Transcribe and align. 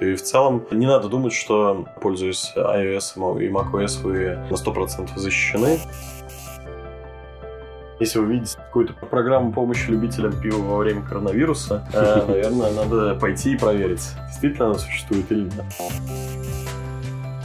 И 0.00 0.14
в 0.14 0.22
целом 0.22 0.64
не 0.70 0.86
надо 0.86 1.08
думать, 1.08 1.32
что, 1.32 1.86
пользуясь 2.00 2.52
iOS 2.56 3.42
и 3.42 3.48
macOS, 3.48 4.02
вы 4.02 4.36
на 4.50 4.54
100% 4.54 5.16
защищены. 5.16 5.78
Если 8.00 8.18
вы 8.18 8.32
видите 8.32 8.56
какую-то 8.56 8.94
программу 8.94 9.52
помощи 9.52 9.88
любителям 9.88 10.32
пива 10.40 10.58
во 10.58 10.78
время 10.78 11.02
коронавируса, 11.02 11.86
э, 11.92 12.24
наверное, 12.28 12.72
надо 12.72 13.14
пойти 13.14 13.52
и 13.52 13.56
проверить, 13.56 14.02
действительно 14.26 14.70
она 14.70 14.78
существует 14.78 15.30
или 15.30 15.44
нет. 15.44 15.64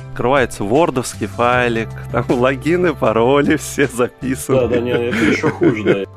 Открывается 0.10 0.64
вордовский 0.64 1.28
файлик, 1.28 1.90
там 2.12 2.26
логины, 2.30 2.96
пароли 2.96 3.58
все 3.58 3.86
записаны. 3.86 4.62
Да, 4.62 4.68
да, 4.68 4.80
не, 4.80 4.92
это 4.92 5.18
еще 5.18 5.50
хуже, 5.52 5.84
да. 5.84 6.17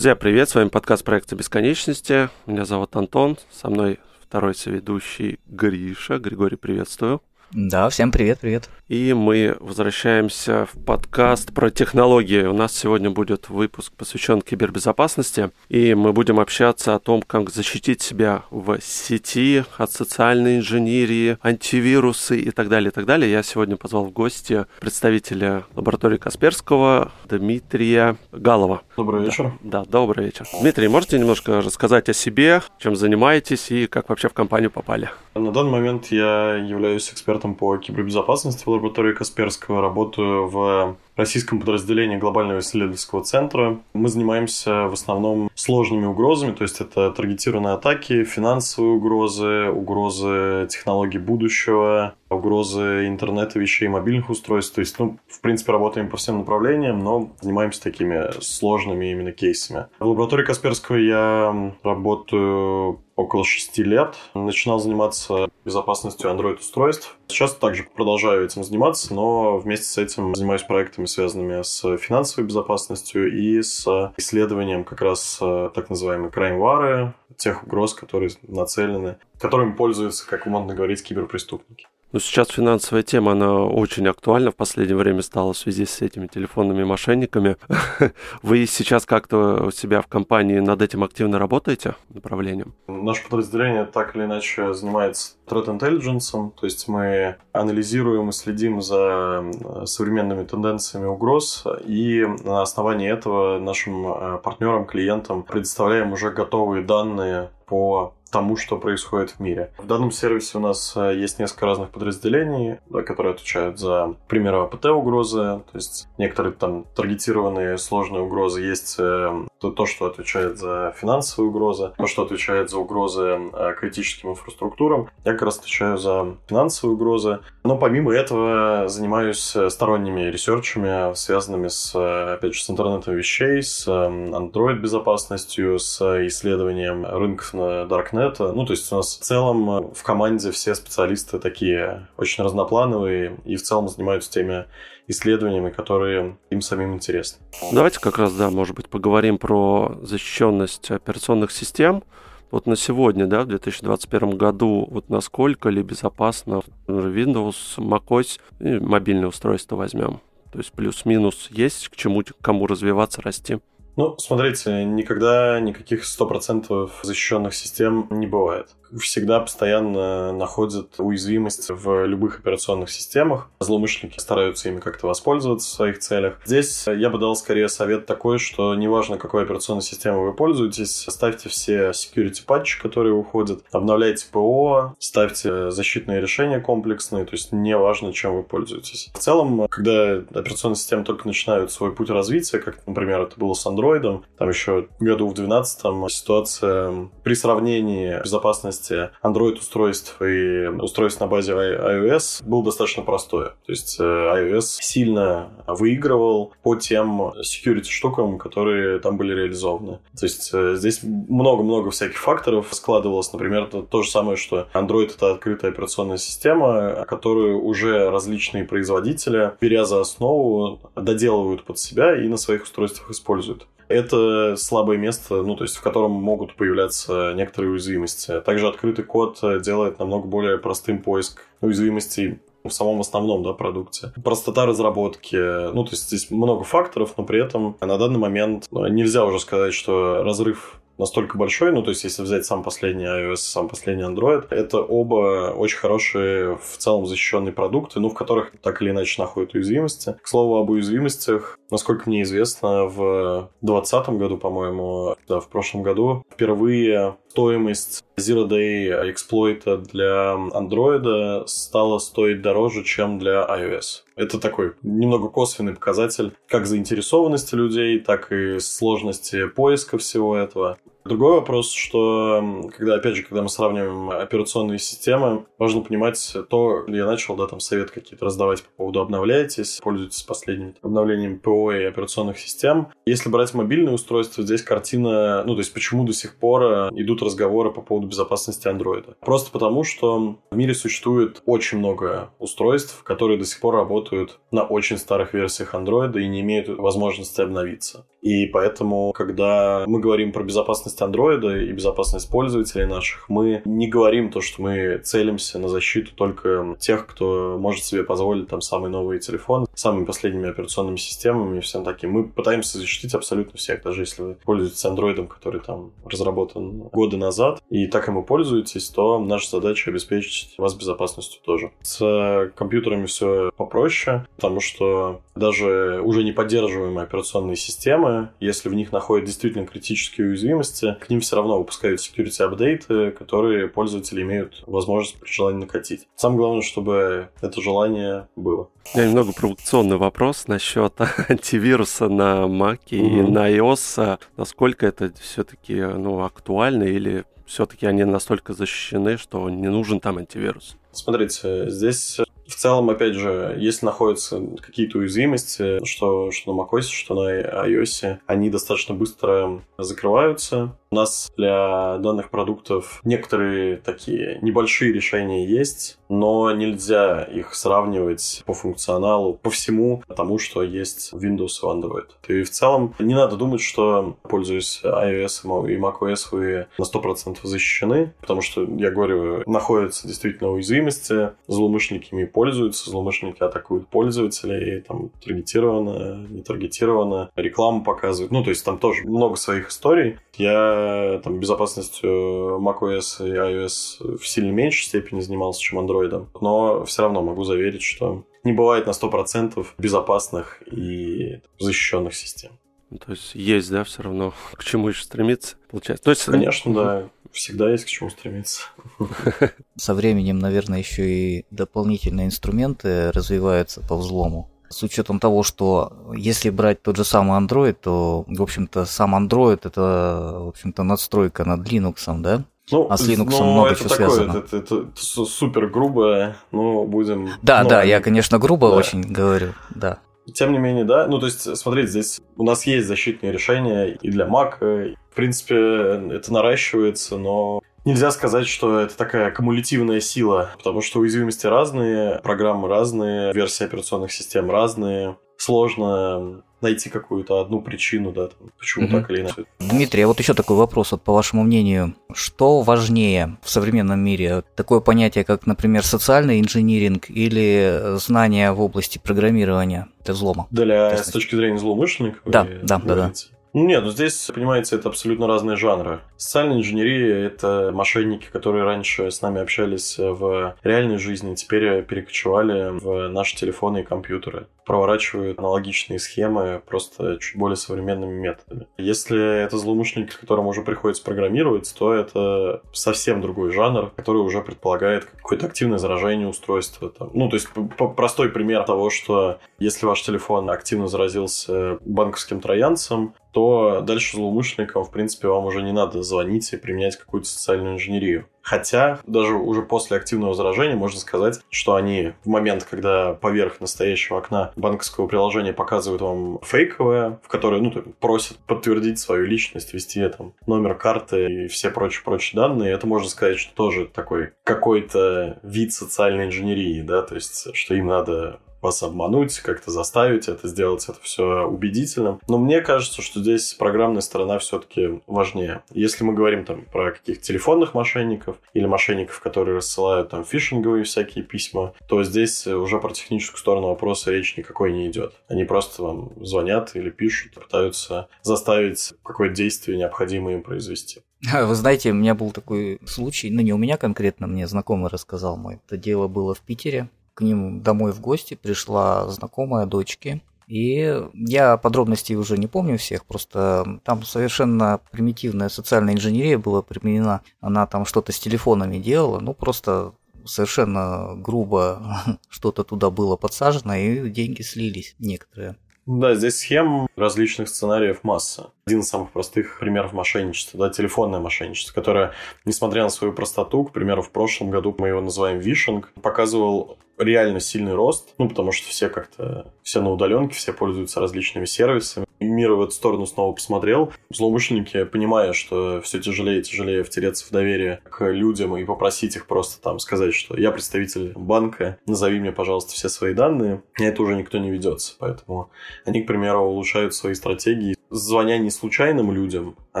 Друзья, 0.00 0.16
привет! 0.16 0.48
С 0.48 0.54
вами 0.54 0.70
подкаст 0.70 1.04
проекта 1.04 1.36
Бесконечности. 1.36 2.30
Меня 2.46 2.64
зовут 2.64 2.96
Антон, 2.96 3.36
со 3.52 3.68
мной 3.68 3.98
второй 4.18 4.54
соведущий 4.54 5.40
Гриша. 5.46 6.18
Григорий, 6.18 6.56
приветствую. 6.56 7.20
Да, 7.52 7.90
всем 7.90 8.12
привет, 8.12 8.38
привет. 8.38 8.70
И 8.88 9.12
мы 9.12 9.56
возвращаемся 9.60 10.66
в 10.72 10.84
подкаст 10.84 11.52
про 11.52 11.70
технологии. 11.70 12.44
У 12.44 12.54
нас 12.54 12.72
сегодня 12.72 13.10
будет 13.10 13.50
выпуск, 13.50 13.92
посвящен 13.96 14.40
кибербезопасности, 14.40 15.50
и 15.68 15.94
мы 15.94 16.12
будем 16.12 16.38
общаться 16.38 16.94
о 16.94 17.00
том, 17.00 17.22
как 17.22 17.50
защитить 17.50 18.00
себя 18.02 18.44
в 18.50 18.78
сети 18.80 19.64
от 19.76 19.90
социальной 19.90 20.58
инженерии, 20.58 21.38
антивирусы 21.42 22.40
и 22.40 22.52
так 22.52 22.68
далее, 22.68 22.90
и 22.90 22.94
так 22.94 23.04
далее. 23.04 23.30
Я 23.30 23.42
сегодня 23.42 23.76
позвал 23.76 24.04
в 24.04 24.12
гости 24.12 24.64
представителя 24.80 25.64
лаборатории 25.74 26.16
Касперского 26.18 27.12
Дмитрия 27.28 28.16
Галова. 28.30 28.82
Добрый 29.00 29.24
вечер. 29.24 29.52
Да, 29.62 29.82
да, 29.82 29.90
добрый 29.90 30.26
вечер. 30.26 30.46
Дмитрий, 30.60 30.86
можете 30.86 31.18
немножко 31.18 31.62
рассказать 31.62 32.10
о 32.10 32.12
себе, 32.12 32.60
чем 32.78 32.96
занимаетесь 32.96 33.70
и 33.70 33.86
как 33.86 34.10
вообще 34.10 34.28
в 34.28 34.34
компанию 34.34 34.70
попали? 34.70 35.08
На 35.34 35.52
данный 35.52 35.70
момент 35.70 36.08
я 36.08 36.56
являюсь 36.56 37.10
экспертом 37.10 37.54
по 37.54 37.78
кибербезопасности 37.78 38.64
в 38.64 38.68
лаборатории 38.68 39.14
Касперского, 39.14 39.80
работаю 39.80 40.48
в 40.48 40.96
российском 41.20 41.60
подразделении 41.60 42.16
Глобального 42.16 42.60
исследовательского 42.60 43.22
центра. 43.22 43.78
Мы 43.92 44.08
занимаемся 44.08 44.88
в 44.88 44.94
основном 44.94 45.50
сложными 45.54 46.06
угрозами, 46.06 46.52
то 46.52 46.62
есть 46.62 46.80
это 46.80 47.10
таргетированные 47.10 47.74
атаки, 47.74 48.24
финансовые 48.24 48.94
угрозы, 48.94 49.68
угрозы 49.68 50.66
технологий 50.70 51.18
будущего, 51.18 52.14
угрозы 52.30 53.06
интернета 53.06 53.58
вещей, 53.58 53.88
мобильных 53.88 54.30
устройств. 54.30 54.74
То 54.74 54.80
есть, 54.80 54.98
ну, 54.98 55.18
в 55.28 55.40
принципе, 55.40 55.72
работаем 55.72 56.08
по 56.08 56.16
всем 56.16 56.38
направлениям, 56.38 57.00
но 57.00 57.30
занимаемся 57.40 57.82
такими 57.82 58.40
сложными 58.40 59.10
именно 59.10 59.32
кейсами. 59.32 59.86
В 59.98 60.06
лаборатории 60.06 60.44
Касперского 60.44 60.96
я 60.96 61.74
работаю 61.82 63.00
около 63.20 63.44
шести 63.44 63.82
лет. 63.82 64.16
Начинал 64.34 64.78
заниматься 64.78 65.48
безопасностью 65.64 66.30
Android-устройств. 66.30 67.16
Сейчас 67.28 67.54
также 67.54 67.84
продолжаю 67.84 68.44
этим 68.44 68.64
заниматься, 68.64 69.14
но 69.14 69.58
вместе 69.58 69.86
с 69.86 69.98
этим 69.98 70.34
занимаюсь 70.34 70.62
проектами, 70.62 71.06
связанными 71.06 71.62
с 71.62 71.96
финансовой 71.98 72.46
безопасностью 72.46 73.32
и 73.32 73.62
с 73.62 73.86
исследованием 74.16 74.84
как 74.84 75.00
раз 75.02 75.38
э, 75.40 75.70
так 75.74 75.90
называемой 75.90 76.30
краймвары, 76.30 77.14
тех 77.36 77.62
угроз, 77.64 77.94
которые 77.94 78.30
нацелены, 78.42 79.18
которыми 79.38 79.72
пользуются, 79.72 80.26
как 80.26 80.46
модно 80.46 80.74
говорить, 80.74 81.02
киберпреступники. 81.02 81.86
Ну, 82.12 82.18
сейчас 82.18 82.48
финансовая 82.48 83.04
тема, 83.04 83.32
она 83.32 83.60
очень 83.64 84.08
актуальна 84.08 84.50
в 84.50 84.56
последнее 84.56 84.96
время 84.96 85.22
стала 85.22 85.52
в 85.52 85.56
связи 85.56 85.86
с 85.86 86.00
этими 86.00 86.26
телефонными 86.26 86.82
мошенниками. 86.82 87.56
Вы 88.42 88.66
сейчас 88.66 89.06
как-то 89.06 89.66
у 89.66 89.70
себя 89.70 90.02
в 90.02 90.08
компании 90.08 90.58
над 90.58 90.82
этим 90.82 91.04
активно 91.04 91.38
работаете, 91.38 91.94
направлением? 92.12 92.74
Наше 92.88 93.28
подразделение 93.28 93.84
так 93.84 94.16
или 94.16 94.24
иначе 94.24 94.74
занимается 94.74 95.34
threat 95.46 95.66
intelligence, 95.66 96.32
то 96.32 96.66
есть 96.66 96.88
мы 96.88 97.36
анализируем 97.52 98.30
и 98.30 98.32
следим 98.32 98.82
за 98.82 99.44
современными 99.84 100.44
тенденциями 100.44 101.06
угроз, 101.06 101.64
и 101.86 102.26
на 102.42 102.62
основании 102.62 103.08
этого 103.08 103.60
нашим 103.60 104.06
э, 104.06 104.38
партнерам, 104.38 104.84
клиентам 104.84 105.44
предоставляем 105.44 106.12
уже 106.12 106.30
готовые 106.30 106.84
данные 106.84 107.50
по 107.70 108.14
тому, 108.32 108.56
что 108.56 108.76
происходит 108.76 109.30
в 109.30 109.40
мире. 109.40 109.72
В 109.78 109.86
данном 109.86 110.10
сервисе 110.10 110.58
у 110.58 110.60
нас 110.60 110.92
э, 110.96 111.16
есть 111.16 111.38
несколько 111.38 111.66
разных 111.66 111.90
подразделений, 111.90 112.78
которые 113.06 113.34
отвечают 113.34 113.78
за, 113.78 114.14
к 114.26 114.28
АПТ-угрозы, 114.64 115.38
то 115.38 115.74
есть 115.74 116.08
некоторые 116.18 116.52
там 116.52 116.84
таргетированные 116.94 117.78
сложные 117.78 118.22
угрозы. 118.22 118.62
Есть 118.62 118.96
э, 118.98 119.46
то, 119.60 119.70
то, 119.70 119.86
что 119.86 120.06
отвечает 120.06 120.58
за 120.58 120.94
финансовые 120.96 121.50
угрозы, 121.50 121.92
то, 121.96 122.06
что 122.06 122.22
отвечает 122.22 122.70
за 122.70 122.78
угрозы 122.78 123.50
э, 123.52 123.74
критическим 123.78 124.30
инфраструктурам. 124.30 125.10
Я 125.24 125.32
как 125.32 125.42
раз 125.42 125.58
отвечаю 125.58 125.98
за 125.98 126.36
финансовые 126.48 126.94
угрозы. 126.94 127.40
Но 127.62 127.76
помимо 127.76 128.14
этого 128.14 128.88
занимаюсь 128.88 129.54
сторонними 129.68 130.22
ресерчами, 130.22 131.14
связанными 131.14 131.68
с, 131.68 131.94
опять 131.94 132.54
же, 132.54 132.62
с 132.62 132.70
интернетом 132.70 133.14
вещей, 133.14 133.62
с 133.62 133.86
Android-безопасностью, 133.86 135.78
с 135.78 136.00
исследованием 136.26 137.04
рынков 137.04 137.52
на 137.52 137.84
Darknet. 137.84 138.52
Ну, 138.52 138.64
то 138.64 138.72
есть 138.72 138.90
у 138.92 138.96
нас 138.96 139.18
в 139.18 139.20
целом 139.22 139.70
э, 139.70 139.94
в 139.94 140.02
команде 140.02 140.50
все 140.52 140.74
специалисты 140.74 141.38
такие 141.38 142.08
очень 142.16 142.44
разноплановые 142.44 143.36
и 143.44 143.56
в 143.56 143.62
целом 143.62 143.88
занимаются 143.88 144.30
теми 144.30 144.64
исследованиями, 145.10 145.70
которые 145.70 146.38
им 146.50 146.60
самим 146.60 146.94
интересны. 146.94 147.42
Давайте 147.72 148.00
как 148.00 148.18
раз, 148.18 148.34
да, 148.34 148.50
может 148.50 148.76
быть, 148.76 148.88
поговорим 148.88 149.38
про 149.38 149.98
защищенность 150.02 150.90
операционных 150.90 151.50
систем. 151.50 152.02
Вот 152.50 152.66
на 152.66 152.76
сегодня, 152.76 153.26
да, 153.26 153.42
в 153.42 153.46
2021 153.46 154.36
году, 154.36 154.88
вот 154.90 155.08
насколько 155.08 155.68
ли 155.68 155.82
безопасно 155.82 156.62
Windows, 156.88 157.76
macOS 157.76 158.40
и 158.58 158.80
мобильное 158.80 159.28
устройство 159.28 159.76
возьмем? 159.76 160.20
То 160.52 160.58
есть 160.58 160.72
плюс-минус 160.72 161.48
есть 161.50 161.88
к 161.88 161.96
чему, 161.96 162.22
кому 162.40 162.66
развиваться, 162.66 163.22
расти? 163.22 163.58
Ну, 163.96 164.16
смотрите, 164.18 164.84
никогда 164.84 165.60
никаких 165.60 166.02
100% 166.04 166.90
защищенных 167.02 167.54
систем 167.54 168.08
не 168.10 168.26
бывает 168.26 168.68
всегда 168.98 169.40
постоянно 169.40 170.32
находят 170.32 170.94
уязвимость 170.98 171.70
в 171.70 172.04
любых 172.06 172.40
операционных 172.40 172.90
системах. 172.90 173.50
Злоумышленники 173.60 174.18
стараются 174.18 174.68
ими 174.68 174.80
как-то 174.80 175.06
воспользоваться 175.06 175.68
в 175.68 175.72
своих 175.72 175.98
целях. 175.98 176.40
Здесь 176.44 176.86
я 176.86 177.10
бы 177.10 177.18
дал 177.18 177.36
скорее 177.36 177.68
совет 177.68 178.06
такой, 178.06 178.38
что 178.38 178.74
неважно, 178.74 179.18
какой 179.18 179.42
операционной 179.42 179.82
системой 179.82 180.24
вы 180.24 180.34
пользуетесь, 180.34 181.06
ставьте 181.08 181.48
все 181.48 181.90
security 181.90 182.42
патчи, 182.44 182.80
которые 182.80 183.14
уходят, 183.14 183.62
обновляйте 183.72 184.26
ПО, 184.30 184.94
ставьте 184.98 185.70
защитные 185.70 186.20
решения 186.20 186.60
комплексные, 186.60 187.24
то 187.24 187.32
есть 187.32 187.52
неважно, 187.52 188.12
чем 188.12 188.36
вы 188.36 188.42
пользуетесь. 188.42 189.10
В 189.14 189.18
целом, 189.18 189.66
когда 189.68 190.14
операционные 190.14 190.76
системы 190.76 191.04
только 191.04 191.26
начинают 191.26 191.72
свой 191.72 191.94
путь 191.94 192.10
развития, 192.10 192.58
как, 192.58 192.86
например, 192.86 193.22
это 193.22 193.38
было 193.38 193.54
с 193.54 193.66
Android, 193.66 194.22
там 194.38 194.48
еще 194.48 194.88
году 194.98 195.28
в 195.28 195.34
2012 195.34 196.10
ситуация 196.10 197.08
при 197.22 197.34
сравнении 197.34 198.20
безопасности 198.22 198.79
безопасности 198.80 199.10
Android-устройств 199.22 200.20
и 200.22 200.66
устройств 200.66 201.20
на 201.20 201.26
базе 201.26 201.52
iOS 201.52 202.42
был 202.44 202.62
достаточно 202.62 203.02
простой. 203.02 203.46
То 203.66 203.72
есть 203.72 203.98
э, 204.00 204.02
iOS 204.02 204.78
сильно 204.80 205.50
выигрывал 205.66 206.52
по 206.62 206.76
тем 206.76 207.32
security 207.40 207.88
штукам, 207.88 208.38
которые 208.38 208.98
там 209.00 209.16
были 209.16 209.34
реализованы. 209.34 209.98
То 210.18 210.26
есть 210.26 210.50
э, 210.52 210.74
здесь 210.76 211.00
много-много 211.02 211.90
всяких 211.90 212.18
факторов 212.18 212.68
складывалось. 212.70 213.32
Например, 213.32 213.64
это 213.64 213.82
то 213.82 214.02
же 214.02 214.10
самое, 214.10 214.36
что 214.36 214.66
Android— 214.74 215.12
это 215.16 215.32
открытая 215.32 215.70
операционная 215.70 216.18
система, 216.18 217.04
которую 217.06 217.62
уже 217.62 218.10
различные 218.10 218.64
производители, 218.64 219.52
беря 219.60 219.84
за 219.84 220.00
основу, 220.00 220.80
доделывают 220.96 221.64
под 221.64 221.78
себя 221.78 222.16
и 222.16 222.28
на 222.28 222.36
своих 222.36 222.64
устройствах 222.64 223.10
используют 223.10 223.66
это 223.90 224.56
слабое 224.56 224.96
место, 224.96 225.42
ну, 225.42 225.56
то 225.56 225.64
есть 225.64 225.76
в 225.76 225.82
котором 225.82 226.12
могут 226.12 226.54
появляться 226.54 227.32
некоторые 227.34 227.72
уязвимости. 227.72 228.40
Также 228.40 228.68
открытый 228.68 229.04
код 229.04 229.38
делает 229.62 229.98
намного 229.98 230.26
более 230.26 230.58
простым 230.58 231.02
поиск 231.02 231.42
уязвимостей 231.60 232.38
в 232.64 232.70
самом 232.70 233.00
основном 233.00 233.42
да, 233.42 233.52
продукте. 233.52 234.12
Простота 234.22 234.66
разработки. 234.66 235.36
Ну, 235.72 235.84
то 235.84 235.90
есть 235.92 236.08
здесь 236.08 236.30
много 236.30 236.64
факторов, 236.64 237.14
но 237.16 237.24
при 237.24 237.42
этом 237.42 237.76
на 237.80 237.98
данный 237.98 238.18
момент 238.18 238.66
ну, 238.70 238.86
нельзя 238.86 239.24
уже 239.24 239.40
сказать, 239.40 239.74
что 239.74 240.22
разрыв 240.22 240.79
настолько 241.00 241.38
большой, 241.38 241.72
ну, 241.72 241.82
то 241.82 241.90
есть, 241.90 242.04
если 242.04 242.22
взять 242.22 242.44
сам 242.46 242.62
последний 242.62 243.06
iOS, 243.06 243.36
сам 243.36 243.68
последний 243.68 244.04
Android, 244.04 244.46
это 244.50 244.80
оба 244.80 245.52
очень 245.56 245.78
хорошие 245.78 246.56
в 246.56 246.76
целом 246.76 247.06
защищенные 247.06 247.52
продукты, 247.52 247.98
ну, 248.00 248.10
в 248.10 248.14
которых 248.14 248.52
так 248.62 248.82
или 248.82 248.90
иначе 248.90 249.20
находят 249.20 249.54
уязвимости. 249.54 250.14
К 250.22 250.28
слову 250.28 250.56
об 250.56 250.70
уязвимостях, 250.70 251.58
насколько 251.70 252.08
мне 252.08 252.22
известно, 252.22 252.84
в 252.84 253.50
2020 253.62 254.08
году, 254.10 254.36
по-моему, 254.36 255.16
да, 255.26 255.40
в 255.40 255.48
прошлом 255.48 255.82
году, 255.82 256.22
впервые 256.30 257.16
стоимость 257.30 258.04
Zero 258.18 258.46
Day 258.46 259.10
эксплойта 259.10 259.78
для 259.78 260.34
Android 260.52 261.46
стала 261.46 261.98
стоить 261.98 262.42
дороже, 262.42 262.84
чем 262.84 263.18
для 263.18 263.46
iOS. 263.46 264.02
Это 264.20 264.38
такой 264.38 264.74
немного 264.82 265.30
косвенный 265.30 265.72
показатель 265.72 266.34
как 266.46 266.66
заинтересованности 266.66 267.54
людей, 267.54 267.98
так 267.98 268.30
и 268.30 268.60
сложности 268.60 269.46
поиска 269.48 269.96
всего 269.96 270.36
этого. 270.36 270.76
Другой 271.04 271.36
вопрос, 271.36 271.72
что 271.72 272.70
когда, 272.76 272.96
опять 272.96 273.16
же, 273.16 273.22
когда 273.22 273.42
мы 273.42 273.48
сравниваем 273.48 274.10
операционные 274.10 274.78
системы, 274.78 275.46
важно 275.58 275.80
понимать 275.80 276.36
то, 276.50 276.84
я 276.88 277.06
начал, 277.06 277.36
да, 277.36 277.46
там 277.46 277.58
совет 277.60 277.90
какие-то 277.90 278.24
раздавать 278.24 278.62
по 278.62 278.70
поводу 278.76 279.00
обновляйтесь, 279.00 279.80
пользуйтесь 279.82 280.22
последними 280.22 280.74
обновлениями 280.82 281.36
ПО 281.36 281.72
и 281.72 281.84
операционных 281.84 282.38
систем. 282.38 282.88
Если 283.06 283.30
брать 283.30 283.54
мобильные 283.54 283.94
устройства, 283.94 284.44
здесь 284.44 284.62
картина, 284.62 285.42
ну, 285.44 285.54
то 285.54 285.60
есть 285.60 285.72
почему 285.72 286.04
до 286.04 286.12
сих 286.12 286.36
пор 286.36 286.62
э, 286.62 286.90
идут 286.92 287.22
разговоры 287.22 287.70
по 287.70 287.80
поводу 287.80 288.06
безопасности 288.06 288.68
андроида? 288.68 289.16
Просто 289.20 289.50
потому, 289.50 289.84
что 289.84 290.38
в 290.50 290.56
мире 290.56 290.74
существует 290.74 291.42
очень 291.46 291.78
много 291.78 292.30
устройств, 292.38 293.02
которые 293.02 293.38
до 293.38 293.46
сих 293.46 293.60
пор 293.60 293.74
работают 293.74 294.38
на 294.50 294.64
очень 294.64 294.98
старых 294.98 295.32
версиях 295.32 295.74
андроида 295.74 296.18
и 296.18 296.28
не 296.28 296.40
имеют 296.40 296.68
возможности 296.68 297.40
обновиться. 297.40 298.06
И 298.20 298.46
поэтому, 298.46 299.12
когда 299.12 299.84
мы 299.86 300.00
говорим 300.00 300.32
про 300.32 300.44
безопасность 300.44 300.89
андроида 301.00 301.58
и 301.58 301.72
безопасность 301.72 302.30
пользователей 302.30 302.86
наших, 302.86 303.28
мы 303.28 303.62
не 303.64 303.88
говорим 303.88 304.30
то, 304.30 304.40
что 304.40 304.62
мы 304.62 304.98
целимся 304.98 305.58
на 305.58 305.68
защиту 305.68 306.14
только 306.14 306.76
тех, 306.78 307.06
кто 307.06 307.56
может 307.58 307.84
себе 307.84 308.04
позволить 308.04 308.48
там 308.48 308.60
самый 308.60 308.90
новый 308.90 309.18
телефон, 309.18 309.66
самыми 309.74 310.04
последними 310.04 310.48
операционными 310.48 310.96
системами 310.96 311.58
и 311.58 311.60
всем 311.60 311.84
таким. 311.84 312.12
Мы 312.12 312.28
пытаемся 312.28 312.78
защитить 312.78 313.14
абсолютно 313.14 313.58
всех, 313.58 313.82
даже 313.82 314.02
если 314.02 314.22
вы 314.22 314.34
пользуетесь 314.44 314.84
андроидом, 314.84 315.26
который 315.26 315.60
там 315.60 315.92
разработан 316.04 316.80
годы 316.88 317.16
назад, 317.16 317.62
и 317.70 317.86
так 317.86 318.08
ему 318.08 318.22
пользуетесь, 318.22 318.88
то 318.88 319.18
наша 319.18 319.50
задача 319.50 319.90
обеспечить 319.90 320.54
вас 320.58 320.74
безопасностью 320.74 321.42
тоже. 321.44 321.72
С 321.82 322.50
компьютерами 322.56 323.06
все 323.06 323.50
попроще, 323.56 324.26
потому 324.36 324.60
что 324.60 325.20
даже 325.34 326.00
уже 326.02 326.24
не 326.24 326.32
поддерживаемые 326.32 327.04
операционные 327.04 327.56
системы, 327.56 328.30
если 328.40 328.68
в 328.68 328.74
них 328.74 328.92
находят 328.92 329.26
действительно 329.26 329.66
критические 329.66 330.28
уязвимости, 330.28 330.79
к 331.00 331.10
ним 331.10 331.20
все 331.20 331.36
равно 331.36 331.58
выпускают 331.58 332.00
security 332.00 332.42
апдейты, 332.42 333.10
которые 333.10 333.68
пользователи 333.68 334.22
имеют 334.22 334.62
возможность 334.66 335.18
при 335.18 335.30
желании 335.30 335.60
накатить. 335.60 336.08
Самое 336.16 336.38
главное, 336.38 336.62
чтобы 336.62 337.28
это 337.40 337.60
желание 337.60 338.28
было. 338.36 338.68
У 338.94 338.98
меня 338.98 339.08
немного 339.08 339.32
провокационный 339.32 339.96
вопрос 339.96 340.48
насчет 340.48 340.94
антивируса 341.28 342.08
на 342.08 342.44
Mac 342.46 342.80
и 342.90 343.00
mm-hmm. 343.00 343.30
на 343.30 343.50
iOS. 343.50 344.18
Насколько 344.36 344.86
это 344.86 345.12
все-таки 345.20 345.74
ну, 345.74 346.24
актуально 346.24 346.84
или 346.84 347.24
все-таки 347.46 347.86
они 347.86 348.04
настолько 348.04 348.52
защищены, 348.52 349.16
что 349.16 349.50
не 349.50 349.68
нужен 349.68 350.00
там 350.00 350.18
антивирус? 350.18 350.76
Смотрите, 350.92 351.68
здесь 351.68 352.18
в 352.50 352.56
целом, 352.56 352.90
опять 352.90 353.14
же, 353.14 353.56
если 353.58 353.86
находятся 353.86 354.40
какие-то 354.60 354.98
уязвимости, 354.98 355.84
что, 355.84 356.30
что 356.32 356.52
на 356.52 356.60
macOS, 356.60 356.82
что 356.82 357.14
на 357.14 357.66
iOS, 357.66 358.18
они 358.26 358.50
достаточно 358.50 358.94
быстро 358.94 359.62
закрываются. 359.78 360.76
У 360.92 360.96
нас 360.96 361.30
для 361.36 361.98
данных 361.98 362.30
продуктов 362.30 363.00
некоторые 363.04 363.76
такие 363.76 364.40
небольшие 364.42 364.92
решения 364.92 365.46
есть, 365.46 366.00
но 366.08 366.50
нельзя 366.50 367.22
их 367.22 367.54
сравнивать 367.54 368.42
по 368.44 368.54
функционалу, 368.54 369.34
по 369.34 369.50
всему 369.50 370.02
тому, 370.16 370.40
что 370.40 370.64
есть 370.64 371.12
в 371.12 371.24
Windows 371.24 371.60
и 371.62 371.66
Android. 371.66 372.08
И 372.26 372.42
в 372.42 372.50
целом 372.50 372.96
не 372.98 373.14
надо 373.14 373.36
думать, 373.36 373.60
что, 373.60 374.16
пользуясь 374.22 374.80
iOS 374.82 375.70
и 375.70 375.76
macOS, 375.76 376.26
вы 376.32 376.66
на 376.76 376.82
100% 376.82 377.38
защищены, 377.44 378.12
потому 378.20 378.42
что, 378.42 378.64
я 378.64 378.90
говорю, 378.90 379.44
находятся 379.46 380.08
действительно 380.08 380.50
уязвимости, 380.50 381.30
злоумышленники 381.46 382.24
пользуются, 382.24 382.90
злоумышленники 382.90 383.44
атакуют 383.44 383.86
пользователей, 383.86 384.80
там 384.80 385.10
таргетированно, 385.24 386.26
не 386.28 386.42
таргетированно, 386.42 387.30
рекламу 387.36 387.84
показывают. 387.84 388.32
Ну, 388.32 388.42
то 388.42 388.50
есть 388.50 388.64
там 388.64 388.78
тоже 388.78 389.04
много 389.04 389.36
своих 389.36 389.68
историй. 389.68 390.18
Я 390.36 390.79
там 391.22 391.40
безопасностью 391.40 392.58
macOS 392.60 393.26
и 393.26 393.32
iOS 393.32 394.18
в 394.18 394.26
сильно 394.26 394.50
меньшей 394.50 394.84
степени 394.84 395.20
занимался, 395.20 395.60
чем 395.60 395.78
Android. 395.80 396.26
Но 396.40 396.84
все 396.84 397.02
равно 397.02 397.22
могу 397.22 397.44
заверить, 397.44 397.82
что 397.82 398.24
не 398.44 398.52
бывает 398.52 398.86
на 398.86 398.90
100% 398.90 399.66
безопасных 399.78 400.62
и 400.70 401.40
защищенных 401.58 402.14
систем. 402.14 402.52
Ну, 402.90 402.98
то 402.98 403.12
есть 403.12 403.34
есть, 403.34 403.70
да, 403.70 403.84
все 403.84 404.02
равно 404.02 404.34
к 404.52 404.64
чему 404.64 404.88
еще 404.88 405.02
стремиться, 405.04 405.56
получается. 405.70 406.04
То 406.04 406.10
есть... 406.10 406.24
Конечно, 406.24 406.74
да. 406.74 407.08
Всегда 407.32 407.70
есть 407.70 407.84
к 407.84 407.88
чему 407.88 408.10
стремиться. 408.10 408.62
Со 409.76 409.94
временем, 409.94 410.40
наверное, 410.40 410.80
еще 410.80 411.08
и 411.08 411.46
дополнительные 411.52 412.26
инструменты 412.26 413.12
развиваются 413.12 413.80
по 413.80 413.96
взлому. 413.96 414.50
С 414.70 414.82
учетом 414.84 415.18
того, 415.18 415.42
что 415.42 415.92
если 416.14 416.50
брать 416.50 416.80
тот 416.82 416.96
же 416.96 417.04
самый 417.04 417.40
Android, 417.40 417.72
то, 417.72 418.24
в 418.28 418.42
общем-то, 418.42 418.84
сам 418.84 419.14
Android 419.14 419.60
это, 419.64 420.38
в 420.44 420.48
общем-то, 420.48 420.84
надстройка 420.84 421.44
над 421.44 421.66
Linux, 421.68 422.04
да? 422.20 422.44
Ну, 422.70 422.86
а 422.88 422.96
с 422.96 423.08
Linux 423.08 423.30
ну, 423.30 423.52
много 423.52 423.70
это 423.70 423.78
чего 423.80 423.88
такое, 423.88 424.08
связано. 424.08 424.38
Это, 424.38 424.56
это, 424.56 424.74
это 424.76 425.24
супер 425.24 425.66
грубо, 425.66 426.36
но 426.52 426.84
будем... 426.84 427.30
Да, 427.42 427.64
ну, 427.64 427.68
да, 427.68 427.82
я, 427.82 428.00
конечно, 428.00 428.38
грубо 428.38 428.70
да. 428.70 428.76
очень 428.76 429.02
говорю, 429.02 429.54
да. 429.74 429.98
Тем 430.32 430.52
не 430.52 430.58
менее, 430.58 430.84
да. 430.84 431.08
Ну, 431.08 431.18
то 431.18 431.26
есть, 431.26 431.56
смотрите, 431.56 431.88
здесь 431.88 432.20
у 432.36 432.44
нас 432.44 432.64
есть 432.64 432.86
защитные 432.86 433.32
решения 433.32 433.98
и 434.00 434.10
для 434.10 434.26
Mac. 434.26 434.60
В 434.60 435.14
принципе, 435.16 435.56
это 435.56 436.32
наращивается, 436.32 437.16
но 437.18 437.59
Нельзя 437.84 438.10
сказать, 438.10 438.46
что 438.46 438.80
это 438.80 438.96
такая 438.96 439.30
кумулятивная 439.30 440.00
сила, 440.00 440.50
потому 440.58 440.82
что 440.82 441.00
уязвимости 441.00 441.46
разные, 441.46 442.20
программы 442.22 442.68
разные, 442.68 443.32
версии 443.32 443.64
операционных 443.64 444.12
систем 444.12 444.50
разные. 444.50 445.16
Сложно 445.38 446.42
найти 446.60 446.90
какую-то 446.90 447.40
одну 447.40 447.62
причину, 447.62 448.12
да, 448.12 448.28
там, 448.28 448.50
почему 448.58 448.84
угу. 448.84 448.96
так 448.96 449.10
или 449.10 449.22
иначе. 449.22 449.44
Дмитрий, 449.58 450.02
а 450.02 450.08
вот 450.08 450.18
еще 450.18 450.34
такой 450.34 450.56
вопрос, 450.56 450.92
вот 450.92 451.02
по 451.02 451.14
вашему 451.14 451.42
мнению, 451.42 451.94
что 452.12 452.60
важнее 452.60 453.38
в 453.42 453.48
современном 453.48 453.98
мире? 454.00 454.44
Такое 454.56 454.80
понятие, 454.80 455.24
как, 455.24 455.46
например, 455.46 455.82
социальный 455.82 456.40
инжиниринг 456.40 457.08
или 457.08 457.96
знания 457.96 458.52
в 458.52 458.60
области 458.60 458.98
программирования 458.98 459.88
для 460.04 460.12
взлома? 460.12 460.46
Для, 460.50 460.96
с 460.98 461.10
точки 461.10 461.34
зрения 461.34 461.58
злоумышленников? 461.58 462.20
Да, 462.26 462.46
да, 462.62 462.78
да, 462.78 462.94
да. 462.94 463.06
Ну 463.06 463.39
нет, 463.52 463.84
ну 463.84 463.90
здесь, 463.90 464.30
понимаете, 464.32 464.76
это 464.76 464.88
абсолютно 464.88 465.26
разные 465.26 465.56
жанры. 465.56 466.00
Социальная 466.16 466.58
инженерия– 466.58 467.26
это 467.26 467.70
мошенники, 467.72 468.26
которые 468.32 468.64
раньше 468.64 469.10
с 469.10 469.22
нами 469.22 469.40
общались 469.40 469.96
в 469.98 470.56
реальной 470.62 470.98
жизни, 470.98 471.34
теперь 471.34 471.82
перекочевали 471.82 472.70
в 472.70 473.08
наши 473.08 473.36
телефоны 473.36 473.80
и 473.80 473.84
компьютеры. 473.84 474.46
Проворачивают 474.70 475.40
аналогичные 475.40 475.98
схемы 475.98 476.62
просто 476.64 477.18
чуть 477.18 477.36
более 477.36 477.56
современными 477.56 478.14
методами. 478.14 478.68
Если 478.78 479.42
это 479.42 479.58
злоумышленники, 479.58 480.14
которым 480.14 480.46
уже 480.46 480.62
приходится 480.62 481.02
программировать, 481.02 481.74
то 481.76 481.92
это 481.92 482.62
совсем 482.72 483.20
другой 483.20 483.50
жанр, 483.50 483.90
который 483.96 484.18
уже 484.18 484.40
предполагает 484.42 485.06
какое-то 485.06 485.46
активное 485.46 485.78
заражение 485.78 486.28
устройства. 486.28 486.88
Там. 486.88 487.10
Ну, 487.14 487.28
то 487.28 487.34
есть 487.34 487.48
простой 487.96 488.28
пример 488.28 488.62
того, 488.62 488.90
что 488.90 489.40
если 489.58 489.86
ваш 489.86 490.02
телефон 490.02 490.48
активно 490.48 490.86
заразился 490.86 491.78
банковским 491.84 492.40
троянцем, 492.40 493.14
то 493.32 493.80
дальше 493.80 494.16
злоумышленникам, 494.16 494.84
в 494.84 494.92
принципе, 494.92 495.26
вам 495.26 495.46
уже 495.46 495.62
не 495.62 495.72
надо 495.72 496.02
звонить 496.04 496.52
и 496.52 496.56
применять 496.56 496.96
какую-то 496.96 497.28
социальную 497.28 497.74
инженерию. 497.74 498.26
Хотя 498.42 498.98
даже 499.06 499.34
уже 499.34 499.62
после 499.62 499.96
активного 499.96 500.34
заражения 500.34 500.76
можно 500.76 500.98
сказать, 500.98 501.40
что 501.50 501.74
они 501.74 502.12
в 502.24 502.28
момент, 502.28 502.66
когда 502.68 503.14
поверх 503.14 503.60
настоящего 503.60 504.18
окна 504.18 504.52
банковского 504.56 505.06
приложения 505.06 505.52
показывают 505.52 506.02
вам 506.02 506.40
фейковое, 506.42 507.18
в 507.22 507.28
которое 507.28 507.60
ну, 507.60 507.70
просят 508.00 508.38
подтвердить 508.38 508.98
свою 508.98 509.26
личность, 509.26 509.72
ввести 509.72 510.06
там 510.08 510.34
номер 510.46 510.74
карты 510.74 511.44
и 511.44 511.48
все 511.48 511.70
прочие-прочие 511.70 512.40
данные, 512.40 512.72
это 512.72 512.86
можно 512.86 513.08
сказать, 513.08 513.38
что 513.38 513.54
тоже 513.54 513.86
такой 513.86 514.32
какой-то 514.44 515.38
вид 515.42 515.72
социальной 515.72 516.26
инженерии, 516.26 516.82
да, 516.82 517.02
то 517.02 517.14
есть 517.14 517.54
что 517.54 517.74
им 517.74 517.86
надо 517.86 518.40
вас 518.62 518.82
обмануть, 518.82 519.38
как-то 519.40 519.70
заставить 519.70 520.28
это 520.28 520.48
сделать, 520.48 520.88
это 520.88 520.98
все 521.02 521.46
убедительно. 521.46 522.18
Но 522.28 522.38
мне 522.38 522.60
кажется, 522.60 523.02
что 523.02 523.20
здесь 523.20 523.54
программная 523.54 524.00
сторона 524.00 524.38
все-таки 524.38 525.00
важнее. 525.06 525.62
Если 525.70 526.04
мы 526.04 526.14
говорим 526.14 526.44
там 526.44 526.64
про 526.72 526.92
каких-то 526.92 527.22
телефонных 527.24 527.74
мошенников 527.74 528.36
или 528.54 528.66
мошенников, 528.66 529.20
которые 529.20 529.56
рассылают 529.56 530.10
там 530.10 530.24
фишинговые 530.24 530.84
всякие 530.84 531.24
письма, 531.24 531.74
то 531.88 532.02
здесь 532.04 532.46
уже 532.46 532.78
про 532.78 532.92
техническую 532.92 533.38
сторону 533.38 533.68
вопроса 533.68 534.10
речь 534.10 534.36
никакой 534.36 534.72
не 534.72 534.88
идет. 534.88 535.14
Они 535.28 535.44
просто 535.44 535.82
вам 535.82 536.12
звонят 536.24 536.72
или 536.74 536.90
пишут, 536.90 537.34
пытаются 537.34 538.08
заставить 538.22 538.92
какое-то 539.02 539.34
действие 539.34 539.78
необходимое 539.78 540.34
им 540.36 540.42
произвести. 540.42 541.00
Вы 541.32 541.54
знаете, 541.54 541.90
у 541.90 541.94
меня 541.94 542.14
был 542.14 542.30
такой 542.30 542.78
случай, 542.86 543.30
ну 543.30 543.42
не 543.42 543.52
у 543.52 543.58
меня 543.58 543.76
конкретно, 543.76 544.26
мне 544.26 544.46
знакомый 544.46 544.88
рассказал 544.90 545.36
мой. 545.36 545.60
Это 545.66 545.76
дело 545.76 546.08
было 546.08 546.34
в 546.34 546.40
Питере. 546.40 546.88
К 547.20 547.22
ним 547.22 547.60
домой 547.60 547.92
в 547.92 548.00
гости 548.00 548.32
пришла 548.32 549.06
знакомая 549.08 549.66
дочки. 549.66 550.22
И 550.46 551.02
я 551.12 551.58
подробностей 551.58 552.16
уже 552.16 552.38
не 552.38 552.46
помню 552.46 552.78
всех, 552.78 553.04
просто 553.04 553.78
там 553.84 554.04
совершенно 554.04 554.80
примитивная 554.90 555.50
социальная 555.50 555.92
инженерия 555.92 556.38
была 556.38 556.62
применена. 556.62 557.20
Она 557.42 557.66
там 557.66 557.84
что-то 557.84 558.12
с 558.12 558.18
телефонами 558.18 558.78
делала, 558.78 559.20
ну 559.20 559.34
просто 559.34 559.92
совершенно 560.24 561.14
грубо 561.14 562.02
что-то 562.30 562.64
туда 562.64 562.88
было 562.88 563.16
подсажено, 563.16 563.74
и 563.74 564.08
деньги 564.08 564.40
слились 564.40 564.96
некоторые. 564.98 565.56
Да, 565.84 566.14
здесь 566.14 566.38
схем 566.38 566.88
различных 566.96 567.48
сценариев 567.48 568.02
масса. 568.02 568.50
Один 568.66 568.80
из 568.80 568.88
самых 568.88 569.10
простых 569.10 569.58
примеров 569.58 569.92
мошенничества, 569.92 570.58
да, 570.58 570.70
телефонное 570.72 571.20
мошенничество, 571.20 571.74
которое, 571.74 572.12
несмотря 572.44 572.84
на 572.84 572.88
свою 572.88 573.12
простоту, 573.12 573.64
к 573.64 573.72
примеру, 573.72 574.00
в 574.00 574.10
прошлом 574.10 574.50
году 574.50 574.74
мы 574.78 574.88
его 574.88 575.00
называем 575.00 575.38
вишинг, 575.38 575.92
показывал 576.00 576.78
реально 577.00 577.40
сильный 577.40 577.74
рост, 577.74 578.14
ну, 578.18 578.28
потому 578.28 578.52
что 578.52 578.68
все 578.68 578.88
как-то, 578.88 579.52
все 579.62 579.80
на 579.80 579.90
удаленке, 579.90 580.34
все 580.34 580.52
пользуются 580.52 581.00
различными 581.00 581.44
сервисами. 581.44 582.06
Мир 582.20 582.52
в 582.52 582.62
эту 582.62 582.72
сторону 582.72 583.06
снова 583.06 583.32
посмотрел. 583.32 583.92
Злоумышленники, 584.10 584.84
понимая, 584.84 585.32
что 585.32 585.80
все 585.80 586.00
тяжелее 586.00 586.40
и 586.40 586.42
тяжелее 586.42 586.84
втереться 586.84 587.26
в 587.26 587.30
доверие 587.30 587.80
к 587.84 588.06
людям 588.10 588.56
и 588.56 588.64
попросить 588.64 589.16
их 589.16 589.26
просто 589.26 589.62
там 589.62 589.78
сказать, 589.78 590.14
что 590.14 590.36
я 590.38 590.50
представитель 590.50 591.12
банка, 591.16 591.78
назови 591.86 592.20
мне, 592.20 592.32
пожалуйста, 592.32 592.72
все 592.72 592.88
свои 592.88 593.14
данные, 593.14 593.62
и 593.78 593.84
это 593.84 594.02
уже 594.02 594.14
никто 594.16 594.38
не 594.38 594.50
ведется. 594.50 594.94
Поэтому 594.98 595.50
они, 595.86 596.02
к 596.02 596.06
примеру, 596.06 596.40
улучшают 596.40 596.94
свои 596.94 597.14
стратегии, 597.14 597.74
звоня 597.90 598.38
не 598.38 598.50
случайным 598.50 599.12
людям, 599.12 599.56
а, 599.72 599.80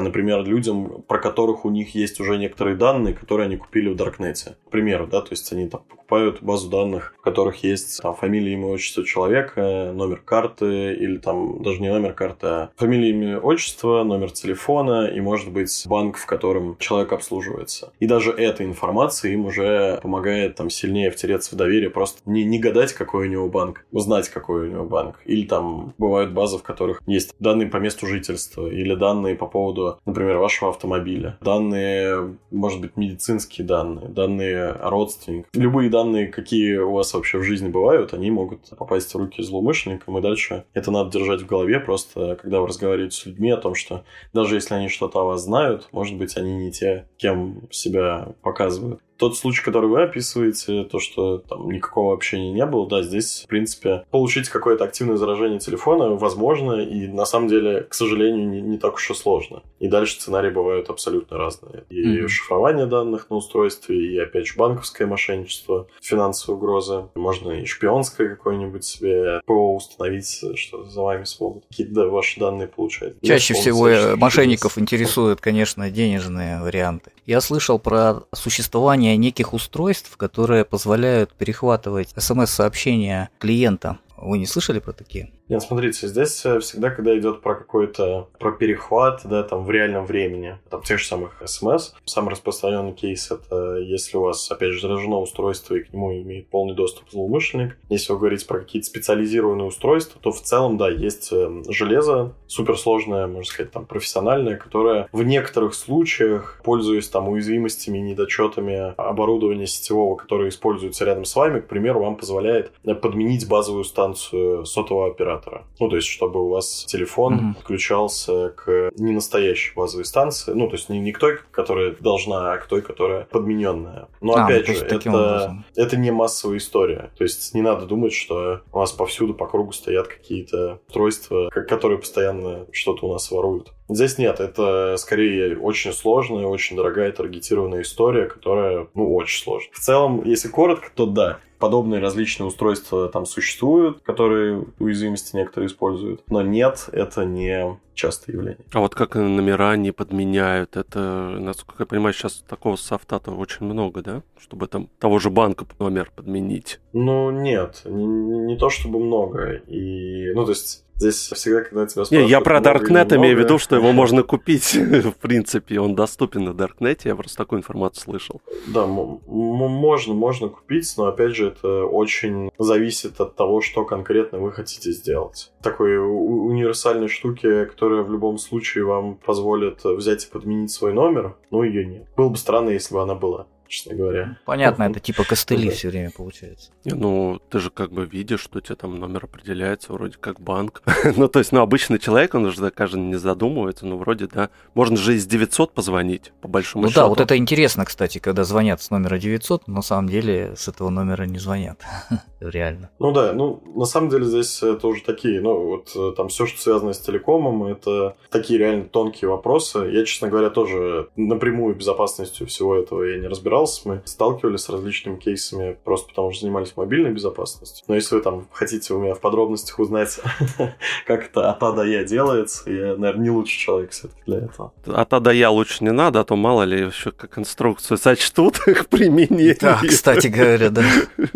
например, 0.00 0.44
людям, 0.44 1.02
про 1.06 1.18
которых 1.18 1.64
у 1.64 1.70
них 1.70 1.94
есть 1.94 2.20
уже 2.20 2.36
некоторые 2.36 2.76
данные, 2.76 3.14
которые 3.14 3.46
они 3.46 3.56
купили 3.56 3.88
в 3.88 3.96
Даркнете. 3.96 4.56
К 4.66 4.70
примеру, 4.70 5.06
да, 5.06 5.20
то 5.20 5.28
есть 5.30 5.52
они 5.52 5.68
там 5.68 5.82
покупают 5.88 6.42
базу 6.42 6.68
данных, 6.68 7.14
в 7.18 7.22
которых 7.22 7.62
есть 7.62 8.00
там, 8.02 8.14
фамилия, 8.14 8.54
имя, 8.54 8.66
отчество 8.66 9.04
человека, 9.04 9.92
номер 9.94 10.20
карты, 10.24 10.94
или 10.94 11.18
там 11.18 11.62
даже 11.62 11.80
не 11.80 11.88
номер 11.88 12.14
карты, 12.14 12.46
а 12.46 12.70
фамилия, 12.76 13.10
имя, 13.10 13.38
отчество, 13.38 14.02
номер 14.02 14.30
телефона 14.30 15.06
и, 15.06 15.20
может 15.20 15.52
быть, 15.52 15.84
банк, 15.86 16.16
в 16.16 16.26
котором 16.26 16.76
человек 16.78 17.12
обслуживается. 17.12 17.92
И 18.00 18.06
даже 18.06 18.32
эта 18.32 18.64
информация 18.64 19.32
им 19.32 19.46
уже 19.46 20.00
помогает 20.02 20.56
там 20.56 20.70
сильнее 20.70 21.10
втереться 21.10 21.54
в 21.54 21.58
доверие, 21.58 21.90
просто 21.90 22.20
не, 22.26 22.44
не 22.44 22.58
гадать, 22.58 22.92
какой 22.92 23.28
у 23.28 23.30
него 23.30 23.48
банк, 23.48 23.84
узнать, 23.92 24.28
какой 24.28 24.68
у 24.68 24.70
него 24.70 24.84
банк. 24.84 25.20
Или 25.24 25.46
там 25.46 25.94
бывают 25.98 26.32
базы, 26.32 26.58
в 26.58 26.62
которых 26.62 27.02
есть 27.06 27.34
данные 27.38 27.68
по 27.68 27.76
месту 27.76 27.99
жительства, 28.06 28.66
или 28.66 28.94
данные 28.94 29.34
по 29.34 29.46
поводу 29.46 29.98
например, 30.06 30.38
вашего 30.38 30.70
автомобиля. 30.70 31.38
Данные, 31.40 32.36
может 32.50 32.80
быть, 32.80 32.96
медицинские 32.96 33.66
данные, 33.66 34.08
данные 34.08 34.72
родственников. 34.72 35.50
Любые 35.54 35.90
данные, 35.90 36.28
какие 36.28 36.76
у 36.76 36.92
вас 36.92 37.14
вообще 37.14 37.38
в 37.38 37.44
жизни 37.44 37.68
бывают, 37.68 38.14
они 38.14 38.30
могут 38.30 38.70
попасть 38.76 39.14
в 39.14 39.18
руки 39.18 39.42
злоумышленникам, 39.42 40.18
и 40.18 40.22
дальше 40.22 40.64
это 40.74 40.90
надо 40.90 41.10
держать 41.10 41.42
в 41.42 41.46
голове 41.46 41.80
просто, 41.80 42.36
когда 42.40 42.60
вы 42.60 42.68
разговариваете 42.68 43.16
с 43.16 43.26
людьми 43.26 43.50
о 43.50 43.56
том, 43.56 43.74
что 43.74 44.04
даже 44.32 44.56
если 44.56 44.74
они 44.74 44.88
что-то 44.88 45.20
о 45.20 45.24
вас 45.24 45.44
знают, 45.44 45.88
может 45.92 46.16
быть, 46.16 46.36
они 46.36 46.52
не 46.52 46.70
те, 46.70 47.08
кем 47.16 47.68
себя 47.70 48.34
показывают 48.42 49.00
тот 49.20 49.36
случай, 49.36 49.62
который 49.62 49.88
вы 49.88 50.02
описываете, 50.02 50.84
то, 50.84 50.98
что 50.98 51.38
там 51.38 51.70
никакого 51.70 52.14
общения 52.14 52.52
не 52.52 52.64
было, 52.64 52.88
да, 52.88 53.02
здесь, 53.02 53.42
в 53.44 53.48
принципе, 53.48 54.06
получить 54.10 54.48
какое-то 54.48 54.84
активное 54.84 55.18
заражение 55.18 55.60
телефона 55.60 56.16
возможно, 56.16 56.80
и 56.80 57.06
на 57.06 57.26
самом 57.26 57.48
деле, 57.48 57.86
к 57.90 57.94
сожалению, 57.94 58.48
не, 58.48 58.60
не 58.60 58.78
так 58.78 58.94
уж 58.94 59.10
и 59.10 59.14
сложно. 59.14 59.64
И 59.80 59.88
дальше 59.88 60.14
сценарии 60.14 60.50
бывают 60.50 60.90
абсолютно 60.90 61.36
разные. 61.36 61.82
И 61.90 62.04
mm-hmm. 62.04 62.28
шифрование 62.28 62.86
данных 62.86 63.28
на 63.30 63.36
устройстве, 63.36 64.14
и, 64.14 64.16
опять 64.16 64.46
же, 64.46 64.54
банковское 64.56 65.08
мошенничество, 65.08 65.88
финансовые 66.00 66.56
угрозы. 66.56 67.06
Можно 67.16 67.50
и 67.50 67.64
шпионское 67.64 68.28
какое-нибудь 68.28 68.84
себе 68.84 69.40
ПО 69.44 69.74
установить, 69.74 70.44
что 70.54 70.84
за 70.84 71.02
вами 71.02 71.24
смогут 71.24 71.64
какие-то 71.68 72.08
ваши 72.08 72.38
данные 72.38 72.68
получать. 72.68 73.14
Чаще 73.22 73.54
всего 73.54 73.88
э, 73.88 74.14
мошенников 74.14 74.78
интересуют, 74.78 75.40
конечно, 75.40 75.90
денежные 75.90 76.60
варианты. 76.60 77.10
Я 77.26 77.40
слышал 77.40 77.80
про 77.80 78.22
существование 78.32 79.16
неких 79.16 79.52
устройств, 79.52 80.16
которые 80.16 80.64
позволяют 80.64 81.32
перехватывать 81.32 82.10
смс-сообщения 82.16 83.30
клиента 83.40 83.98
вы 84.20 84.38
не 84.38 84.46
слышали 84.46 84.80
про 84.80 84.92
такие? 84.92 85.30
Нет, 85.50 85.62
смотрите, 85.62 86.06
здесь 86.06 86.46
э, 86.46 86.60
всегда, 86.60 86.90
когда 86.90 87.18
идет 87.18 87.40
про 87.40 87.56
какой-то, 87.56 88.28
про 88.38 88.52
перехват, 88.52 89.22
да, 89.24 89.42
там 89.42 89.64
в 89.64 89.70
реальном 89.72 90.06
времени, 90.06 90.58
там 90.70 90.80
тех 90.82 91.00
же 91.00 91.06
самых 91.06 91.42
смс, 91.44 91.92
самый 92.04 92.30
распространенный 92.30 92.92
кейс 92.92 93.32
это 93.32 93.78
если 93.78 94.16
у 94.16 94.20
вас, 94.20 94.48
опять 94.48 94.74
же, 94.74 94.80
заражено 94.80 95.18
устройство 95.18 95.74
и 95.74 95.80
к 95.80 95.92
нему 95.92 96.12
имеет 96.12 96.46
полный 96.46 96.76
доступ 96.76 97.10
злоумышленник. 97.10 97.76
Если 97.88 98.12
вы 98.12 98.20
говорите 98.20 98.46
про 98.46 98.60
какие-то 98.60 98.86
специализированные 98.86 99.66
устройства, 99.66 100.20
то 100.22 100.30
в 100.30 100.40
целом, 100.40 100.76
да, 100.76 100.88
есть 100.88 101.30
э, 101.32 101.62
железо, 101.68 102.36
суперсложное, 102.46 103.26
можно 103.26 103.44
сказать, 103.44 103.72
там, 103.72 103.86
профессиональное, 103.86 104.56
которое 104.56 105.08
в 105.10 105.24
некоторых 105.24 105.74
случаях, 105.74 106.60
пользуясь 106.62 107.08
там 107.08 107.28
уязвимостями, 107.28 107.98
недочетами 107.98 108.94
оборудования 108.96 109.66
сетевого, 109.66 110.14
которое 110.14 110.50
используется 110.50 111.04
рядом 111.04 111.24
с 111.24 111.34
вами, 111.34 111.58
к 111.58 111.66
примеру, 111.66 111.98
вам 111.98 112.14
позволяет 112.14 112.70
э, 112.84 112.94
подменить 112.94 113.48
базовую 113.48 113.82
станцию 113.82 114.64
сотового 114.64 115.08
оператора. 115.08 115.39
Ну, 115.78 115.88
то 115.88 115.96
есть, 115.96 116.08
чтобы 116.08 116.44
у 116.44 116.48
вас 116.48 116.84
телефон 116.86 117.34
mm-hmm. 117.34 117.54
подключался 117.56 118.50
к 118.50 118.90
не 118.96 119.12
настоящей 119.12 119.74
базовой 119.74 120.04
станции. 120.04 120.52
Ну, 120.52 120.68
то 120.68 120.76
есть, 120.76 120.88
не, 120.88 121.00
не 121.00 121.12
к 121.12 121.18
той, 121.18 121.38
которая 121.50 121.94
должна, 121.98 122.52
а 122.52 122.58
к 122.58 122.66
той, 122.66 122.82
которая 122.82 123.24
подмененная. 123.24 124.08
Но, 124.20 124.34
а, 124.34 124.44
опять 124.44 124.66
же, 124.66 124.84
это, 124.84 125.64
это 125.76 125.96
не 125.96 126.10
массовая 126.10 126.58
история. 126.58 127.10
То 127.16 127.24
есть, 127.24 127.54
не 127.54 127.62
надо 127.62 127.86
думать, 127.86 128.12
что 128.12 128.60
у 128.72 128.78
нас 128.78 128.92
повсюду 128.92 129.34
по 129.34 129.46
кругу 129.46 129.72
стоят 129.72 130.08
какие-то 130.08 130.80
устройства, 130.88 131.50
которые 131.50 131.98
постоянно 131.98 132.66
что-то 132.72 133.06
у 133.06 133.12
нас 133.12 133.30
воруют. 133.30 133.72
Здесь 133.90 134.18
нет, 134.18 134.40
это 134.40 134.96
скорее 134.98 135.58
очень 135.58 135.92
сложная, 135.92 136.46
очень 136.46 136.76
дорогая 136.76 137.10
таргетированная 137.12 137.82
история, 137.82 138.26
которая, 138.26 138.86
ну, 138.94 139.14
очень 139.14 139.42
сложная. 139.42 139.72
В 139.72 139.80
целом, 139.80 140.22
если 140.24 140.48
коротко, 140.48 140.90
то 140.94 141.06
да, 141.06 141.40
подобные 141.58 142.00
различные 142.00 142.46
устройства 142.46 143.08
там 143.08 143.26
существуют, 143.26 144.00
которые 144.02 144.64
уязвимости 144.78 145.36
некоторые 145.36 145.68
используют. 145.68 146.22
Но 146.28 146.42
нет, 146.42 146.88
это 146.92 147.24
не 147.24 147.78
частое 147.94 148.34
явление. 148.34 148.64
А 148.72 148.80
вот 148.80 148.94
как 148.94 149.14
номера 149.14 149.76
не 149.76 149.92
подменяют, 149.92 150.76
это, 150.76 151.36
насколько 151.38 151.82
я 151.82 151.86
понимаю, 151.86 152.14
сейчас 152.14 152.42
такого 152.48 152.76
софта-то 152.76 153.32
очень 153.32 153.66
много, 153.66 154.02
да? 154.02 154.22
Чтобы 154.38 154.68
там 154.68 154.88
того 154.98 155.18
же 155.18 155.30
банка 155.30 155.66
номер 155.78 156.10
подменить. 156.14 156.80
Ну, 156.92 157.30
нет, 157.30 157.82
не, 157.84 158.04
не 158.04 158.56
то 158.56 158.70
чтобы 158.70 158.98
много. 158.98 159.52
И, 159.66 160.32
ну, 160.32 160.44
то 160.44 160.52
есть 160.52 160.84
Здесь 161.00 161.30
всегда, 161.32 161.62
когда 161.62 161.86
тебя 161.86 162.04
спрашивают... 162.04 162.26
Не, 162.26 162.30
я 162.30 162.42
про 162.42 162.60
Darknet 162.60 163.16
имею 163.16 163.34
в 163.34 163.40
виду, 163.40 163.58
что 163.58 163.74
его 163.74 163.90
можно 163.92 164.22
купить. 164.22 164.74
в 164.74 165.14
принципе, 165.14 165.80
он 165.80 165.94
доступен 165.94 166.44
на 166.44 166.50
Darknet. 166.50 167.00
Я 167.04 167.16
просто 167.16 167.38
такую 167.38 167.60
информацию 167.60 168.04
слышал. 168.04 168.42
Да, 168.66 168.86
можно, 168.86 170.12
можно 170.12 170.48
купить, 170.48 170.92
но, 170.98 171.06
опять 171.06 171.34
же, 171.34 171.48
это 171.48 171.86
очень 171.86 172.50
зависит 172.58 173.18
от 173.18 173.34
того, 173.34 173.62
что 173.62 173.86
конкретно 173.86 174.40
вы 174.40 174.52
хотите 174.52 174.92
сделать. 174.92 175.52
Такой 175.62 175.96
универсальной 175.96 177.08
штуки, 177.08 177.64
которая 177.64 178.02
в 178.02 178.12
любом 178.12 178.36
случае 178.36 178.84
вам 178.84 179.16
позволит 179.16 179.82
взять 179.82 180.26
и 180.26 180.30
подменить 180.30 180.70
свой 180.70 180.92
номер, 180.92 181.34
но 181.50 181.64
ее 181.64 181.86
нет. 181.86 182.08
Было 182.14 182.28
бы 182.28 182.36
странно, 182.36 182.68
если 182.68 182.92
бы 182.92 183.00
она 183.00 183.14
была 183.14 183.46
честно 183.70 183.94
говоря. 183.94 184.36
Понятно, 184.44 184.82
это 184.82 185.00
типа 185.00 185.24
костыли 185.24 185.70
все 185.70 185.88
время 185.88 186.10
получается. 186.10 186.72
Не, 186.84 186.92
ну, 186.94 187.40
ты 187.48 187.60
же 187.60 187.70
как 187.70 187.92
бы 187.92 188.04
видишь, 188.04 188.40
что 188.40 188.58
у 188.58 188.60
тебя 188.60 188.74
там 188.74 188.98
номер 188.98 189.24
определяется, 189.24 189.92
вроде 189.92 190.16
как 190.18 190.40
банк. 190.40 190.82
ну, 191.16 191.28
то 191.28 191.38
есть, 191.38 191.52
ну, 191.52 191.60
обычный 191.60 191.98
человек, 191.98 192.34
он 192.34 192.44
уже, 192.46 192.70
кажется, 192.70 192.98
не 192.98 193.14
задумывается, 193.14 193.86
но 193.86 193.96
вроде, 193.96 194.26
да. 194.26 194.50
Можно 194.74 194.96
же 194.96 195.14
из 195.14 195.26
900 195.26 195.72
позвонить, 195.72 196.32
по 196.40 196.48
большому 196.48 196.82
ну, 196.82 196.88
счету. 196.90 197.00
Ну 197.00 197.04
да, 197.04 197.08
вот 197.08 197.20
это 197.20 197.36
интересно, 197.36 197.84
кстати, 197.84 198.18
когда 198.18 198.44
звонят 198.44 198.82
с 198.82 198.90
номера 198.90 199.18
900, 199.18 199.68
но 199.68 199.74
на 199.74 199.82
самом 199.82 200.08
деле 200.08 200.54
с 200.56 200.66
этого 200.66 200.90
номера 200.90 201.24
не 201.24 201.38
звонят. 201.38 201.80
реально. 202.40 202.90
Ну 202.98 203.12
да, 203.12 203.32
ну 203.32 203.62
на 203.74 203.84
самом 203.84 204.08
деле 204.08 204.24
здесь 204.24 204.62
э, 204.62 204.76
тоже 204.76 205.02
такие, 205.04 205.40
ну 205.40 205.66
вот 205.66 205.92
э, 205.94 206.12
там 206.16 206.28
все, 206.28 206.46
что 206.46 206.60
связано 206.60 206.92
с 206.92 206.98
телекомом, 206.98 207.64
это 207.64 208.16
такие 208.30 208.58
реально 208.58 208.84
тонкие 208.84 209.28
вопросы. 209.28 209.90
Я, 209.92 210.04
честно 210.04 210.28
говоря, 210.28 210.50
тоже 210.50 211.08
напрямую 211.16 211.74
безопасностью 211.74 212.46
всего 212.46 212.76
этого 212.76 213.02
я 213.02 213.18
не 213.18 213.28
разбирался. 213.28 213.59
Мы 213.84 214.02
сталкивались 214.04 214.60
с 214.60 214.68
различными 214.68 215.16
кейсами 215.16 215.76
просто 215.84 216.08
потому, 216.08 216.32
что 216.32 216.42
занимались 216.42 216.76
мобильной 216.76 217.12
безопасностью. 217.12 217.84
Но 217.88 217.94
если 217.94 218.14
вы 218.16 218.22
там 218.22 218.46
хотите 218.52 218.94
у 218.94 218.98
меня 218.98 219.14
в 219.14 219.20
подробностях 219.20 219.78
узнать, 219.78 220.20
как 221.06 221.26
это 221.26 221.50
от 221.50 221.62
А 221.62 221.72
до 221.72 221.82
Я 221.82 222.04
делается, 222.04 222.70
я, 222.70 222.96
наверное, 222.96 223.24
не 223.24 223.30
лучший 223.30 223.58
человек 223.58 223.90
все-таки 223.90 224.22
для 224.26 224.38
этого. 224.38 224.72
От 224.86 225.12
А 225.12 225.20
до 225.20 225.30
Я 225.30 225.50
лучше 225.50 225.84
не 225.84 225.92
надо, 225.92 226.20
а 226.20 226.24
то 226.24 226.36
мало 226.36 226.62
ли 226.62 226.86
еще 226.86 227.12
как 227.12 227.38
инструкцию 227.38 227.98
сочтут 227.98 228.60
их 228.66 228.88
применение. 228.88 229.56
Да, 229.60 229.80
кстати 229.86 230.28
говоря, 230.28 230.70
да. 230.70 230.84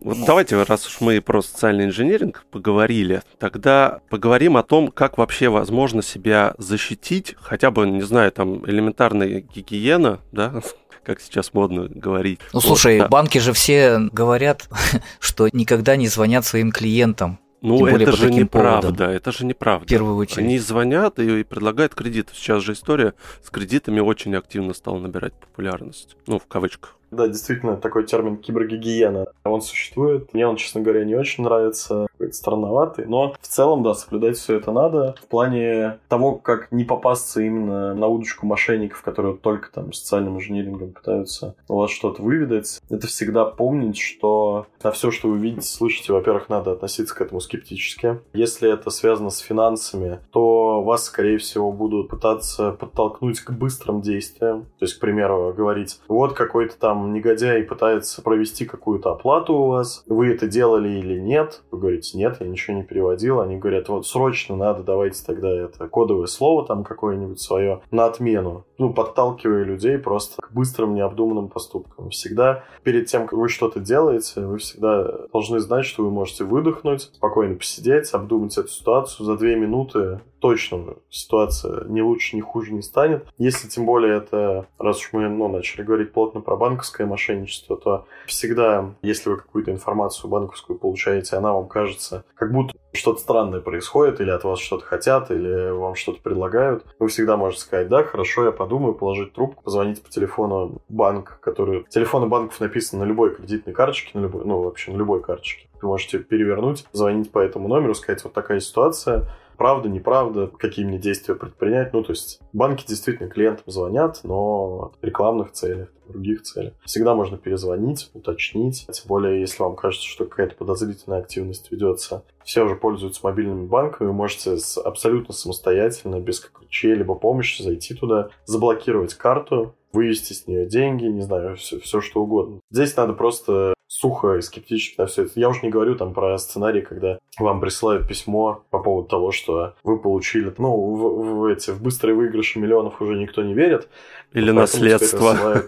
Вот 0.00 0.18
давайте, 0.26 0.62
раз 0.62 0.86
уж 0.86 1.00
мы 1.00 1.20
про 1.20 1.40
социальный 1.42 1.86
инженеринг 1.86 2.44
поговорили, 2.50 3.22
тогда 3.38 4.00
поговорим 4.10 4.56
о 4.56 4.62
том, 4.62 4.88
как 4.88 5.18
вообще 5.18 5.48
возможно 5.48 6.02
себя 6.02 6.54
защитить, 6.58 7.34
хотя 7.40 7.70
бы, 7.70 7.86
не 7.86 8.02
знаю, 8.02 8.30
там 8.32 8.68
элементарная 8.68 9.40
гигиена, 9.40 10.20
да, 10.32 10.62
как 11.04 11.20
сейчас 11.20 11.54
модно 11.54 11.88
говорить. 11.88 12.40
Ну, 12.52 12.60
слушай, 12.60 12.98
вот, 12.98 13.04
да. 13.04 13.08
банки 13.08 13.38
же 13.38 13.52
все 13.52 13.98
говорят, 14.12 14.68
что 15.20 15.48
никогда 15.52 15.96
не 15.96 16.08
звонят 16.08 16.44
своим 16.44 16.72
клиентам. 16.72 17.38
Ну, 17.64 17.86
это 17.86 18.12
же 18.12 18.30
неправда, 18.30 18.88
поводам. 18.88 19.10
это 19.10 19.32
же 19.32 19.46
неправда. 19.46 19.86
В 19.86 19.88
первую 19.88 20.16
очередь. 20.16 20.38
Они 20.38 20.58
звонят 20.58 21.18
и, 21.18 21.40
и 21.40 21.44
предлагают 21.44 21.94
кредит. 21.94 22.28
Сейчас 22.34 22.62
же 22.62 22.74
история 22.74 23.14
с 23.42 23.48
кредитами 23.48 24.00
очень 24.00 24.34
активно 24.36 24.74
стала 24.74 24.98
набирать 24.98 25.32
популярность. 25.32 26.16
Ну, 26.26 26.38
в 26.38 26.46
кавычках. 26.46 26.96
Да, 27.14 27.28
действительно, 27.28 27.76
такой 27.76 28.04
термин 28.04 28.36
кибергигиена. 28.36 29.26
Он 29.44 29.60
существует. 29.60 30.32
Мне 30.34 30.46
он, 30.46 30.56
честно 30.56 30.80
говоря, 30.80 31.04
не 31.04 31.14
очень 31.14 31.44
нравится. 31.44 32.06
Какой-то 32.12 32.34
странноватый. 32.34 33.06
Но 33.06 33.34
в 33.40 33.46
целом, 33.46 33.82
да, 33.82 33.94
соблюдать 33.94 34.36
все 34.36 34.56
это 34.56 34.72
надо. 34.72 35.14
В 35.22 35.28
плане 35.28 35.98
того, 36.08 36.36
как 36.36 36.72
не 36.72 36.84
попасться 36.84 37.40
именно 37.40 37.94
на 37.94 38.06
удочку 38.08 38.46
мошенников, 38.46 39.02
которые 39.02 39.36
только 39.36 39.70
там 39.72 39.92
социальным 39.92 40.36
инжинирингом 40.36 40.92
пытаются 40.92 41.54
у 41.68 41.76
вас 41.76 41.90
что-то 41.90 42.22
выведать. 42.22 42.80
Это 42.90 43.06
всегда 43.06 43.44
помнить, 43.44 43.98
что 43.98 44.66
на 44.82 44.90
все, 44.90 45.10
что 45.10 45.28
вы 45.28 45.38
видите, 45.38 45.66
слышите, 45.66 46.12
во-первых, 46.12 46.48
надо 46.48 46.72
относиться 46.72 47.14
к 47.14 47.20
этому 47.20 47.40
скептически. 47.40 48.20
Если 48.32 48.72
это 48.72 48.90
связано 48.90 49.30
с 49.30 49.38
финансами, 49.38 50.20
то 50.30 50.82
вас, 50.82 51.04
скорее 51.04 51.38
всего, 51.38 51.72
будут 51.72 52.08
пытаться 52.08 52.72
подтолкнуть 52.72 53.40
к 53.40 53.50
быстрым 53.50 54.00
действиям. 54.00 54.64
То 54.78 54.84
есть, 54.84 54.94
к 54.94 55.00
примеру, 55.00 55.52
говорить, 55.56 56.00
вот 56.08 56.34
какой-то 56.34 56.76
там 56.78 57.03
негодяй 57.12 57.62
пытается 57.62 58.22
провести 58.22 58.64
какую-то 58.64 59.12
оплату 59.12 59.54
у 59.54 59.66
вас, 59.68 60.04
вы 60.06 60.28
это 60.28 60.46
делали 60.46 60.88
или 60.88 61.18
нет, 61.18 61.62
вы 61.70 61.78
говорите, 61.78 62.16
нет, 62.18 62.36
я 62.40 62.46
ничего 62.46 62.76
не 62.76 62.82
переводил, 62.82 63.40
они 63.40 63.56
говорят, 63.56 63.88
вот 63.88 64.06
срочно 64.06 64.56
надо, 64.56 64.82
давайте 64.82 65.24
тогда 65.24 65.50
это 65.50 65.88
кодовое 65.88 66.26
слово 66.26 66.66
там 66.66 66.84
какое-нибудь 66.84 67.40
свое 67.40 67.80
на 67.90 68.06
отмену, 68.06 68.64
ну, 68.78 68.92
подталкивая 68.92 69.64
людей 69.64 69.98
просто 69.98 70.40
к 70.40 70.52
быстрым 70.52 70.94
необдуманным 70.94 71.48
поступкам. 71.48 72.10
Всегда 72.10 72.64
перед 72.82 73.06
тем, 73.06 73.26
как 73.26 73.38
вы 73.38 73.48
что-то 73.48 73.80
делаете, 73.80 74.40
вы 74.40 74.58
всегда 74.58 75.26
должны 75.32 75.58
знать, 75.60 75.84
что 75.84 76.04
вы 76.04 76.10
можете 76.10 76.44
выдохнуть, 76.44 77.10
спокойно 77.14 77.56
посидеть, 77.56 78.12
обдумать 78.12 78.56
эту 78.56 78.68
ситуацию 78.68 79.26
за 79.26 79.36
две 79.36 79.56
минуты, 79.56 80.20
точно 80.44 80.96
ситуация 81.08 81.84
не 81.86 82.02
лучше, 82.02 82.36
не 82.36 82.42
хуже 82.42 82.74
не 82.74 82.82
станет. 82.82 83.26
Если 83.38 83.66
тем 83.66 83.86
более 83.86 84.18
это, 84.18 84.66
раз 84.78 84.98
уж 84.98 85.14
мы 85.14 85.26
ну, 85.26 85.48
начали 85.48 85.80
говорить 85.80 86.12
плотно 86.12 86.42
про 86.42 86.54
банковское 86.54 87.06
мошенничество, 87.06 87.78
то 87.78 88.06
всегда, 88.26 88.90
если 89.00 89.30
вы 89.30 89.38
какую-то 89.38 89.70
информацию 89.70 90.28
банковскую 90.28 90.78
получаете, 90.78 91.36
она 91.36 91.54
вам 91.54 91.66
кажется, 91.66 92.26
как 92.34 92.52
будто 92.52 92.74
что-то 92.92 93.20
странное 93.20 93.62
происходит, 93.62 94.20
или 94.20 94.28
от 94.28 94.44
вас 94.44 94.58
что-то 94.58 94.84
хотят, 94.84 95.30
или 95.30 95.70
вам 95.70 95.94
что-то 95.94 96.20
предлагают, 96.20 96.84
вы 96.98 97.08
всегда 97.08 97.38
можете 97.38 97.62
сказать, 97.62 97.88
да, 97.88 98.04
хорошо, 98.04 98.44
я 98.44 98.52
подумаю, 98.52 98.92
положить 98.92 99.32
трубку, 99.32 99.62
позвонить 99.62 100.02
по 100.02 100.10
телефону 100.10 100.82
банк, 100.90 101.38
который... 101.40 101.86
Телефоны 101.88 102.26
банков 102.26 102.60
написаны 102.60 103.04
на 103.04 103.08
любой 103.08 103.34
кредитной 103.34 103.72
карточке, 103.72 104.10
на 104.12 104.24
любой, 104.24 104.44
ну, 104.44 104.60
вообще 104.60 104.92
на 104.92 104.98
любой 104.98 105.22
карточке. 105.22 105.70
Вы 105.80 105.88
можете 105.88 106.18
перевернуть, 106.18 106.84
звонить 106.92 107.30
по 107.32 107.38
этому 107.38 107.68
номеру, 107.68 107.94
сказать, 107.94 108.22
вот 108.24 108.34
такая 108.34 108.60
ситуация, 108.60 109.26
правда, 109.56 109.88
неправда, 109.88 110.46
какие 110.46 110.84
мне 110.84 110.98
действия 110.98 111.34
предпринять. 111.34 111.92
Ну, 111.92 112.02
то 112.02 112.10
есть 112.10 112.40
банки 112.52 112.84
действительно 112.86 113.28
клиентам 113.28 113.64
звонят, 113.66 114.20
но 114.24 114.92
рекламных 115.02 115.52
целях, 115.52 115.88
других 116.08 116.42
целях. 116.42 116.74
Всегда 116.84 117.14
можно 117.14 117.36
перезвонить, 117.36 118.10
уточнить. 118.14 118.86
Тем 118.86 119.08
более, 119.08 119.40
если 119.40 119.62
вам 119.62 119.76
кажется, 119.76 120.06
что 120.06 120.26
какая-то 120.26 120.56
подозрительная 120.56 121.20
активность 121.20 121.70
ведется. 121.70 122.24
Все 122.44 122.64
уже 122.64 122.76
пользуются 122.76 123.20
мобильными 123.24 123.66
банками, 123.66 124.08
вы 124.08 124.12
можете 124.12 124.56
абсолютно 124.84 125.32
самостоятельно, 125.32 126.20
без 126.20 126.46
чьей-либо 126.68 127.14
помощи 127.14 127.62
зайти 127.62 127.94
туда, 127.94 128.28
заблокировать 128.44 129.14
карту, 129.14 129.74
вывести 129.94 130.32
с 130.32 130.46
нее 130.46 130.66
деньги, 130.66 131.04
не 131.04 131.22
знаю, 131.22 131.56
все, 131.56 131.78
все 131.78 132.00
что 132.00 132.22
угодно. 132.22 132.60
Здесь 132.74 132.96
надо 132.96 133.12
просто 133.12 133.72
сухо 133.86 134.34
и 134.34 134.42
скептически 134.42 135.00
на 135.00 135.06
все 135.06 135.22
это. 135.22 135.38
Я 135.38 135.48
уж 135.48 135.62
не 135.62 135.70
говорю 135.70 135.94
там 135.94 136.12
про 136.12 136.36
сценарий, 136.38 136.80
когда 136.80 137.20
вам 137.38 137.60
присылают 137.60 138.08
письмо 138.08 138.64
по 138.70 138.80
поводу 138.80 139.06
того, 139.06 139.30
что 139.30 139.74
вы 139.84 140.00
получили, 140.00 140.52
ну, 140.58 140.74
в, 140.74 141.38
в 141.38 141.44
эти, 141.44 141.70
в 141.70 141.80
быстрые 141.80 142.16
выигрыши 142.16 142.58
миллионов 142.58 143.00
уже 143.00 143.16
никто 143.16 143.44
не 143.44 143.54
верит. 143.54 143.88
Или 144.32 144.50
наследство. 144.50 145.36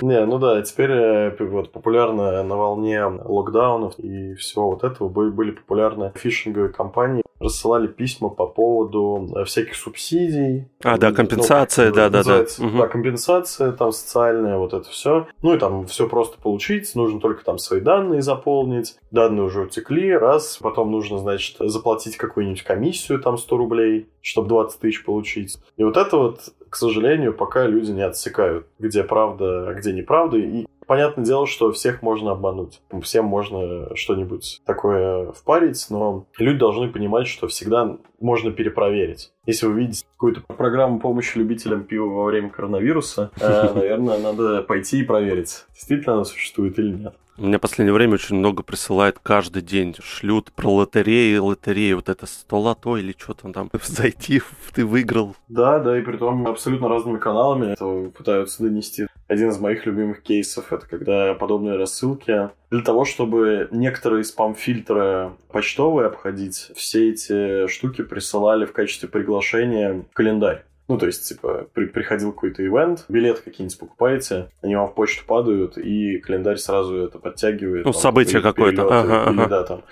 Не, 0.00 0.24
ну 0.24 0.38
да, 0.38 0.62
теперь 0.62 0.90
э, 0.90 1.36
вот 1.38 1.72
популярно 1.72 2.42
на 2.42 2.56
волне 2.56 3.04
локдаунов 3.04 3.98
и 3.98 4.34
всего 4.34 4.70
вот 4.70 4.82
этого 4.84 5.08
были 5.10 5.50
популярны 5.50 6.12
фишинговые 6.14 6.72
компании, 6.72 7.22
рассылали 7.38 7.86
письма 7.86 8.30
по 8.30 8.46
поводу 8.46 9.28
э, 9.36 9.44
всяких 9.44 9.76
субсидий. 9.76 10.68
А, 10.82 10.96
да, 10.96 11.12
компенсация, 11.12 11.90
ну, 11.90 11.94
да, 11.94 12.08
да, 12.08 12.22
да. 12.22 12.44
Да, 12.58 12.86
компенсация 12.88 13.72
там 13.72 13.92
социальная, 13.92 14.56
вот 14.56 14.72
это 14.72 14.88
все. 14.88 15.26
Ну 15.42 15.54
и 15.54 15.58
там 15.58 15.86
все 15.86 16.05
просто 16.06 16.38
получить, 16.38 16.94
нужно 16.94 17.20
только 17.20 17.44
там 17.44 17.58
свои 17.58 17.80
данные 17.80 18.22
заполнить, 18.22 18.96
данные 19.10 19.44
уже 19.44 19.62
утекли, 19.62 20.12
раз, 20.12 20.58
потом 20.60 20.90
нужно, 20.90 21.18
значит, 21.18 21.56
заплатить 21.58 22.16
какую-нибудь 22.16 22.62
комиссию, 22.62 23.20
там 23.20 23.38
100 23.38 23.56
рублей, 23.56 24.08
чтобы 24.20 24.48
20 24.48 24.80
тысяч 24.80 25.04
получить. 25.04 25.58
И 25.76 25.84
вот 25.84 25.96
это 25.96 26.16
вот, 26.16 26.40
к 26.68 26.76
сожалению, 26.76 27.34
пока 27.34 27.66
люди 27.66 27.90
не 27.90 28.02
отсекают, 28.02 28.66
где 28.78 29.04
правда, 29.04 29.70
а 29.70 29.74
где 29.74 29.92
неправда, 29.92 30.38
и 30.38 30.66
Понятное 30.86 31.24
дело, 31.24 31.46
что 31.46 31.72
всех 31.72 32.02
можно 32.02 32.32
обмануть. 32.32 32.80
Всем 33.02 33.24
можно 33.24 33.94
что-нибудь 33.96 34.62
такое 34.64 35.32
впарить, 35.32 35.86
но 35.90 36.26
люди 36.38 36.58
должны 36.58 36.88
понимать, 36.90 37.26
что 37.26 37.48
всегда 37.48 37.96
можно 38.20 38.52
перепроверить. 38.52 39.32
Если 39.46 39.66
вы 39.66 39.80
видите 39.80 40.04
какую-то 40.14 40.42
программу 40.42 41.00
помощи 41.00 41.36
любителям 41.38 41.84
пива 41.84 42.06
во 42.06 42.24
время 42.24 42.50
коронавируса, 42.50 43.30
э, 43.40 43.72
наверное, 43.74 44.18
надо 44.18 44.62
пойти 44.62 45.00
и 45.00 45.04
проверить, 45.04 45.64
действительно 45.74 46.14
она 46.14 46.24
существует 46.24 46.78
или 46.78 46.94
нет. 46.94 47.14
Мне 47.38 47.58
в 47.58 47.60
последнее 47.60 47.92
время 47.92 48.14
очень 48.14 48.36
много 48.36 48.62
присылают 48.62 49.18
каждый 49.22 49.62
день. 49.62 49.94
Шлют 50.02 50.52
про 50.52 50.72
лотереи, 50.72 51.36
лотереи, 51.36 51.92
вот 51.92 52.08
это 52.08 52.26
100 52.26 52.60
лото 52.60 52.96
или 52.96 53.14
что 53.16 53.34
там 53.34 53.52
там. 53.52 53.70
Зайти, 53.84 54.40
ты 54.74 54.86
выиграл. 54.86 55.36
Да, 55.48 55.78
да, 55.78 55.98
и 55.98 56.02
при 56.02 56.16
том 56.16 56.46
абсолютно 56.46 56.88
разными 56.88 57.18
каналами 57.18 57.72
это 57.72 58.10
пытаются 58.16 58.62
донести. 58.62 59.06
Один 59.28 59.50
из 59.50 59.58
моих 59.58 59.84
любимых 59.86 60.22
кейсов 60.22 60.72
это 60.72 60.86
когда 60.86 61.34
подобные 61.34 61.76
рассылки 61.76 62.50
для 62.70 62.82
того, 62.82 63.04
чтобы 63.04 63.68
некоторые 63.70 64.24
спам-фильтры 64.24 65.32
почтовые 65.50 66.06
обходить, 66.06 66.70
все 66.74 67.10
эти 67.10 67.66
штуки 67.68 68.02
присылали 68.02 68.64
в 68.64 68.72
качестве 68.72 69.08
приглашения 69.08 70.04
в 70.10 70.14
календарь. 70.14 70.64
Ну, 70.88 70.98
то 70.98 71.06
есть, 71.06 71.28
типа, 71.28 71.66
при, 71.74 71.86
приходил 71.86 72.32
какой-то 72.32 72.64
ивент, 72.64 73.06
билет 73.08 73.40
какие-нибудь 73.40 73.78
покупаете, 73.78 74.50
они 74.62 74.76
вам 74.76 74.88
в 74.88 74.94
почту 74.94 75.24
падают, 75.26 75.78
и 75.78 76.18
календарь 76.18 76.58
сразу 76.58 76.96
это 76.96 77.18
подтягивает. 77.18 77.84
Ну, 77.84 77.92
там, 77.92 78.00
событие 78.00 78.40
какое-то. 78.40 78.82
Ага, 78.82 79.30
или, 79.30 79.40
ага. 79.40 79.48
да, 79.48 79.64
там, 79.64 79.82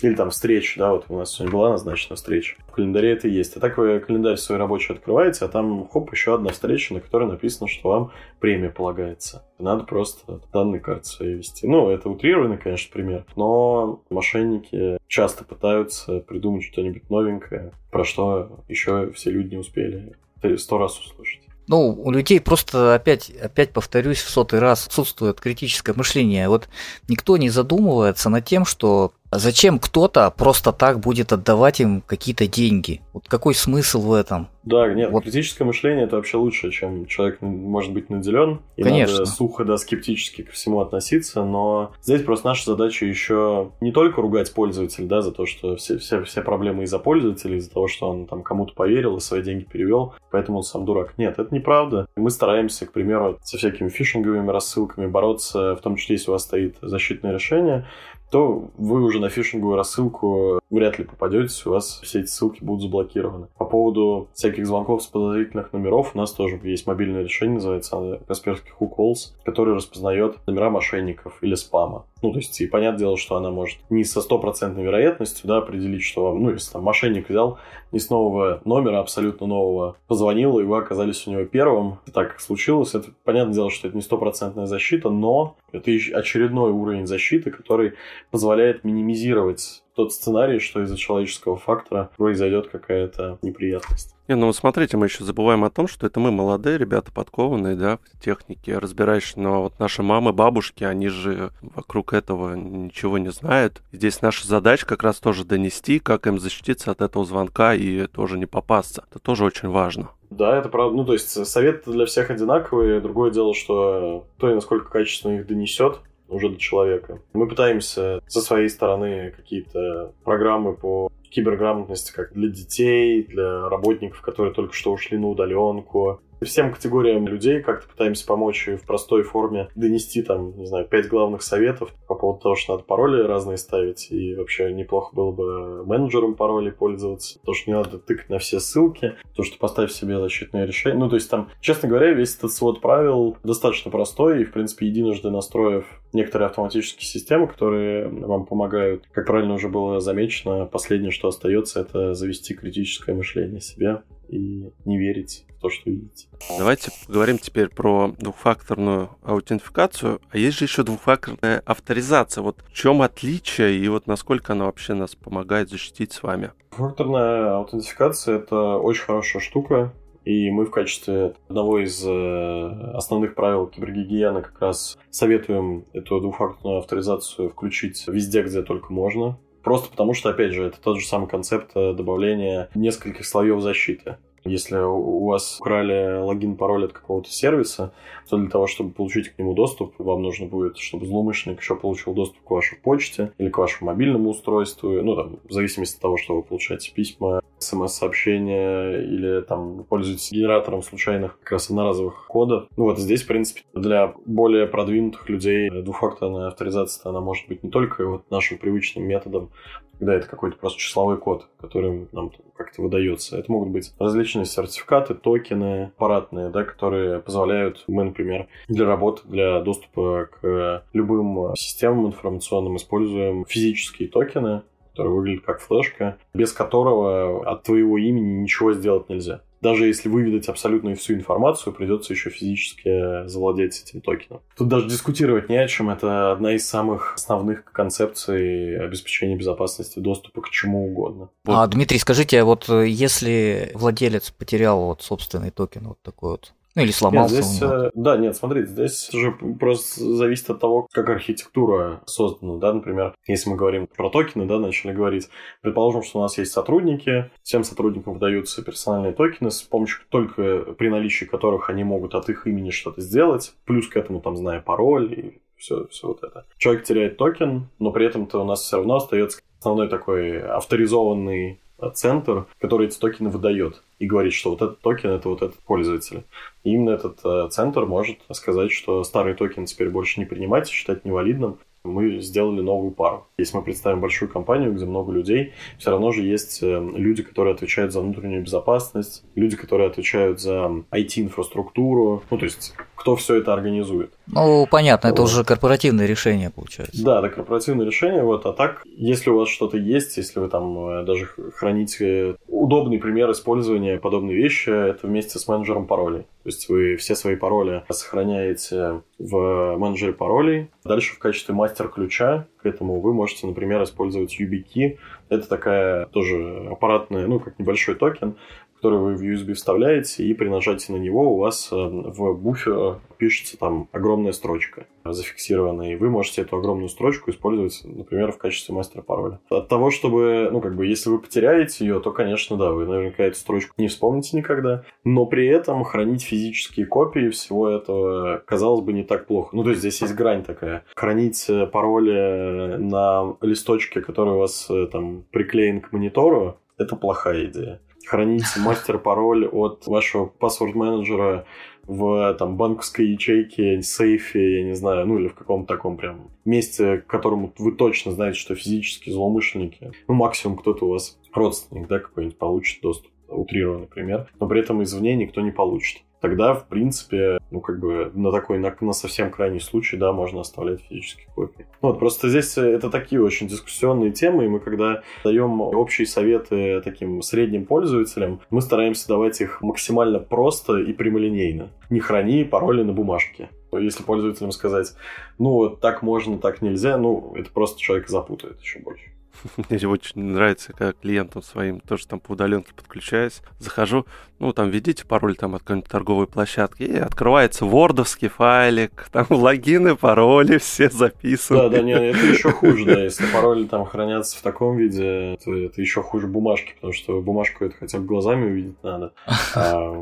или 0.00 0.14
там 0.14 0.30
встреча, 0.30 0.78
да, 0.78 0.92
вот 0.92 1.06
у 1.08 1.18
нас 1.18 1.32
сегодня 1.32 1.52
была 1.52 1.70
назначена 1.70 2.14
встреча. 2.14 2.56
В 2.68 2.72
календаре 2.72 3.12
это 3.12 3.26
есть. 3.26 3.56
А 3.56 3.60
так 3.60 3.78
вы 3.78 3.98
календарь 3.98 4.36
свой 4.36 4.58
рабочий 4.58 4.94
открываете, 4.94 5.44
а 5.44 5.48
там, 5.48 5.88
хоп, 5.88 6.12
еще 6.12 6.34
одна 6.34 6.50
встреча, 6.50 6.94
на 6.94 7.00
которой 7.00 7.28
написано, 7.28 7.68
что 7.68 7.88
вам 7.88 8.12
премия 8.38 8.70
полагается. 8.70 9.44
Надо 9.58 9.84
просто 9.84 10.40
данные 10.52 10.80
карты 10.80 11.04
свои 11.04 11.34
вести. 11.34 11.66
Ну, 11.66 11.88
это 11.90 12.08
утрированный, 12.08 12.58
конечно, 12.58 12.92
пример, 12.92 13.24
но 13.34 14.02
мошенники 14.10 14.98
часто 15.08 15.44
пытаются 15.44 16.20
придумать 16.20 16.64
что-нибудь 16.64 17.08
новенькое, 17.10 17.72
про 17.90 18.04
что 18.04 18.60
еще 18.68 19.10
все 19.12 19.30
люди 19.30 19.54
не 19.54 19.60
успели 19.60 20.14
сто 20.58 20.78
раз 20.78 20.98
услышать. 20.98 21.40
Ну, 21.66 21.92
у 21.92 22.10
людей 22.10 22.40
просто 22.40 22.94
опять, 22.94 23.30
опять 23.30 23.70
повторюсь, 23.72 24.20
в 24.20 24.28
сотый 24.28 24.58
раз 24.58 24.86
отсутствует 24.86 25.40
критическое 25.40 25.94
мышление. 25.94 26.48
Вот 26.48 26.68
никто 27.08 27.38
не 27.38 27.48
задумывается 27.48 28.28
над 28.28 28.44
тем, 28.44 28.66
что 28.66 29.12
зачем 29.38 29.78
кто-то 29.78 30.30
просто 30.30 30.72
так 30.72 31.00
будет 31.00 31.32
отдавать 31.32 31.80
им 31.80 32.00
какие-то 32.00 32.46
деньги? 32.46 33.00
Вот 33.12 33.28
какой 33.28 33.54
смысл 33.54 34.00
в 34.00 34.12
этом? 34.12 34.48
Да, 34.64 34.92
нет, 34.92 35.10
вот. 35.10 35.24
критическое 35.24 35.64
мышление 35.64 36.06
это 36.06 36.16
вообще 36.16 36.38
лучше, 36.38 36.70
чем 36.70 37.06
человек 37.06 37.42
может 37.42 37.92
быть 37.92 38.08
наделен. 38.08 38.60
И 38.76 38.82
Конечно. 38.82 39.18
надо 39.18 39.30
сухо, 39.30 39.64
да, 39.64 39.76
скептически 39.76 40.42
ко 40.42 40.52
всему 40.52 40.80
относиться. 40.80 41.44
Но 41.44 41.92
здесь 42.02 42.22
просто 42.22 42.48
наша 42.48 42.64
задача 42.64 43.04
еще 43.04 43.72
не 43.80 43.92
только 43.92 44.22
ругать 44.22 44.52
пользователя, 44.52 45.06
да, 45.06 45.22
за 45.22 45.32
то, 45.32 45.44
что 45.44 45.76
все, 45.76 45.98
все, 45.98 46.24
все 46.24 46.42
проблемы 46.42 46.84
из-за 46.84 46.98
пользователя, 46.98 47.56
из-за 47.56 47.70
того, 47.70 47.88
что 47.88 48.08
он 48.08 48.26
там 48.26 48.42
кому-то 48.42 48.74
поверил 48.74 49.16
и 49.18 49.20
свои 49.20 49.42
деньги 49.42 49.64
перевел, 49.64 50.14
поэтому 50.30 50.58
он 50.58 50.64
сам 50.64 50.86
дурак. 50.86 51.18
Нет, 51.18 51.38
это 51.38 51.54
неправда. 51.54 52.06
Мы 52.16 52.30
стараемся, 52.30 52.86
к 52.86 52.92
примеру, 52.92 53.38
со 53.42 53.58
всякими 53.58 53.90
фишинговыми 53.90 54.50
рассылками 54.50 55.06
бороться, 55.06 55.76
в 55.76 55.80
том 55.80 55.96
числе, 55.96 56.16
если 56.16 56.30
у 56.30 56.32
вас 56.32 56.42
стоит 56.42 56.78
защитное 56.80 57.32
решение, 57.32 57.86
то 58.30 58.70
вы 58.76 59.02
уже 59.02 59.20
на 59.20 59.28
фишинговую 59.28 59.76
рассылку 59.76 60.60
вряд 60.70 60.98
ли 60.98 61.04
попадете, 61.04 61.68
у 61.68 61.72
вас 61.72 62.00
все 62.02 62.20
эти 62.20 62.26
ссылки 62.26 62.62
будут 62.62 62.82
заблокированы. 62.82 63.46
По 63.56 63.64
поводу 63.64 64.28
всяких 64.34 64.66
звонков 64.66 65.02
с 65.02 65.06
подозрительных 65.06 65.72
номеров, 65.72 66.12
у 66.14 66.18
нас 66.18 66.32
тоже 66.32 66.60
есть 66.64 66.86
мобильное 66.86 67.22
решение, 67.22 67.56
называется 67.56 68.20
Касперский 68.26 68.72
Hook 68.80 68.96
Calls, 68.96 69.34
который 69.44 69.74
распознает 69.74 70.38
номера 70.46 70.70
мошенников 70.70 71.38
или 71.42 71.54
спама. 71.54 72.06
Ну, 72.24 72.32
то 72.32 72.38
есть, 72.38 72.58
и 72.62 72.66
понятное 72.66 73.00
дело, 73.00 73.16
что 73.18 73.36
она 73.36 73.50
может 73.50 73.78
не 73.90 74.02
со 74.02 74.22
стопроцентной 74.22 74.82
вероятностью 74.82 75.46
да, 75.46 75.58
определить, 75.58 76.02
что 76.02 76.24
вам, 76.24 76.42
ну, 76.42 76.50
если 76.52 76.72
там 76.72 76.82
мошенник 76.82 77.28
взял 77.28 77.58
не 77.92 78.00
с 78.00 78.08
нового 78.08 78.62
номера, 78.64 79.00
абсолютно 79.00 79.46
нового, 79.46 79.96
позвонил, 80.08 80.58
и 80.58 80.62
вы 80.62 80.78
оказались 80.78 81.26
у 81.26 81.32
него 81.32 81.44
первым, 81.44 81.98
так 82.14 82.30
как 82.30 82.40
случилось, 82.40 82.94
это 82.94 83.10
понятное 83.24 83.52
дело, 83.52 83.70
что 83.70 83.88
это 83.88 83.96
не 83.98 84.02
стопроцентная 84.02 84.64
защита, 84.64 85.10
но 85.10 85.58
это 85.70 85.90
очередной 85.90 86.70
уровень 86.70 87.06
защиты, 87.06 87.50
который 87.50 87.92
позволяет 88.30 88.84
минимизировать 88.84 89.83
тот 89.94 90.12
сценарий, 90.12 90.58
что 90.58 90.82
из-за 90.82 90.96
человеческого 90.96 91.56
фактора 91.56 92.10
произойдет 92.16 92.68
какая-то 92.68 93.38
неприятность. 93.42 94.14
Не, 94.26 94.36
ну 94.36 94.52
смотрите, 94.52 94.96
мы 94.96 95.06
еще 95.06 95.22
забываем 95.22 95.64
о 95.64 95.70
том, 95.70 95.86
что 95.86 96.06
это 96.06 96.18
мы 96.18 96.30
молодые 96.30 96.78
ребята, 96.78 97.12
подкованные, 97.12 97.76
да, 97.76 97.98
в 98.12 98.20
технике, 98.24 98.78
разбираешься, 98.78 99.38
но 99.38 99.62
вот 99.62 99.78
наши 99.78 100.02
мамы, 100.02 100.32
бабушки, 100.32 100.82
они 100.82 101.08
же 101.08 101.50
вокруг 101.60 102.14
этого 102.14 102.54
ничего 102.54 103.18
не 103.18 103.30
знают. 103.30 103.82
Здесь 103.92 104.22
наша 104.22 104.46
задача 104.46 104.86
как 104.86 105.02
раз 105.02 105.20
тоже 105.20 105.44
донести, 105.44 105.98
как 105.98 106.26
им 106.26 106.38
защититься 106.38 106.90
от 106.90 107.02
этого 107.02 107.24
звонка 107.26 107.74
и 107.74 108.06
тоже 108.06 108.38
не 108.38 108.46
попасться. 108.46 109.04
Это 109.10 109.18
тоже 109.18 109.44
очень 109.44 109.68
важно. 109.68 110.10
Да, 110.30 110.58
это 110.58 110.68
правда. 110.70 110.96
Ну, 110.96 111.04
то 111.04 111.12
есть 111.12 111.46
совет 111.46 111.84
для 111.86 112.06
всех 112.06 112.30
одинаковый. 112.30 113.00
Другое 113.00 113.30
дело, 113.30 113.54
что 113.54 114.26
то 114.38 114.50
и 114.50 114.54
насколько 114.54 114.90
качественно 114.90 115.38
их 115.38 115.46
донесет 115.46 116.00
уже 116.34 116.48
до 116.48 116.56
человека. 116.56 117.20
Мы 117.32 117.48
пытаемся 117.48 118.20
со 118.26 118.40
своей 118.40 118.68
стороны 118.68 119.32
какие-то 119.36 120.12
программы 120.24 120.74
по 120.74 121.10
киберграмотности 121.34 122.12
как 122.12 122.32
для 122.32 122.48
детей, 122.48 123.24
для 123.24 123.68
работников, 123.68 124.20
которые 124.20 124.54
только 124.54 124.74
что 124.74 124.92
ушли 124.92 125.18
на 125.18 125.28
удаленку, 125.28 126.20
всем 126.44 126.72
категориям 126.72 127.26
людей 127.26 127.60
как-то 127.60 127.88
пытаемся 127.88 128.26
помочь 128.26 128.68
в 128.68 128.86
простой 128.86 129.22
форме 129.22 129.68
донести 129.74 130.22
там, 130.22 130.56
не 130.58 130.66
знаю, 130.66 130.86
пять 130.86 131.08
главных 131.08 131.42
советов 131.42 131.92
по 132.06 132.14
поводу 132.14 132.40
того, 132.40 132.56
что 132.56 132.74
надо 132.74 132.84
пароли 132.84 133.22
разные 133.22 133.56
ставить, 133.56 134.10
и 134.10 134.34
вообще 134.34 134.72
неплохо 134.72 135.14
было 135.14 135.32
бы 135.32 135.84
менеджером 135.84 136.34
паролей 136.34 136.72
пользоваться, 136.72 137.38
то, 137.44 137.54
что 137.54 137.70
не 137.70 137.76
надо 137.76 137.98
тыкать 137.98 138.28
на 138.28 138.38
все 138.38 138.60
ссылки, 138.60 139.14
то, 139.34 139.42
что 139.42 139.58
поставь 139.58 139.92
себе 139.92 140.18
защитное 140.18 140.66
решение. 140.66 140.98
Ну, 140.98 141.08
то 141.08 141.16
есть 141.16 141.30
там, 141.30 141.50
честно 141.60 141.88
говоря, 141.88 142.12
весь 142.12 142.36
этот 142.36 142.52
свод 142.52 142.80
правил 142.80 143.36
достаточно 143.42 143.90
простой, 143.90 144.42
и, 144.42 144.44
в 144.44 144.52
принципе, 144.52 144.86
единожды 144.86 145.30
настроив 145.30 145.86
некоторые 146.12 146.46
автоматические 146.46 147.06
системы, 147.06 147.48
которые 147.48 148.08
вам 148.08 148.46
помогают, 148.46 149.04
как 149.12 149.26
правильно 149.26 149.54
уже 149.54 149.68
было 149.68 150.00
замечено, 150.00 150.66
последнее, 150.66 151.10
что 151.10 151.23
остается, 151.28 151.80
это 151.80 152.14
завести 152.14 152.54
критическое 152.54 153.14
мышление 153.14 153.60
себе 153.60 154.02
и 154.28 154.72
не 154.84 154.98
верить 154.98 155.46
в 155.56 155.60
то, 155.60 155.70
что 155.70 155.90
видите. 155.90 156.28
Давайте 156.58 156.90
поговорим 157.06 157.38
теперь 157.38 157.68
про 157.68 158.14
двухфакторную 158.18 159.10
аутентификацию. 159.22 160.20
А 160.30 160.38
есть 160.38 160.58
же 160.58 160.64
еще 160.64 160.82
двухфакторная 160.82 161.62
авторизация. 161.64 162.42
Вот 162.42 162.62
в 162.66 162.72
чем 162.72 163.02
отличие 163.02 163.78
и 163.78 163.88
вот 163.88 164.06
насколько 164.06 164.52
она 164.52 164.66
вообще 164.66 164.94
нас 164.94 165.14
помогает 165.14 165.70
защитить 165.70 166.12
с 166.12 166.22
вами? 166.22 166.52
Двухфакторная 166.76 167.56
аутентификация– 167.56 168.38
это 168.38 168.76
очень 168.76 169.04
хорошая 169.04 169.42
штука. 169.42 169.92
И 170.24 170.50
мы 170.50 170.64
в 170.64 170.70
качестве 170.70 171.34
одного 171.48 171.80
из 171.80 172.02
э, 172.02 172.90
основных 172.94 173.34
правил 173.34 173.66
кибергигиены 173.66 174.40
как 174.40 174.58
раз 174.58 174.96
советуем 175.10 175.84
эту 175.92 176.18
двухфакторную 176.18 176.78
авторизацию 176.78 177.50
включить 177.50 178.02
везде, 178.08 178.42
где 178.42 178.62
только 178.62 178.90
можно. 178.90 179.38
Просто 179.64 179.90
потому 179.90 180.12
что, 180.12 180.28
опять 180.28 180.52
же, 180.52 180.66
это 180.66 180.80
тот 180.80 181.00
же 181.00 181.06
самый 181.06 181.26
концепт 181.26 181.70
э, 181.74 181.94
добавления 181.94 182.68
нескольких 182.74 183.26
слоев 183.26 183.62
защиты. 183.62 184.18
Если 184.44 184.76
у 184.76 185.24
вас 185.24 185.58
украли 185.58 186.20
логин, 186.20 186.56
пароль 186.56 186.84
от 186.84 186.92
какого-то 186.92 187.30
сервиса, 187.30 187.94
то 188.28 188.36
для 188.36 188.50
того, 188.50 188.66
чтобы 188.66 188.90
получить 188.90 189.30
к 189.30 189.38
нему 189.38 189.54
доступ, 189.54 189.94
вам 189.96 190.22
нужно 190.22 190.46
будет, 190.46 190.76
чтобы 190.76 191.06
злоумышленник 191.06 191.62
еще 191.62 191.76
получил 191.76 192.12
доступ 192.12 192.42
к 192.44 192.50
вашей 192.50 192.76
почте 192.76 193.32
или 193.38 193.48
к 193.48 193.56
вашему 193.56 193.90
мобильному 193.90 194.28
устройству, 194.28 194.90
ну, 195.02 195.16
там, 195.16 195.38
в 195.48 195.50
зависимости 195.50 195.96
от 195.96 196.02
того, 196.02 196.18
что 196.18 196.36
вы 196.36 196.42
получаете 196.42 196.92
письма, 196.92 197.40
смс-сообщения 197.64 198.98
или 198.98 199.40
там 199.42 199.84
пользуетесь 199.84 200.32
генератором 200.32 200.82
случайных 200.82 201.38
как 201.40 201.52
раз 201.52 201.70
одноразовых 201.70 202.26
кодов. 202.26 202.68
Ну 202.76 202.84
вот 202.84 202.98
здесь, 202.98 203.22
в 203.22 203.26
принципе, 203.26 203.62
для 203.74 204.14
более 204.26 204.66
продвинутых 204.66 205.28
людей 205.28 205.70
двухфакторная 205.70 206.48
авторизация, 206.48 207.10
она 207.10 207.20
может 207.20 207.48
быть 207.48 207.62
не 207.62 207.70
только 207.70 208.06
вот 208.06 208.30
нашим 208.30 208.58
привычным 208.58 209.04
методом, 209.04 209.50
когда 209.98 210.14
это 210.14 210.26
какой-то 210.26 210.56
просто 210.56 210.80
числовой 210.80 211.18
код, 211.18 211.46
который 211.60 212.08
нам 212.12 212.32
как-то 212.56 212.82
выдается. 212.82 213.38
Это 213.38 213.50
могут 213.50 213.68
быть 213.68 213.92
различные 213.98 214.44
сертификаты, 214.44 215.14
токены 215.14 215.92
аппаратные, 215.96 216.50
да, 216.50 216.64
которые 216.64 217.20
позволяют, 217.20 217.84
мы, 217.86 218.04
например, 218.04 218.48
для 218.68 218.86
работы, 218.86 219.22
для 219.24 219.60
доступа 219.60 220.28
к 220.40 220.84
любым 220.92 221.54
системам 221.56 222.08
информационным 222.08 222.76
используем 222.76 223.44
физические 223.46 224.08
токены, 224.08 224.62
который 224.94 225.12
выглядит 225.12 225.44
как 225.44 225.60
флешка, 225.60 226.18
без 226.32 226.52
которого 226.52 227.50
от 227.50 227.64
твоего 227.64 227.98
имени 227.98 228.42
ничего 228.42 228.72
сделать 228.72 229.08
нельзя. 229.08 229.40
Даже 229.60 229.86
если 229.86 230.08
выведать 230.08 230.48
абсолютно 230.48 230.94
всю 230.94 231.14
информацию, 231.14 231.72
придется 231.72 232.12
еще 232.12 232.30
физически 232.30 233.26
завладеть 233.26 233.82
этим 233.82 234.02
токеном. 234.02 234.42
Тут 234.56 234.68
даже 234.68 234.88
дискутировать 234.88 235.48
не 235.48 235.56
о 235.56 235.66
чем. 235.66 235.88
Это 235.88 236.32
одна 236.32 236.52
из 236.52 236.68
самых 236.68 237.14
основных 237.14 237.64
концепций 237.64 238.78
обеспечения 238.78 239.36
безопасности 239.36 239.98
доступа 239.98 240.42
к 240.42 240.50
чему 240.50 240.86
угодно. 240.86 241.30
Вот. 241.44 241.54
А, 241.54 241.66
Дмитрий, 241.66 241.98
скажите, 241.98 242.42
а 242.42 242.44
вот 242.44 242.68
если 242.68 243.72
владелец 243.74 244.30
потерял 244.30 244.84
вот 244.84 245.02
собственный 245.02 245.50
токен, 245.50 245.88
вот 245.88 245.98
такой 246.02 246.32
вот, 246.32 246.52
ну 246.74 246.82
или 246.82 246.90
сломался. 246.90 247.34
Нет, 247.34 247.44
здесь, 247.44 247.62
он, 247.62 247.90
да, 247.94 248.16
нет, 248.16 248.36
смотрите, 248.36 248.66
здесь 248.66 249.10
же 249.12 249.32
просто 249.32 250.02
зависит 250.02 250.50
от 250.50 250.60
того, 250.60 250.88
как 250.92 251.08
архитектура 251.08 252.00
создана, 252.06 252.58
да, 252.58 252.72
например, 252.72 253.14
если 253.26 253.50
мы 253.50 253.56
говорим 253.56 253.86
про 253.86 254.10
токены, 254.10 254.46
да, 254.46 254.58
начали 254.58 254.92
говорить, 254.92 255.28
предположим, 255.60 256.02
что 256.02 256.18
у 256.18 256.22
нас 256.22 256.36
есть 256.38 256.52
сотрудники, 256.52 257.30
всем 257.42 257.64
сотрудникам 257.64 258.14
выдаются 258.14 258.62
персональные 258.62 259.12
токены, 259.12 259.50
с 259.50 259.62
помощью 259.62 260.02
только 260.08 260.74
при 260.76 260.88
наличии 260.88 261.24
которых 261.24 261.70
они 261.70 261.84
могут 261.84 262.14
от 262.14 262.28
их 262.28 262.46
имени 262.46 262.70
что-то 262.70 263.00
сделать, 263.00 263.54
плюс 263.64 263.88
к 263.88 263.96
этому, 263.96 264.20
там, 264.20 264.36
зная 264.36 264.60
пароль 264.60 265.12
и 265.12 265.40
все, 265.56 265.86
все 265.88 266.08
вот 266.08 266.22
это. 266.22 266.44
Человек 266.58 266.84
теряет 266.84 267.16
токен, 267.16 267.68
но 267.78 267.92
при 267.92 268.06
этом-то 268.06 268.40
у 268.40 268.44
нас 268.44 268.60
все 268.60 268.76
равно 268.76 268.96
остается 268.96 269.40
основной 269.60 269.88
такой 269.88 270.40
авторизованный 270.40 271.60
центр, 271.90 272.46
который 272.60 272.86
эти 272.86 272.98
токены 272.98 273.30
выдает 273.30 273.82
и 273.98 274.06
говорит, 274.06 274.32
что 274.32 274.50
вот 274.50 274.62
этот 274.62 274.80
токен 274.80 275.10
это 275.10 275.28
вот 275.28 275.42
этот 275.42 275.58
пользователь. 275.60 276.24
И 276.62 276.70
именно 276.70 276.90
этот 276.90 277.20
э, 277.24 277.48
центр 277.50 277.86
может 277.86 278.18
сказать, 278.32 278.72
что 278.72 279.04
старый 279.04 279.34
токен 279.34 279.66
теперь 279.66 279.90
больше 279.90 280.20
не 280.20 280.26
принимать, 280.26 280.68
считать 280.68 281.04
невалидным, 281.04 281.58
мы 281.84 282.20
сделали 282.20 282.60
новую 282.62 282.92
пару. 282.92 283.26
Если 283.36 283.56
мы 283.56 283.62
представим 283.62 284.00
большую 284.00 284.30
компанию, 284.30 284.72
где 284.72 284.86
много 284.86 285.12
людей, 285.12 285.52
все 285.78 285.90
равно 285.90 286.12
же 286.12 286.22
есть 286.22 286.62
э, 286.62 286.90
люди, 286.94 287.22
которые 287.22 287.54
отвечают 287.54 287.92
за 287.92 288.00
внутреннюю 288.00 288.42
безопасность, 288.42 289.22
люди, 289.34 289.56
которые 289.56 289.90
отвечают 289.90 290.40
за 290.40 290.82
IT-инфраструктуру, 290.90 292.22
ну, 292.30 292.38
то 292.38 292.44
есть 292.44 292.74
кто 292.94 293.16
все 293.16 293.36
это 293.36 293.52
организует. 293.52 294.14
Ну, 294.26 294.66
понятно, 294.70 295.10
вот. 295.10 295.14
это 295.14 295.22
уже 295.22 295.44
корпоративное 295.44 296.06
решение 296.06 296.48
получается. 296.48 297.04
Да, 297.04 297.18
это 297.18 297.28
корпоративное 297.28 297.84
решение, 297.84 298.22
вот, 298.22 298.46
а 298.46 298.54
так, 298.54 298.82
если 298.86 299.28
у 299.28 299.38
вас 299.38 299.48
что-то 299.48 299.76
есть, 299.76 300.16
если 300.16 300.40
вы 300.40 300.48
там 300.48 300.88
э, 300.88 301.04
даже 301.04 301.26
храните 301.54 302.36
удобный 302.48 302.98
пример 302.98 303.30
использования 303.30 303.98
подобной 303.98 304.34
вещи, 304.34 304.70
это 304.70 305.06
вместе 305.06 305.38
с 305.38 305.46
менеджером 305.48 305.86
паролей. 305.86 306.24
То 306.44 306.50
есть 306.50 306.68
вы 306.68 306.96
все 306.96 307.14
свои 307.14 307.36
пароли 307.36 307.84
сохраняете 307.88 309.00
в 309.18 309.76
менеджере 309.78 310.12
паролей. 310.12 310.70
Дальше 310.84 311.14
в 311.14 311.18
качестве 311.18 311.54
мастер-ключа 311.54 312.46
к 312.58 312.66
этому 312.66 313.00
вы 313.00 313.14
можете, 313.14 313.46
например, 313.46 313.82
использовать 313.82 314.38
YubiKey. 314.38 314.98
Это 315.30 315.48
такая 315.48 316.04
тоже 316.06 316.68
аппаратная, 316.70 317.26
ну, 317.26 317.40
как 317.40 317.58
небольшой 317.58 317.94
токен, 317.94 318.36
который 318.84 318.98
вы 318.98 319.16
в 319.16 319.22
USB 319.22 319.54
вставляете, 319.54 320.24
и 320.24 320.34
при 320.34 320.50
нажатии 320.50 320.92
на 320.92 320.98
него 320.98 321.32
у 321.34 321.38
вас 321.38 321.70
э, 321.72 321.74
в 321.74 322.34
буфер 322.34 323.00
пишется 323.16 323.56
там 323.56 323.88
огромная 323.92 324.32
строчка 324.32 324.84
зафиксированная, 325.06 325.92
и 325.92 325.96
вы 325.96 326.10
можете 326.10 326.42
эту 326.42 326.58
огромную 326.58 326.90
строчку 326.90 327.30
использовать, 327.30 327.80
например, 327.84 328.32
в 328.32 328.36
качестве 328.36 328.74
мастера 328.74 329.00
пароля. 329.00 329.40
От 329.48 329.68
того, 329.68 329.90
чтобы, 329.90 330.50
ну, 330.52 330.60
как 330.60 330.76
бы, 330.76 330.84
если 330.84 331.08
вы 331.08 331.18
потеряете 331.18 331.86
ее, 331.86 331.98
то, 332.00 332.10
конечно, 332.10 332.58
да, 332.58 332.72
вы 332.72 332.84
наверняка 332.84 333.24
эту 333.24 333.38
строчку 333.38 333.72
не 333.78 333.88
вспомните 333.88 334.36
никогда, 334.36 334.84
но 335.02 335.24
при 335.24 335.46
этом 335.46 335.82
хранить 335.84 336.22
физические 336.22 336.84
копии 336.84 337.30
всего 337.30 337.70
этого, 337.70 338.42
казалось 338.44 338.82
бы, 338.82 338.92
не 338.92 339.02
так 339.02 339.26
плохо. 339.26 339.56
Ну, 339.56 339.62
то 339.62 339.70
есть 339.70 339.80
здесь 339.80 340.02
есть 340.02 340.14
грань 340.14 340.44
такая. 340.44 340.84
Хранить 340.94 341.46
э, 341.48 341.66
пароли 341.66 342.76
на 342.76 343.34
листочке, 343.40 344.02
который 344.02 344.34
у 344.34 344.38
вас 344.40 344.66
э, 344.68 344.88
там 344.92 345.24
приклеен 345.30 345.80
к 345.80 345.90
монитору, 345.92 346.58
это 346.76 346.96
плохая 346.96 347.46
идея. 347.46 347.80
Хранить 348.06 348.44
мастер-пароль 348.56 349.46
от 349.46 349.86
вашего 349.86 350.26
паспорт-менеджера 350.26 351.46
в 351.86 352.34
там, 352.38 352.56
банковской 352.56 353.06
ячейке, 353.06 353.82
сейфе, 353.82 354.60
я 354.60 354.64
не 354.64 354.74
знаю, 354.74 355.06
ну 355.06 355.18
или 355.18 355.28
в 355.28 355.34
каком-то 355.34 355.74
таком 355.74 355.96
прям 355.96 356.30
месте, 356.44 356.98
к 356.98 357.06
которому 357.06 357.52
вы 357.58 357.72
точно 357.72 358.12
знаете, 358.12 358.38
что 358.38 358.54
физически 358.54 359.10
злоумышленники, 359.10 359.92
ну 360.08 360.14
максимум 360.14 360.56
кто-то 360.56 360.86
у 360.86 360.90
вас 360.90 361.18
родственник, 361.32 361.88
да, 361.88 361.98
какой-нибудь 361.98 362.38
получит 362.38 362.82
доступ, 362.82 363.10
утрированный, 363.28 363.82
например, 363.82 364.28
но 364.40 364.46
при 364.46 364.60
этом 364.60 364.82
извне 364.82 365.16
никто 365.16 365.40
не 365.40 365.50
получит 365.50 366.02
тогда, 366.24 366.54
в 366.54 366.68
принципе, 366.68 367.38
ну, 367.50 367.60
как 367.60 367.78
бы 367.80 368.10
на 368.14 368.32
такой, 368.32 368.56
на, 368.56 368.74
на 368.80 368.92
совсем 368.94 369.30
крайний 369.30 369.60
случай, 369.60 369.98
да, 369.98 370.10
можно 370.10 370.40
оставлять 370.40 370.80
физические 370.80 371.26
копии. 371.34 371.66
Ну, 371.82 371.90
вот, 371.90 371.98
просто 371.98 372.30
здесь 372.30 372.56
это 372.56 372.88
такие 372.88 373.22
очень 373.22 373.46
дискуссионные 373.46 374.10
темы, 374.10 374.46
и 374.46 374.48
мы, 374.48 374.58
когда 374.58 375.02
даем 375.22 375.60
общие 375.60 376.06
советы 376.06 376.80
таким 376.82 377.20
средним 377.20 377.66
пользователям, 377.66 378.40
мы 378.48 378.62
стараемся 378.62 379.06
давать 379.06 379.42
их 379.42 379.60
максимально 379.60 380.18
просто 380.18 380.78
и 380.78 380.94
прямолинейно. 380.94 381.68
Не 381.90 382.00
храни 382.00 382.42
пароли 382.44 382.84
на 382.84 382.94
бумажке. 382.94 383.50
Если 383.72 384.02
пользователям 384.02 384.50
сказать, 384.50 384.94
ну, 385.38 385.68
так 385.68 386.00
можно, 386.00 386.38
так 386.38 386.62
нельзя, 386.62 386.96
ну, 386.96 387.34
это 387.36 387.50
просто 387.50 387.78
человека 387.78 388.10
запутает 388.10 388.62
еще 388.62 388.78
больше. 388.78 389.13
Мне 389.68 389.86
очень 389.86 390.22
нравится, 390.22 390.72
когда 390.72 390.92
клиентам 390.92 391.42
своим 391.42 391.80
тоже 391.80 392.06
там 392.06 392.20
по 392.20 392.32
удаленке 392.32 392.72
подключаюсь, 392.74 393.42
захожу, 393.58 394.06
ну, 394.38 394.52
там, 394.52 394.70
введите 394.70 395.04
пароль 395.04 395.36
там 395.36 395.54
от 395.54 395.62
какой-нибудь 395.62 395.90
торговой 395.90 396.26
площадки, 396.26 396.82
и 396.82 396.96
открывается 396.96 397.64
вордовский 397.64 398.28
файлик, 398.28 399.08
там 399.12 399.26
логины, 399.30 399.96
пароли 399.96 400.58
все 400.58 400.90
записаны. 400.90 401.60
Да, 401.60 401.68
да, 401.68 401.82
не, 401.82 401.92
это 401.92 402.26
еще 402.26 402.50
хуже, 402.52 402.84
да, 402.84 403.02
если 403.02 403.26
пароли 403.26 403.64
там 403.66 403.84
хранятся 403.84 404.38
в 404.38 404.42
таком 404.42 404.76
виде, 404.76 405.36
то 405.44 405.54
это 405.54 405.80
еще 405.80 406.02
хуже 406.02 406.26
бумажки, 406.26 406.74
потому 406.74 406.92
что 406.92 407.20
бумажку 407.20 407.64
это 407.64 407.76
хотя 407.76 407.98
бы 407.98 408.06
глазами 408.06 408.46
увидеть 408.46 408.82
надо, 408.82 409.12
а 409.54 409.92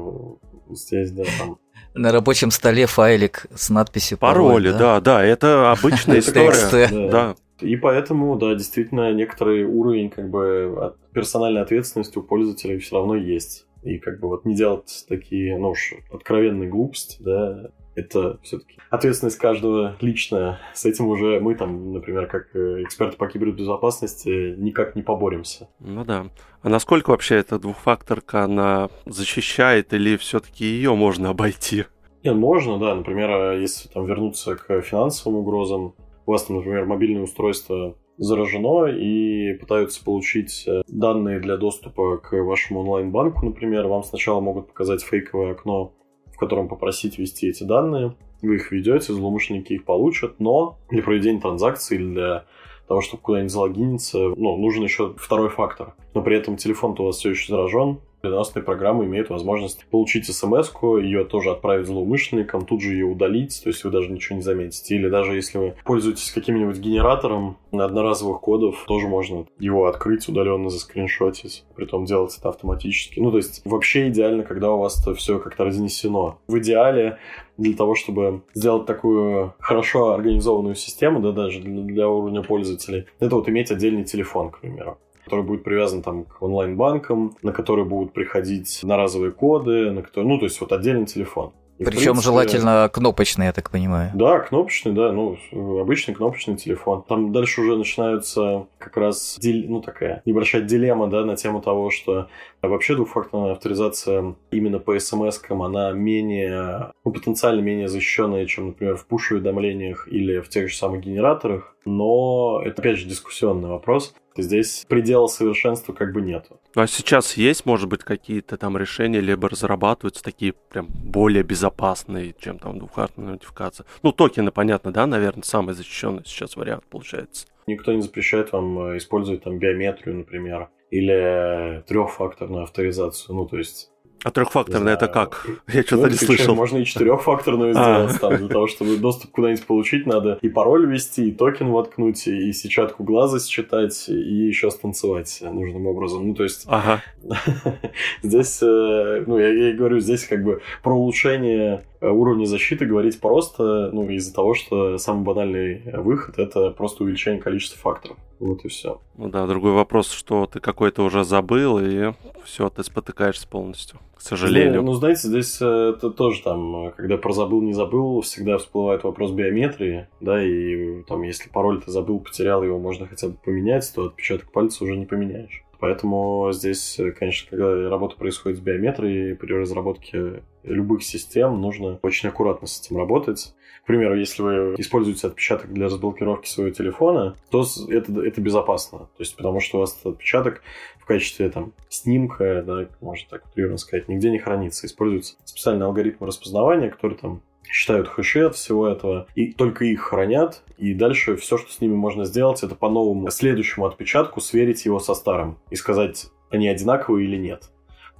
здесь, 0.71 1.11
да, 1.13 1.25
там 1.39 1.59
на 1.95 2.11
рабочем 2.11 2.51
столе 2.51 2.87
файлик 2.87 3.47
с 3.55 3.69
надписью 3.69 4.17
пароли. 4.17 4.71
Пароли, 4.71 4.79
да, 4.79 5.01
да, 5.01 5.23
это 5.23 5.73
обычная 5.73 6.21
история. 6.21 7.11
Да. 7.11 7.35
И 7.63 7.77
поэтому, 7.77 8.37
да, 8.37 8.55
действительно, 8.55 9.13
некоторый 9.13 9.65
уровень 9.65 10.11
как 10.11 10.31
бы 10.31 10.95
персональной 11.13 11.63
ответственности 11.63 12.19
у 12.19 12.23
пользователей 12.23 12.79
все 12.79 12.97
равно 12.97 13.17
есть. 13.17 13.67
И 13.83 13.99
как 13.99 14.21
бы 14.21 14.29
вот 14.29 14.45
не 14.45 14.55
делать 14.55 15.05
такие, 15.09 15.59
ну 15.59 15.71
уж, 15.71 15.95
откровенные 16.13 16.69
глупости, 16.69 17.17
да, 17.21 17.71
это 17.95 18.39
все-таки 18.43 18.79
ответственность 18.91 19.39
каждого 19.39 19.97
личная. 20.01 20.59
С 20.75 20.85
этим 20.85 21.09
уже 21.09 21.41
мы 21.41 21.55
там, 21.55 21.93
например, 21.93 22.27
как 22.27 22.55
э, 22.55 22.83
эксперты 22.83 23.17
по 23.17 23.27
кибербезопасности, 23.27 24.55
никак 24.57 24.97
не 24.97 25.03
поборемся. 25.03 25.69
Ну 25.81 26.05
да. 26.05 26.27
А 26.63 26.69
насколько 26.69 27.11
вообще 27.11 27.37
эта 27.37 27.59
двухфакторка, 27.59 28.45
она 28.45 28.89
защищает 29.05 29.93
или 29.93 30.17
все-таки 30.17 30.65
ее 30.65 30.95
можно 30.95 31.31
обойти? 31.31 31.85
Нет, 32.23 32.35
можно, 32.35 32.79
да. 32.79 32.95
Например, 32.95 33.31
э, 33.31 33.61
если 33.61 33.89
там 33.89 34.07
вернуться 34.07 34.57
к 34.57 34.81
финансовым 34.83 35.41
угрозам, 35.41 35.95
у 36.27 36.33
вас 36.33 36.49
например, 36.49 36.87
мобильное 36.87 37.23
устройство 37.23 37.97
заражено 38.19 38.87
и 38.87 39.55
пытаются 39.55 40.05
получить 40.05 40.65
э, 40.67 40.83
данные 40.87 41.41
для 41.41 41.57
доступа 41.57 42.19
к 42.19 42.33
вашему 42.43 42.81
онлайн-банку, 42.81 43.45
например, 43.47 43.87
вам 43.87 44.03
сначала 44.05 44.41
могут 44.41 44.69
показать 44.69 45.03
фейковое 45.03 45.53
окно, 45.53 45.93
в 46.33 46.39
котором 46.39 46.69
попросить 46.69 47.19
ввести 47.19 47.49
эти 47.49 47.65
данные. 47.65 48.15
Вы 48.43 48.57
их 48.57 48.73
введете, 48.73 49.13
злоумышленники 49.13 49.73
их 49.75 49.85
получат, 49.85 50.41
но 50.41 50.79
для 50.91 51.03
проведения 51.03 51.41
транзакции 51.41 51.97
или 51.97 52.13
для 52.13 52.45
того, 52.89 53.01
чтобы 53.01 53.23
куда-нибудь 53.23 53.53
залогиниться, 53.53 54.19
ну, 54.19 54.57
нужен 54.57 54.83
еще 54.83 55.15
второй 55.17 55.49
фактор. 55.49 55.95
Но 56.15 56.23
при 56.23 56.37
этом 56.37 56.57
телефон-то 56.57 57.03
у 57.03 57.07
вас 57.07 57.17
все 57.17 57.31
еще 57.31 57.53
заражен, 57.53 58.01
Переносные 58.23 58.63
программы 58.63 59.05
имеют 59.07 59.31
возможность 59.31 59.85
получить 59.91 60.33
смс 60.33 60.71
ее 60.83 61.25
тоже 61.25 61.51
отправить 61.51 61.87
злоумышленникам, 61.87 62.65
тут 62.65 62.81
же 62.81 62.93
ее 62.93 63.07
удалить, 63.07 63.61
то 63.63 63.69
есть 63.69 63.83
вы 63.83 63.91
даже 63.91 64.11
ничего 64.11 64.37
не 64.37 64.43
заметите. 64.43 64.95
Или 64.95 65.09
даже 65.09 65.35
если 65.35 65.59
вы 65.59 65.75
пользуетесь 65.85 66.31
каким-нибудь 66.31 66.79
генератором 66.79 67.59
одноразовых 67.73 68.41
кодов, 68.41 68.85
тоже 68.87 69.09
можно 69.09 69.47
его 69.59 69.87
открыть, 69.87 70.29
удаленно 70.29 70.71
заскриншотить, 70.71 71.65
притом 71.75 72.05
делать 72.05 72.37
это 72.39 72.51
автоматически. 72.51 73.19
Ну, 73.19 73.33
то 73.33 73.39
есть 73.39 73.63
вообще 73.65 74.09
идеально, 74.09 74.45
когда 74.45 74.71
у 74.71 74.79
вас 74.79 75.01
это 75.03 75.15
все 75.17 75.41
как-то 75.41 75.65
разнесено. 75.65 76.39
В 76.47 76.59
идеале 76.59 77.19
для 77.59 77.77
того, 77.77 77.97
чтобы 77.97 78.43
сделать 78.55 78.87
такую 78.87 79.55
хорошо 79.59 80.13
организованную 80.13 80.77
систему, 80.77 81.21
да, 81.21 81.33
даже 81.33 81.61
для, 81.61 81.83
для 81.83 82.09
уровня 82.09 82.43
пользователей, 82.43 83.07
это 83.19 83.35
вот 83.35 83.49
иметь 83.49 83.73
отдельный 83.73 84.05
телефон, 84.05 84.51
к 84.51 84.61
примеру 84.61 84.99
который 85.25 85.45
будет 85.45 85.65
привязан 85.65 86.03
там 86.03 86.25
к 86.25 86.43
онлайн-банкам, 86.43 87.37
на 87.43 87.53
который 87.53 87.85
будут 87.85 88.13
приходить 88.13 88.81
на 88.83 88.97
разовые 88.97 89.33
коды, 89.33 89.91
на 89.91 90.03
которые, 90.03 90.29
ну, 90.29 90.39
то 90.39 90.45
есть 90.45 90.61
вот 90.61 90.73
отдельный 90.73 91.07
телефон. 91.07 91.53
И 91.79 91.85
Причем 91.85 92.13
принципе, 92.13 92.25
желательно 92.27 92.91
кнопочный, 92.93 93.47
я 93.47 93.53
так 93.53 93.71
понимаю. 93.71 94.13
Да, 94.15 94.39
кнопочный, 94.39 94.93
да, 94.93 95.11
ну, 95.11 95.37
обычный 95.81 96.15
кнопочный 96.15 96.57
телефон. 96.57 97.03
Там 97.09 97.33
дальше 97.33 97.61
уже 97.61 97.77
начинаются 97.77 98.67
как 98.79 98.97
раз, 98.97 99.39
ну, 99.43 99.81
такая 99.81 100.23
небольшая 100.25 100.63
дилемма, 100.63 101.09
да, 101.09 101.25
на 101.25 101.35
тему 101.35 101.61
того, 101.61 101.91
что 101.91 102.29
вообще 102.61 102.95
двухфакторная 102.95 103.53
авторизация 103.53 104.37
именно 104.53 104.79
по 104.79 104.97
смс 104.99 105.41
она 105.49 105.91
менее, 105.93 106.93
ну, 107.05 107.11
потенциально 107.11 107.61
менее 107.61 107.89
защищенная, 107.89 108.47
чем, 108.47 108.69
например, 108.69 108.97
в 108.97 109.07
пуш-уведомлениях 109.07 110.07
или 110.09 110.39
в 110.39 110.49
тех 110.49 110.69
же 110.69 110.77
самых 110.77 111.01
генераторах. 111.01 111.75
Но 111.85 112.61
это, 112.65 112.81
опять 112.81 112.99
же, 112.99 113.09
дискуссионный 113.09 113.71
вопрос. 113.71 114.15
Здесь 114.37 114.85
предела 114.89 115.27
совершенства 115.27 115.93
как 115.93 116.13
бы 116.13 116.23
нету. 116.23 116.61
А 116.75 116.87
сейчас 116.87 117.37
есть, 117.37 117.67
может 117.67 117.89
быть, 117.89 118.03
какие-то 118.03 118.57
там 118.57 118.77
решения, 118.77 119.21
либо 119.21 119.49
разрабатываются 119.49 120.23
такие 120.23 120.53
прям 120.53 120.87
более 120.89 121.43
безопасные, 121.43 122.35
чем 122.39 122.59
там 122.59 122.79
двухфакторная 122.79 123.33
нотификация? 123.33 123.87
Ну, 124.03 124.13
токены, 124.13 124.51
понятно, 124.51 124.93
да, 124.93 125.07
наверное, 125.07 125.43
самый 125.43 125.75
защищенный 125.75 126.23
сейчас 126.25 126.57
вариант 126.57 126.85
получается. 126.89 127.47
Никто 127.67 127.93
не 127.93 128.03
запрещает 128.03 128.53
вам 128.53 128.79
э, 128.79 128.97
использовать 128.97 129.45
там 129.45 129.59
биометрию, 129.59 130.17
например, 130.17 130.71
или 130.91 131.83
трехфакторную 131.87 132.65
авторизацию. 132.65 133.37
Ну, 133.37 133.47
то 133.47 133.57
есть 133.57 133.92
а 134.23 134.31
трехфакторная 134.31 134.95
это 134.95 135.09
как? 135.09 135.47
Я 135.69 135.83
что-то 135.83 136.05
ну, 136.05 136.09
не 136.09 136.15
слышал. 136.15 136.55
Можно 136.55 136.79
и 136.79 136.85
четырехфакторную 136.85 137.75
а. 137.77 138.07
сделать, 138.09 138.21
там, 138.21 138.37
для 138.37 138.49
того, 138.49 138.67
чтобы 138.69 138.97
доступ 138.97 139.31
куда-нибудь 139.33 139.67
получить, 139.67 140.07
надо 140.07 140.39
и 140.43 140.49
пароль 140.49 140.87
ввести, 140.87 141.29
и 141.29 141.33
токен 141.33 141.71
воткнуть, 141.71 142.27
и 142.27 142.53
сетчатку 142.53 143.05
глаза 143.05 143.39
считать, 143.41 144.09
и 144.09 144.13
еще 144.13 144.71
станцевать 144.71 145.41
нужным 145.43 145.87
образом. 145.87 146.29
Ну, 146.29 146.35
то 146.35 146.45
есть, 146.45 146.65
ага. 146.67 147.03
здесь, 148.23 148.63
э, 148.63 149.25
ну, 149.27 149.39
я, 149.39 149.49
я 149.49 149.73
говорю, 149.75 150.01
здесь 150.01 150.25
как 150.25 150.45
бы 150.45 150.63
про 150.83 150.95
улучшение 150.95 151.83
уровне 152.11 152.47
защиты 152.47 152.85
говорить 152.85 153.21
просто, 153.21 153.91
ну, 153.93 154.09
из-за 154.11 154.35
того, 154.35 154.55
что 154.55 154.99
самый 154.99 155.25
банальный 155.25 155.83
выход 155.95 156.39
это 156.39 156.71
просто 156.71 157.05
увеличение 157.05 157.41
количества 157.41 157.79
факторов. 157.79 158.17
Вот 158.41 158.65
и 158.65 158.69
все. 158.69 159.01
Ну 159.17 159.29
да, 159.29 159.47
другой 159.47 159.73
вопрос, 159.73 160.11
что 160.11 160.47
ты 160.47 160.59
какой-то 160.59 161.05
уже 161.05 161.25
забыл, 161.25 161.79
и 161.79 162.13
все, 162.45 162.69
ты 162.71 162.83
спотыкаешься 162.83 163.47
полностью, 163.47 164.01
к 164.17 164.21
сожалению. 164.21 164.83
Ну, 164.83 164.93
ну 164.93 164.95
знаете, 164.95 165.29
здесь 165.29 165.59
э, 165.61 165.95
это 165.97 166.11
тоже 166.11 166.43
там, 166.43 166.93
когда 166.97 167.17
про 167.19 167.33
забыл, 167.33 167.63
не 167.63 167.73
забыл, 167.73 168.21
всегда 168.23 168.59
всплывает 168.59 169.05
вопрос 169.05 169.31
биометрии, 169.31 170.09
да, 170.21 170.43
и 170.43 171.03
там, 171.05 171.23
если 171.23 171.49
пароль 171.51 171.83
ты 171.83 171.93
забыл, 171.93 172.19
потерял, 172.19 172.65
его 172.65 172.81
можно 172.81 173.07
хотя 173.07 173.29
бы 173.29 173.37
поменять, 173.45 173.91
то 173.95 174.07
отпечаток 174.07 174.51
пальца 174.51 174.83
уже 174.83 174.97
не 174.97 175.07
поменяешь. 175.07 175.63
Поэтому 175.83 176.53
здесь, 176.53 177.01
конечно, 177.19 177.51
когда 177.51 177.91
работа 177.91 178.15
происходит 178.15 178.59
с 178.59 178.61
биометрией, 178.61 179.35
при 179.35 179.53
разработке 179.53 180.45
любых 180.63 181.03
систем 181.03 181.61
нужно 181.61 181.99
очень 182.03 182.29
аккуратно 182.29 182.69
с 182.69 182.81
этим 182.81 182.99
работать. 182.99 183.53
К 183.83 183.87
примеру, 183.89 184.17
если 184.17 184.43
вы 184.43 184.75
используете 184.79 185.27
отпечаток 185.27 185.73
для 185.73 185.87
разблокировки 185.87 186.49
своего 186.49 186.73
телефона, 186.73 187.35
то 187.51 187.65
это, 187.89 188.25
это 188.25 188.41
безопасно. 188.41 188.99
То 189.01 189.19
есть, 189.19 189.35
потому 189.35 189.59
что 189.59 189.79
у 189.79 189.81
вас 189.81 189.97
этот 189.99 190.13
отпечаток 190.13 190.63
в 191.01 191.05
качестве 191.05 191.51
там, 191.51 191.73
снимка, 191.89 192.63
да, 192.65 192.87
можно 193.01 193.29
так 193.29 193.45
утрированно 193.47 193.79
сказать, 193.79 194.09
нигде 194.09 194.31
не 194.31 194.39
хранится. 194.39 194.87
Используется 194.87 195.35
специальный 195.45 195.85
алгоритм 195.85 196.25
распознавания, 196.25 196.91
который 196.91 197.19
там 197.19 197.43
считают 197.73 198.07
хэши 198.07 198.41
от 198.41 198.55
всего 198.55 198.87
этого, 198.87 199.27
и 199.35 199.53
только 199.53 199.87
их 199.87 200.03
хранят, 200.03 200.63
и 200.77 200.93
дальше 200.95 201.37
все, 201.37 201.57
что 201.57 201.73
с 201.73 201.81
ними 201.81 201.95
можно 201.95 202.25
сделать, 202.27 202.63
это 202.63 202.75
по 202.75 202.91
новому 202.91 203.31
следующему 203.31 203.87
отпечатку 203.87 204.41
сверить 204.41 204.85
его 204.85 205.01
со 205.01 205.15
старым 205.15 205.59
и 205.71 205.77
сказать, 205.77 206.27
они 206.51 206.69
одинаковые 206.69 207.27
или 207.27 207.37
нет. 207.37 207.71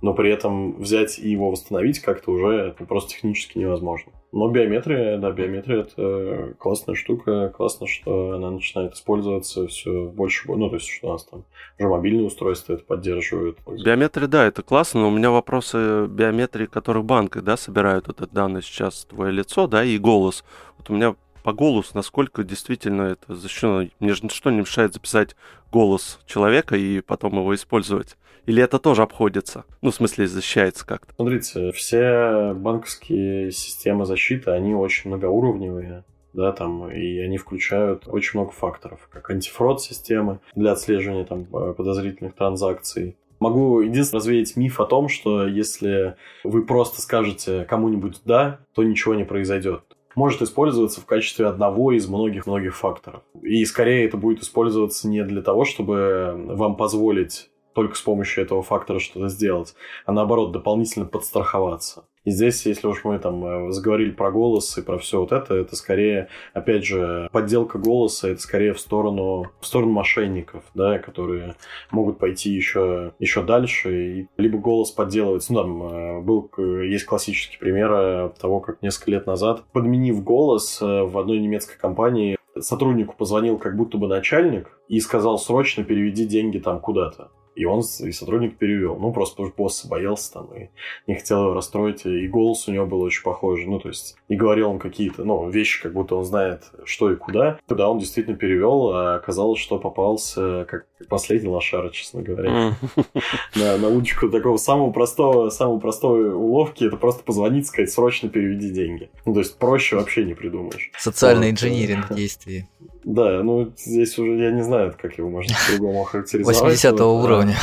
но 0.03 0.15
при 0.15 0.31
этом 0.31 0.77
взять 0.79 1.19
и 1.19 1.31
его 1.31 1.51
восстановить 1.51 2.01
как-то 2.01 2.33
уже 2.33 2.75
просто 2.89 3.11
технически 3.11 3.59
невозможно. 3.59 4.13
Но 4.33 4.49
биометрия, 4.49 5.19
да, 5.19 5.31
биометрия 5.31 5.83
это 5.83 6.55
классная 6.59 6.95
штука, 6.95 7.53
классно, 7.55 7.87
что 7.87 8.33
она 8.33 8.51
начинает 8.51 8.95
использоваться 8.95 9.67
все 9.67 10.07
больше, 10.07 10.51
ну, 10.51 10.71
то 10.71 10.77
есть, 10.77 10.89
что 10.89 11.09
у 11.09 11.13
нас 11.13 11.25
там 11.25 11.45
уже 11.79 11.89
мобильные 11.89 12.27
устройства 12.27 12.73
это 12.73 12.83
поддерживают. 12.83 13.59
Биометрия, 13.67 14.27
да, 14.29 14.47
это 14.47 14.63
классно, 14.63 15.03
но 15.03 15.09
у 15.09 15.11
меня 15.11 15.31
вопросы 15.31 16.07
биометрии, 16.07 16.65
которых 16.65 17.05
банки, 17.05 17.39
да, 17.39 17.59
собирают 17.59 18.09
этот 18.09 18.33
данный 18.33 18.63
сейчас 18.63 19.05
твое 19.05 19.33
лицо, 19.33 19.67
да, 19.67 19.85
и 19.85 19.99
голос. 19.99 20.45
Вот 20.79 20.89
у 20.89 20.95
меня 20.95 21.15
по 21.43 21.53
голосу, 21.53 21.93
насколько 21.95 22.45
действительно 22.45 23.03
это 23.03 23.35
защищено. 23.35 23.89
Мне 24.01 24.15
же 24.15 24.25
ничто 24.25 24.51
не 24.51 24.61
мешает 24.61 24.95
записать 24.95 25.37
голос 25.71 26.21
человека 26.27 26.77
и 26.77 27.01
потом 27.01 27.35
его 27.39 27.55
использовать. 27.55 28.17
Или 28.47 28.63
это 28.63 28.79
тоже 28.79 29.03
обходится? 29.03 29.65
Ну, 29.83 29.91
в 29.91 29.95
смысле, 29.95 30.27
защищается 30.27 30.85
как-то? 30.87 31.15
Смотрите, 31.15 31.71
все 31.73 32.55
банковские 32.55 33.53
системы 33.53 34.05
защиты, 34.05 34.51
они 34.51 34.75
очень 34.75 35.11
многоуровневые 35.11 36.05
да, 36.33 36.51
там, 36.53 36.91
и 36.91 37.19
они 37.19 37.37
включают 37.37 38.09
очень 38.09 38.41
много 38.41 38.53
факторов, 38.53 39.07
как 39.13 39.29
антифрод-системы 39.29 40.41
для 40.55 40.73
отслеживания 40.73 41.27
там 41.27 41.45
подозрительных 41.45 42.35
транзакций, 42.35 43.17
Могу 43.43 43.81
единственное 43.81 44.21
развеять 44.21 44.55
миф 44.55 44.79
о 44.79 44.87
том, 44.87 45.09
что 45.09 45.49
если 45.49 46.15
вы 46.45 46.65
просто 46.65 47.01
скажете 47.01 47.65
кому-нибудь 47.65 48.21
«да», 48.25 48.61
то 48.73 48.85
ничего 48.85 49.17
не 49.17 49.25
произойдет 49.25 49.83
может 50.15 50.43
использоваться 50.43 51.01
в 51.01 51.07
качестве 51.07 51.47
одного 51.47 51.93
из 51.93 52.09
многих-многих 52.09 52.77
факторов. 52.77 53.23
И 53.43 53.65
скорее 53.65 54.07
это 54.07 54.17
будет 54.17 54.43
использоваться 54.43 55.09
не 55.09 55.25
для 55.25 55.43
того, 55.43 55.65
чтобы 55.65 56.35
вам 56.37 56.77
позволить 56.77 57.51
только 57.75 57.97
с 57.97 58.01
помощью 58.01 58.45
этого 58.45 58.63
фактора 58.63 58.99
что-то 58.99 59.29
сделать, 59.29 59.75
а 60.05 60.13
наоборот 60.13 60.53
дополнительно 60.53 61.07
подстраховаться. 61.07 62.05
И 62.25 62.31
здесь, 62.31 62.65
если 62.67 62.87
уж 62.87 63.05
мы 63.05 63.19
там 63.19 63.45
э, 63.45 63.73
заговорили 63.73 64.13
про 64.13 64.31
голос 64.31 64.79
и 64.79 64.83
про 64.83 64.99
все 64.99 65.21
вот 65.21 65.33
это, 65.33 65.55
это 65.55 65.75
скорее, 65.75 66.29
опять 66.55 66.85
же, 66.85 67.29
подделка 67.33 67.79
голоса, 67.79 68.29
это 68.29 68.41
скорее 68.41 68.75
в 68.75 68.81
сторону, 68.81 69.51
в 69.61 69.67
сторону 69.67 69.93
мошенников, 69.93 70.63
да, 70.75 70.99
которые 70.99 71.57
могут 71.91 72.19
пойти 72.19 72.51
еще, 72.51 73.13
еще 73.19 73.43
дальше, 73.43 74.21
и 74.21 74.29
либо 74.37 74.59
голос 74.59 74.93
подделывать. 74.93 75.45
Ну, 75.51 75.57
там 75.57 75.83
э, 75.83 76.21
был, 76.21 76.51
есть 76.83 77.07
классический 77.07 77.59
пример 77.59 78.31
того, 78.41 78.61
как 78.61 78.83
несколько 78.83 79.11
лет 79.11 79.27
назад, 79.27 79.65
подменив 79.73 80.23
голос 80.23 80.81
э, 80.81 81.03
в 81.03 81.19
одной 81.19 81.41
немецкой 81.41 81.79
компании, 81.79 82.37
сотруднику 82.61 83.17
позвонил 83.17 83.59
как 83.59 83.77
будто 83.77 83.99
бы 83.99 84.07
начальник 84.07 84.79
и 84.89 85.01
сказал 85.01 85.39
срочно 85.39 85.85
переведи 85.85 86.27
деньги 86.27 86.59
там 86.59 86.81
куда-то. 86.81 87.31
И 87.55 87.65
он, 87.65 87.81
и 87.81 88.13
сотрудник 88.13 88.57
перевел. 88.57 88.97
Ну, 88.97 89.13
просто 89.13 89.35
потому 89.35 89.49
что 89.49 89.57
босс 89.57 89.85
боялся 89.87 90.33
там 90.33 90.49
и 90.55 90.71
не 91.07 91.15
хотел 91.15 91.45
его 91.45 91.55
расстроить. 91.55 92.07
И 92.07 92.27
голос 92.29 92.69
у 92.69 92.73
него 92.73 92.87
был 92.87 93.01
очень 93.03 93.23
похожий. 93.23 93.67
Ну, 93.67 93.79
то 93.79 93.89
есть, 93.89 94.17
и 94.29 94.37
говорил 94.37 94.71
он 94.71 94.79
какие-то, 94.79 95.25
ну, 95.25 95.49
вещи, 95.49 95.83
как 95.83 95.93
будто 95.93 96.17
он 96.17 96.25
знает, 96.25 96.65
что 96.85 97.11
и 97.13 97.17
куда. 97.17 97.59
Тогда 97.67 97.89
он 97.89 97.99
действительно 97.99 98.37
перевел, 98.37 98.91
а 98.93 99.17
оказалось, 99.17 99.61
что 99.61 99.79
попался 99.79 100.65
как 100.69 100.87
последний 101.09 101.49
лошара, 101.49 101.91
честно 101.91 102.23
говоря. 102.23 102.77
На, 103.57 103.77
на 103.77 103.89
удочку 103.89 104.29
такого 104.31 104.57
самого 104.57 104.93
простого, 104.93 105.51
самого 105.51 105.79
простого 105.79 106.35
уловки, 106.35 106.85
это 106.85 106.97
просто 106.97 107.23
позвонить, 107.23 107.67
сказать, 107.67 107.91
срочно 107.91 108.29
переведи 108.29 108.71
деньги. 108.71 109.11
Ну, 109.25 109.35
то 109.35 109.41
есть, 109.41 109.59
проще 109.59 109.97
вообще 109.97 110.25
не 110.25 110.35
придумаешь. 110.35 110.91
Социальный 110.97 111.51
инжиниринг 111.51 112.13
действий. 112.15 112.67
Да, 113.05 113.43
ну 113.43 113.73
здесь 113.77 114.19
уже 114.19 114.37
я 114.43 114.51
не 114.53 114.63
знаю, 114.63 114.95
как 115.01 115.19
его 115.19 115.29
можно 115.29 115.55
по-другому 115.67 116.03
охарактеризовать. 116.03 116.61
80 116.61 117.01
уровня. 117.01 117.57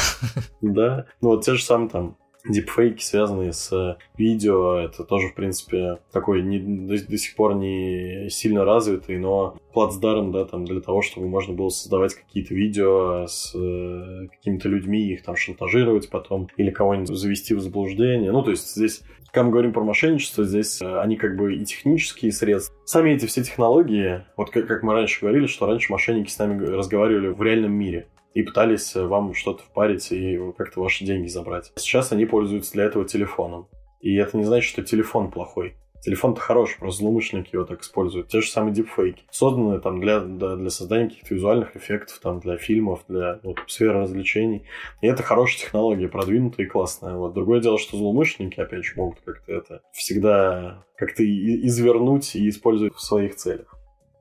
Да, 0.62 1.06
ну 1.22 1.30
вот 1.30 1.46
те 1.46 1.54
же 1.54 1.64
самые 1.64 1.90
там 1.90 2.18
дипфейки, 2.48 3.04
связанные 3.04 3.54
с 3.54 3.98
видео, 4.18 4.78
это 4.80 5.04
тоже, 5.04 5.28
в 5.28 5.36
принципе, 5.36 5.98
такой 6.12 6.42
не, 6.42 6.60
до, 6.60 7.06
до 7.06 7.18
сих 7.18 7.36
пор 7.36 7.56
не 7.56 8.30
сильно 8.30 8.64
развитый, 8.64 9.18
но 9.18 9.58
плацдарм, 9.74 10.32
да, 10.32 10.46
там, 10.46 10.66
для 10.66 10.82
того, 10.82 11.02
чтобы 11.02 11.28
можно 11.28 11.54
было 11.54 11.70
создавать 11.70 12.16
какие-то 12.16 12.54
видео 12.54 13.26
с 13.28 13.54
э, 13.56 14.28
какими-то 14.32 14.70
людьми, 14.70 15.12
их 15.12 15.24
там 15.24 15.36
шантажировать 15.36 16.10
потом, 16.10 16.50
или 16.58 16.72
кого-нибудь 16.72 17.16
завести 17.16 17.54
в 17.54 17.62
заблуждение. 17.62 18.32
Ну, 18.32 18.42
то 18.42 18.52
есть 18.52 18.74
здесь 18.76 19.02
когда 19.32 19.46
мы 19.46 19.52
говорим 19.52 19.74
про 19.74 19.84
мошенничество, 19.84 20.44
здесь 20.44 20.82
э, 20.82 21.00
они 21.00 21.16
как 21.16 21.36
бы 21.36 21.56
и 21.56 21.66
технические 21.66 22.32
средства. 22.32 22.76
Сами 22.86 23.12
эти 23.12 23.26
все 23.26 23.44
технологии, 23.44 24.26
вот 24.36 24.50
как, 24.50 24.68
как 24.68 24.84
мы 24.84 24.94
раньше 24.94 25.22
говорили, 25.22 25.48
что 25.48 25.68
раньше 25.68 25.92
мошенники 25.92 26.30
с 26.30 26.38
нами 26.40 26.66
разговаривали 26.66 27.28
в 27.28 27.42
реальном 27.42 27.74
мире 27.74 28.08
и 28.34 28.44
пытались 28.44 28.96
э, 28.96 29.06
вам 29.06 29.34
что-то 29.34 29.64
впарить 29.64 30.12
и 30.12 30.40
как-то 30.58 30.82
ваши 30.82 31.06
деньги 31.06 31.28
забрать. 31.28 31.72
Сейчас 31.76 32.12
они 32.12 32.26
пользуются 32.26 32.74
для 32.74 32.86
этого 32.86 33.06
телефоном. 33.06 33.68
И 34.02 34.16
это 34.16 34.38
не 34.38 34.44
значит, 34.44 34.70
что 34.70 34.84
телефон 34.84 35.30
плохой. 35.30 35.76
Телефон-то 36.02 36.40
хороший, 36.42 36.80
просто 36.80 37.02
злоумышленники 37.02 37.56
его 37.56 37.66
так 37.66 37.82
используют. 37.82 38.30
Те 38.30 38.42
же 38.42 38.50
самые 38.50 38.74
дипфейки. 38.74 39.24
Созданы 39.32 39.80
там 39.80 40.00
для, 40.00 40.22
для, 40.22 40.56
для 40.56 40.70
создания 40.70 41.10
каких-то 41.10 41.36
визуальных 41.36 41.76
эффектов, 41.76 42.20
там, 42.20 42.40
для 42.40 42.58
фильмов, 42.58 43.02
для 43.08 43.40
ну, 43.44 43.56
сферы 43.68 44.00
развлечений. 44.00 44.64
И 45.02 45.08
это 45.08 45.24
хорошая 45.24 45.60
технология, 45.60 46.08
продвинутая 46.08 46.66
и 46.66 46.70
классная. 46.70 47.16
Вот. 47.16 47.34
Другое 47.34 47.60
дело, 47.60 47.78
что 47.78 47.98
злоумышленники, 47.98 48.60
опять 48.60 48.86
же, 48.86 48.94
могут 48.96 49.20
как-то 49.26 49.52
это 49.52 49.82
всегда 49.92 50.86
как-то 50.96 51.24
извернуть 51.24 52.36
и 52.36 52.50
использовать 52.50 52.96
в 52.96 53.02
своих 53.02 53.36
целях. 53.36 53.76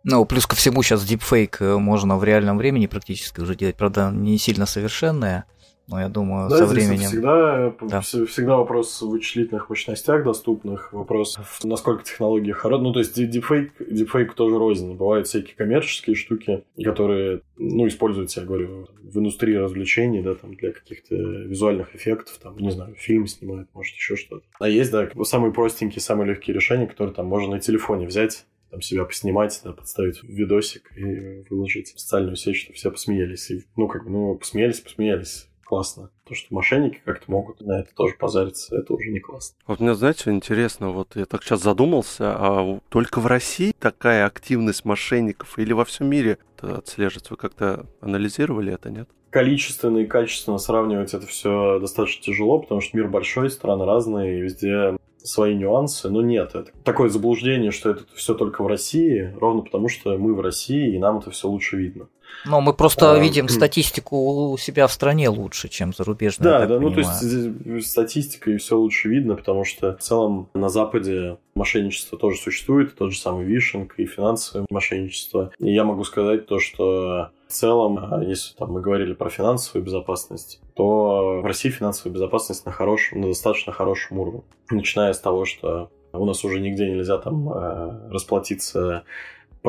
Ну, 0.05 0.25
плюс 0.25 0.47
ко 0.47 0.57
всему 0.57 0.83
сейчас 0.83 1.05
дипфейк 1.05 1.61
э, 1.61 1.77
можно 1.77 2.17
в 2.17 2.25
реальном 2.25 2.57
времени 2.57 2.87
практически 2.87 3.41
уже 3.41 3.55
делать, 3.55 3.77
правда, 3.77 4.11
не 4.11 4.39
сильно 4.39 4.65
совершенное, 4.65 5.45
но 5.89 6.01
я 6.01 6.09
думаю, 6.11 6.51
да, 6.51 6.59
со 6.59 6.67
временем... 6.67 7.09
Всегда, 7.09 7.75
да. 7.81 8.01
всегда 8.03 8.59
вопрос 8.59 9.01
в 9.01 9.09
вычислительных 9.09 9.71
мощностях 9.71 10.23
доступных, 10.23 10.93
вопрос, 10.93 11.39
насколько 11.63 12.05
технологии 12.05 12.53
хорошие. 12.53 12.85
Ну, 12.85 12.93
то 12.93 12.99
есть 12.99 13.15
дипфейк, 13.15 13.73
дипфейк 13.81 14.35
тоже 14.35 14.59
рознь. 14.59 14.95
Бывают 14.95 15.27
всякие 15.27 15.57
коммерческие 15.57 16.15
штуки, 16.15 16.63
которые, 16.85 17.41
ну, 17.57 17.89
используются, 17.89 18.41
я 18.41 18.47
говорю, 18.47 18.87
в 19.03 19.19
индустрии 19.19 19.55
развлечений, 19.55 20.21
да, 20.21 20.35
там, 20.35 20.55
для 20.55 20.73
каких-то 20.73 21.15
визуальных 21.15 21.97
эффектов, 21.97 22.39
там, 22.43 22.59
не 22.59 22.71
знаю, 22.71 22.95
фильм 22.95 23.27
снимают, 23.27 23.71
может, 23.73 23.95
еще 23.95 24.17
что-то. 24.17 24.45
А 24.61 24.69
есть, 24.69 24.91
да, 24.93 25.09
самые 25.23 25.55
простенькие, 25.55 26.03
самые 26.03 26.29
легкие 26.29 26.55
решения, 26.55 26.87
которые 26.87 27.15
там 27.15 27.27
можно 27.27 27.55
на 27.55 27.61
телефоне 27.61 28.07
взять, 28.07 28.45
там 28.71 28.83
себя 28.83 29.05
поснимать, 29.05 29.59
да, 29.65 29.73
подставить 29.73 30.23
видосик 30.23 30.93
и 30.95 31.45
выложить 31.49 31.95
в 31.95 32.01
социальную 32.01 32.37
сеть, 32.37 32.57
чтобы 32.57 32.77
все 32.77 32.91
посмеялись. 32.91 33.51
И, 33.51 33.65
ну, 33.77 33.89
как 33.89 34.05
бы, 34.05 34.11
ну, 34.11 34.35
посмеялись, 34.35 34.81
посмеялись. 34.81 35.48
Классно. 35.69 36.11
То, 36.27 36.35
что 36.35 36.55
мошенники 36.55 36.99
как-то 37.05 37.31
могут 37.31 37.61
на 37.61 37.81
это 37.81 37.95
тоже 37.95 38.15
позариться, 38.19 38.75
это 38.75 38.95
уже 38.95 39.11
не 39.11 39.21
классно. 39.21 39.55
Вот 39.67 39.81
мне, 39.81 39.95
знаете, 39.95 40.31
интересно, 40.31 40.93
вот 40.93 41.15
я 41.15 41.27
так 41.27 41.43
сейчас 41.43 41.63
задумался, 41.63 42.35
а 42.35 42.81
только 42.89 43.21
в 43.21 43.27
России 43.27 43.75
такая 43.79 44.25
активность 44.25 44.87
мошенников 44.87 45.59
или 45.59 45.75
во 45.75 45.85
всем 45.85 46.09
мире 46.09 46.39
это 46.57 46.79
отслеживается? 46.79 47.35
Вы 47.35 47.37
как-то 47.37 47.87
анализировали 48.01 48.73
это, 48.73 48.91
нет? 48.91 49.11
количественно 49.31 49.99
и 49.99 50.07
качественно 50.07 50.57
сравнивать 50.57 51.13
это 51.13 51.27
все 51.27 51.79
достаточно 51.81 52.23
тяжело, 52.23 52.61
потому 52.61 52.81
что 52.81 52.97
мир 52.97 53.09
большой, 53.09 53.51
страны 53.51 53.85
разные, 53.85 54.39
и 54.39 54.41
везде 54.41 54.97
свои 55.23 55.55
нюансы, 55.55 56.09
но 56.09 56.23
нет, 56.23 56.55
это 56.55 56.73
такое 56.83 57.11
заблуждение, 57.11 57.71
что 57.71 57.91
это 57.91 58.05
все 58.15 58.35
только 58.35 58.63
в 58.63 58.67
России, 58.67 59.35
ровно 59.39 59.63
потому 59.63 59.89
что 59.89 60.17
мы 60.17 60.35
в 60.35 60.41
России, 60.41 60.95
и 60.95 60.99
нам 60.99 61.19
это 61.19 61.31
все 61.31 61.47
лучше 61.47 61.77
видно. 61.77 62.09
Но 62.45 62.61
мы 62.61 62.73
просто 62.73 63.13
а, 63.13 63.19
видим 63.19 63.49
статистику 63.49 64.51
у 64.51 64.57
себя 64.57 64.87
в 64.87 64.93
стране 64.93 65.29
лучше, 65.29 65.69
чем 65.69 65.93
зарубежную. 65.93 66.51
Да, 66.51 66.59
да, 66.61 66.79
понимаю. 66.79 66.81
ну 66.83 66.95
то 66.95 67.73
есть 67.75 67.91
статистика 67.91 68.51
и 68.51 68.57
все 68.57 68.77
лучше 68.77 69.09
видно, 69.09 69.35
потому 69.35 69.65
что 69.65 69.97
в 69.97 70.01
целом 70.01 70.49
на 70.55 70.69
Западе 70.69 71.39
мошенничество 71.55 72.19
тоже 72.19 72.39
существует, 72.39 72.95
тот 72.95 73.13
же 73.13 73.19
самый 73.19 73.45
вишинг 73.45 73.95
и 73.99 74.07
финансовое 74.07 74.67
мошенничество. 74.71 75.53
И 75.59 75.73
я 75.73 75.85
могу 75.85 76.05
сказать 76.05 76.47
то, 76.47 76.59
что 76.61 77.31
в 77.49 77.53
целом, 77.53 77.99
а, 77.99 78.23
если 78.23 78.55
там, 78.57 78.73
мы 78.73 78.81
говорили 78.81 79.15
про 79.15 79.31
финансовую 79.31 79.85
безопасность, 79.85 80.61
то 80.75 81.41
в 81.43 81.45
России 81.45 81.71
финансовая 81.71 82.15
безопасность 82.15 82.65
на, 82.67 82.73
хорошем, 82.73 83.21
на 83.21 83.29
достаточно 83.29 83.73
хорошем 83.73 84.19
уровне. 84.19 84.43
Начиная 84.71 85.13
с 85.13 85.19
того, 85.19 85.45
что 85.45 85.91
у 86.13 86.25
нас 86.25 86.45
уже 86.45 86.61
нигде 86.61 86.89
нельзя 86.89 87.19
там 87.19 87.49
а, 87.49 88.09
расплатиться 88.11 89.05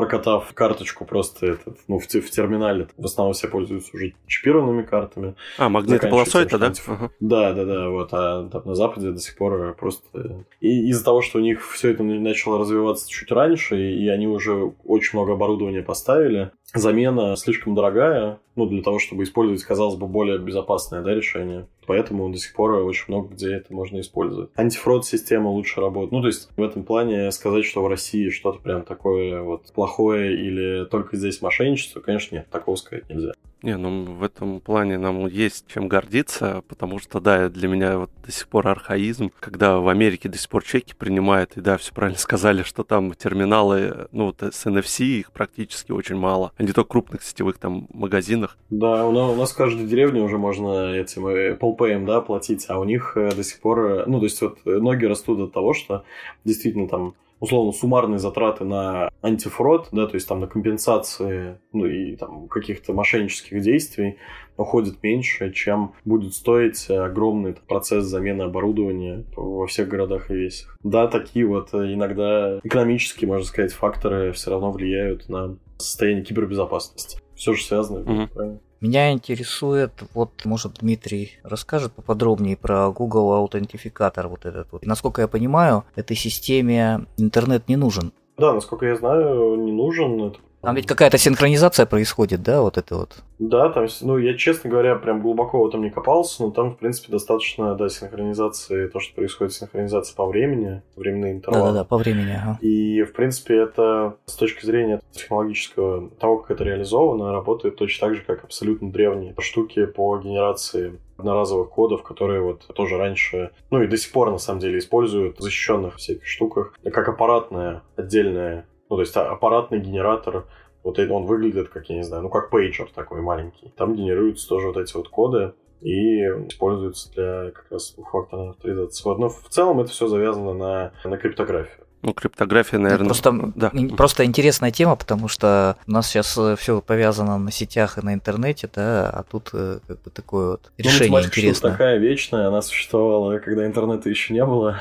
прокатав 0.00 0.52
карточку 0.54 1.04
просто 1.04 1.46
этот, 1.46 1.78
ну, 1.86 1.98
в, 1.98 2.06
в 2.06 2.30
терминале. 2.30 2.88
В 2.96 3.04
основном 3.04 3.34
все 3.34 3.48
пользуются 3.48 3.90
уже 3.94 4.14
чипированными 4.26 4.82
картами. 4.82 5.34
А, 5.58 5.68
магнитополосой 5.68 6.44
это, 6.44 6.58
да? 6.58 6.72
Да, 7.20 7.52
да, 7.52 7.64
да, 7.66 7.88
вот. 7.90 8.08
А 8.12 8.48
там 8.48 8.62
на 8.64 8.74
Западе 8.74 9.10
до 9.10 9.18
сих 9.18 9.36
пор 9.36 9.76
просто... 9.78 10.44
И 10.60 10.88
из-за 10.88 11.04
того, 11.04 11.20
что 11.20 11.38
у 11.38 11.42
них 11.42 11.62
все 11.70 11.90
это 11.90 12.02
начало 12.02 12.58
развиваться 12.58 13.10
чуть 13.10 13.30
раньше, 13.30 13.76
и 13.76 14.08
они 14.08 14.26
уже 14.26 14.72
очень 14.84 15.18
много 15.18 15.34
оборудования 15.34 15.82
поставили, 15.82 16.50
замена 16.74 17.36
слишком 17.36 17.74
дорогая, 17.74 18.38
ну, 18.56 18.66
для 18.66 18.82
того, 18.82 18.98
чтобы 18.98 19.24
использовать, 19.24 19.62
казалось 19.62 19.96
бы, 19.96 20.06
более 20.06 20.38
безопасное 20.38 21.02
да, 21.02 21.14
решение. 21.14 21.66
Поэтому 21.86 22.30
до 22.30 22.38
сих 22.38 22.54
пор 22.54 22.72
очень 22.72 23.06
много 23.08 23.34
где 23.34 23.54
это 23.54 23.72
можно 23.74 24.00
использовать. 24.00 24.50
Антифрод-система 24.56 25.48
лучше 25.48 25.80
работает. 25.80 26.12
Ну, 26.12 26.20
то 26.20 26.28
есть 26.28 26.48
в 26.56 26.62
этом 26.62 26.84
плане 26.84 27.30
сказать, 27.32 27.64
что 27.64 27.82
в 27.82 27.88
России 27.88 28.28
что-то 28.30 28.60
прям 28.60 28.82
такое 28.82 29.42
вот 29.42 29.72
плохое 29.72 30.34
или 30.34 30.84
только 30.84 31.16
здесь 31.16 31.42
мошенничество, 31.42 32.00
конечно, 32.00 32.36
нет, 32.36 32.46
такого 32.50 32.76
сказать 32.76 33.08
нельзя. 33.08 33.32
Не, 33.62 33.76
ну 33.76 34.04
в 34.04 34.22
этом 34.22 34.60
плане 34.60 34.96
нам 34.96 35.26
есть 35.26 35.66
чем 35.68 35.88
гордиться, 35.88 36.62
потому 36.68 36.98
что, 36.98 37.20
да, 37.20 37.48
для 37.48 37.68
меня 37.68 37.98
вот 37.98 38.10
до 38.24 38.32
сих 38.32 38.48
пор 38.48 38.68
архаизм, 38.68 39.30
когда 39.38 39.78
в 39.78 39.88
Америке 39.88 40.28
до 40.28 40.38
сих 40.38 40.48
пор 40.48 40.64
чеки 40.64 40.94
принимают, 40.94 41.56
и 41.56 41.60
да, 41.60 41.76
все 41.76 41.92
правильно 41.92 42.18
сказали, 42.20 42.62
что 42.62 42.84
там 42.84 43.12
терминалы, 43.14 44.08
ну, 44.12 44.26
вот 44.26 44.42
с 44.42 44.66
NFC 44.66 45.04
их 45.04 45.32
практически 45.32 45.92
очень 45.92 46.16
мало, 46.16 46.52
а 46.56 46.62
не 46.62 46.72
только 46.72 46.88
в 46.88 46.92
крупных 46.92 47.22
сетевых 47.22 47.58
там 47.58 47.86
магазинах. 47.92 48.56
Да, 48.70 49.06
у 49.06 49.12
нас, 49.12 49.30
у 49.30 49.36
нас 49.36 49.52
в 49.52 49.56
каждой 49.56 49.86
деревне 49.86 50.22
уже 50.22 50.38
можно 50.38 50.94
этим 50.94 51.26
Apple 51.26 51.76
Pay, 51.76 52.06
да, 52.06 52.20
платить, 52.22 52.64
а 52.68 52.78
у 52.78 52.84
них 52.84 53.12
э, 53.16 53.34
до 53.34 53.44
сих 53.44 53.60
пор, 53.60 53.78
э, 53.80 54.04
ну, 54.06 54.18
то 54.18 54.24
есть 54.24 54.40
вот 54.40 54.58
ноги 54.64 55.04
растут 55.04 55.38
от 55.40 55.52
того, 55.52 55.74
что 55.74 56.04
действительно 56.44 56.88
там 56.88 57.14
условно 57.40 57.72
суммарные 57.72 58.18
затраты 58.18 58.64
на 58.64 59.10
антифрод, 59.22 59.88
да, 59.92 60.06
то 60.06 60.14
есть 60.14 60.28
там 60.28 60.40
на 60.40 60.46
компенсации, 60.46 61.58
ну 61.72 61.86
и 61.86 62.16
там 62.16 62.48
каких-то 62.48 62.92
мошеннических 62.92 63.60
действий 63.62 64.18
уходит 64.56 65.02
меньше, 65.02 65.52
чем 65.52 65.94
будет 66.04 66.34
стоить 66.34 66.88
огромный 66.90 67.54
процесс 67.54 68.04
замены 68.04 68.42
оборудования 68.42 69.24
во 69.34 69.66
всех 69.66 69.88
городах 69.88 70.30
и 70.30 70.34
весях. 70.34 70.76
Да, 70.82 71.06
такие 71.06 71.46
вот 71.46 71.72
иногда 71.72 72.58
экономические, 72.62 73.28
можно 73.28 73.46
сказать, 73.46 73.72
факторы 73.72 74.32
все 74.32 74.50
равно 74.50 74.70
влияют 74.70 75.28
на 75.28 75.56
состояние 75.78 76.24
кибербезопасности. 76.24 77.20
Все 77.34 77.54
же 77.54 77.64
связано, 77.64 78.00
mm-hmm. 78.00 78.28
правильно? 78.28 78.60
Меня 78.80 79.12
интересует, 79.12 79.92
вот, 80.14 80.30
может, 80.46 80.78
Дмитрий 80.80 81.32
расскажет 81.42 81.92
поподробнее 81.92 82.56
про 82.56 82.90
Google 82.90 83.32
аутентификатор 83.34 84.26
вот 84.26 84.46
этот 84.46 84.72
вот. 84.72 84.86
Насколько 84.86 85.20
я 85.20 85.28
понимаю, 85.28 85.84
этой 85.96 86.16
системе 86.16 87.06
интернет 87.18 87.68
не 87.68 87.76
нужен. 87.76 88.12
Да, 88.38 88.54
насколько 88.54 88.86
я 88.86 88.96
знаю, 88.96 89.56
не 89.56 89.70
нужен. 89.70 90.22
Это 90.22 90.38
там 90.60 90.76
ведь 90.76 90.86
какая-то 90.86 91.18
синхронизация 91.18 91.86
происходит, 91.86 92.42
да, 92.42 92.60
вот 92.60 92.76
это 92.76 92.96
вот? 92.96 93.16
Да, 93.38 93.70
там, 93.70 93.86
ну, 94.02 94.18
я, 94.18 94.36
честно 94.36 94.68
говоря, 94.68 94.94
прям 94.96 95.22
глубоко 95.22 95.62
в 95.62 95.68
этом 95.68 95.82
не 95.82 95.90
копался, 95.90 96.42
но 96.42 96.50
там, 96.50 96.72
в 96.72 96.78
принципе, 96.78 97.10
достаточно, 97.10 97.74
да, 97.74 97.88
синхронизации, 97.88 98.88
то, 98.88 99.00
что 99.00 99.14
происходит 99.14 99.54
синхронизация 99.54 100.14
по 100.14 100.26
времени, 100.26 100.82
временные 100.96 101.32
интервалы. 101.32 101.68
Да-да-да, 101.68 101.84
по 101.84 101.96
времени, 101.96 102.32
ага. 102.32 102.58
И, 102.60 103.02
в 103.02 103.14
принципе, 103.14 103.56
это 103.56 104.16
с 104.26 104.34
точки 104.34 104.66
зрения 104.66 105.00
технологического, 105.12 106.10
того, 106.10 106.38
как 106.38 106.50
это 106.50 106.64
реализовано, 106.64 107.32
работает 107.32 107.76
точно 107.76 108.08
так 108.08 108.16
же, 108.16 108.22
как 108.22 108.44
абсолютно 108.44 108.92
древние 108.92 109.34
штуки 109.38 109.86
по 109.86 110.18
генерации 110.18 110.98
одноразовых 111.20 111.70
кодов, 111.70 112.02
которые 112.02 112.40
вот 112.40 112.66
тоже 112.74 112.96
раньше, 112.96 113.50
ну 113.70 113.82
и 113.82 113.86
до 113.86 113.96
сих 113.96 114.12
пор 114.12 114.30
на 114.30 114.38
самом 114.38 114.60
деле 114.60 114.78
используют 114.78 115.38
в 115.38 115.42
защищенных 115.42 115.96
всяких 115.96 116.26
штуках, 116.26 116.74
как 116.82 117.08
аппаратная 117.08 117.82
отдельная 117.96 118.66
ну, 118.90 118.96
то 118.96 119.02
есть 119.02 119.16
а, 119.16 119.30
аппаратный 119.30 119.78
генератор, 119.78 120.46
вот 120.82 120.98
он 120.98 121.24
выглядит 121.24 121.68
как, 121.68 121.88
я 121.88 121.96
не 121.96 122.02
знаю, 122.02 122.24
ну, 122.24 122.28
как 122.28 122.50
пейджер 122.50 122.90
такой 122.94 123.22
маленький. 123.22 123.72
Там 123.76 123.94
генерируются 123.94 124.48
тоже 124.48 124.66
вот 124.66 124.76
эти 124.76 124.94
вот 124.96 125.08
коды, 125.08 125.54
и 125.80 126.20
используются 126.48 127.10
для 127.12 127.50
как 127.52 127.70
раз 127.70 127.92
двухфакторной 127.94 128.50
авторизации. 128.50 129.04
Вот, 129.04 129.18
но 129.18 129.28
в 129.30 129.48
целом 129.48 129.80
это 129.80 129.90
все 129.90 130.08
завязано 130.08 130.52
на, 130.52 130.92
на 131.04 131.16
криптографию. 131.16 131.86
Ну, 132.02 132.14
криптография, 132.14 132.78
наверное... 132.78 133.06
Просто, 133.06 133.52
да. 133.54 133.72
просто 133.96 134.24
интересная 134.24 134.70
тема, 134.70 134.96
потому 134.96 135.28
что 135.28 135.76
у 135.86 135.90
нас 135.90 136.08
сейчас 136.08 136.36
э, 136.38 136.56
все 136.58 136.80
повязано 136.80 137.36
на 137.38 137.50
сетях 137.50 137.98
и 137.98 138.00
на 138.04 138.14
интернете, 138.14 138.70
да, 138.74 139.10
а 139.10 139.22
тут 139.22 139.50
э, 139.52 139.80
как 139.86 140.02
бы 140.02 140.10
такое 140.10 140.50
вот 140.52 140.72
ну, 140.78 140.84
решение 140.84 141.20
ну, 141.20 141.26
интересное. 141.26 141.72
такая 141.72 141.98
вечная, 141.98 142.48
она 142.48 142.62
существовала, 142.62 143.38
когда 143.38 143.66
интернета 143.66 144.08
еще 144.08 144.32
не 144.32 144.44
было. 144.44 144.78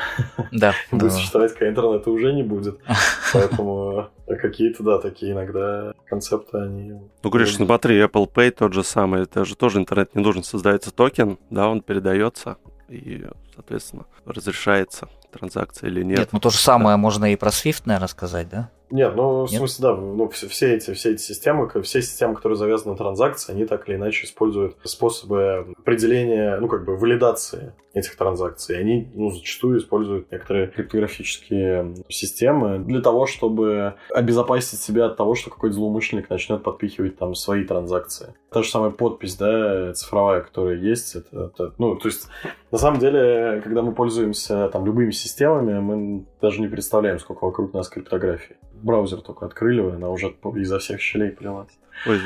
Да. 0.53 0.74
Будет 0.91 1.11
существовать, 1.11 1.53
когда 1.53 1.70
интернета 1.70 2.09
уже 2.09 2.32
не 2.32 2.43
будет. 2.43 2.80
Поэтому 3.34 4.07
э, 4.28 4.36
какие-то, 4.36 4.84
да, 4.84 4.97
такие 4.99 5.34
иногда 5.34 5.93
концепты, 6.07 6.57
они... 6.57 6.93
Ну, 7.22 7.30
говоришь, 7.30 7.55
смотри, 7.55 7.99
Apple 7.99 8.32
Pay 8.32 8.51
тот 8.51 8.74
же 8.74 8.84
самый, 8.84 9.24
это 9.24 9.43
же 9.43 9.57
тоже 9.57 9.80
интернет 9.80 10.15
не 10.15 10.24
нужен, 10.24 10.43
создается 10.43 10.91
токен, 10.91 11.38
да, 11.49 11.67
он 11.67 11.82
передается, 11.82 12.57
и, 12.90 13.26
соответственно, 13.54 14.06
разрешается 14.26 15.08
транзакция 15.32 15.90
или 15.90 16.04
нет. 16.04 16.20
Нет, 16.20 16.30
ну 16.34 16.40
то 16.40 16.50
же 16.50 16.58
самое 16.58 16.94
да. 16.94 16.98
можно 16.98 17.32
и 17.32 17.36
про 17.36 17.50
Swift, 17.50 17.84
наверное, 17.86 18.08
сказать, 18.08 18.50
да? 18.50 18.72
Нет, 18.92 19.16
ну, 19.16 19.44
в 19.44 19.50
смысле, 19.50 19.84
да, 19.84 19.96
ну, 19.96 20.28
все, 20.30 20.48
все, 20.48 20.76
эти, 20.76 20.94
все 20.94 21.12
эти 21.12 21.22
системы, 21.22 21.70
все 21.84 22.02
системы, 22.02 22.36
которые 22.36 22.58
завязаны 22.58 22.92
на 22.92 22.98
транзакции, 22.98 23.52
они 23.52 23.66
так 23.66 23.88
или 23.88 23.96
иначе 23.96 24.26
используют 24.26 24.78
способы 24.84 25.74
определения, 25.78 26.58
ну, 26.60 26.68
как 26.68 26.86
бы, 26.86 26.98
валидации 26.98 27.74
этих 27.94 28.16
транзакций. 28.16 28.80
Они, 28.80 29.10
ну, 29.14 29.32
зачастую 29.32 29.80
используют 29.80 30.32
некоторые 30.32 30.68
криптографические 30.68 31.96
системы 32.08 32.80
для 32.80 33.02
того, 33.02 33.26
чтобы 33.26 33.96
обезопасить 34.14 34.80
себя 34.80 35.08
от 35.08 35.18
того, 35.18 35.36
что 35.36 35.50
какой-то 35.50 35.76
злоумышленник 35.76 36.30
начнет 36.30 36.64
подпихивать 36.64 37.18
там 37.18 37.36
свои 37.36 37.64
транзакции. 37.64 38.34
Та 38.52 38.64
же 38.64 38.70
самая 38.70 38.92
подпись, 38.92 39.36
да, 39.36 39.94
цифровая, 39.94 40.42
которая 40.42 40.76
есть, 40.76 41.16
это, 41.16 41.52
это 41.54 41.74
ну, 41.78 41.96
то 41.96 42.08
есть, 42.08 42.28
на 42.72 42.78
самом 42.78 43.00
деле, 43.00 43.62
когда 43.64 43.82
мы 43.82 43.94
пользуемся 43.94 44.70
там 44.70 44.86
любыми 44.86 45.12
системами, 45.12 45.80
мы 45.80 46.26
даже 46.42 46.62
не 46.62 46.68
представляем, 46.68 47.20
сколько 47.20 47.46
вокруг 47.46 47.74
нас 47.74 47.90
криптографии 47.90 48.58
браузер 48.82 49.22
только 49.22 49.46
открыли, 49.46 49.82
она 49.82 50.10
уже 50.10 50.36
изо 50.56 50.80
всех 50.80 51.02
щелей 51.02 51.32
плелась. 51.32 51.78
Ой, 52.06 52.20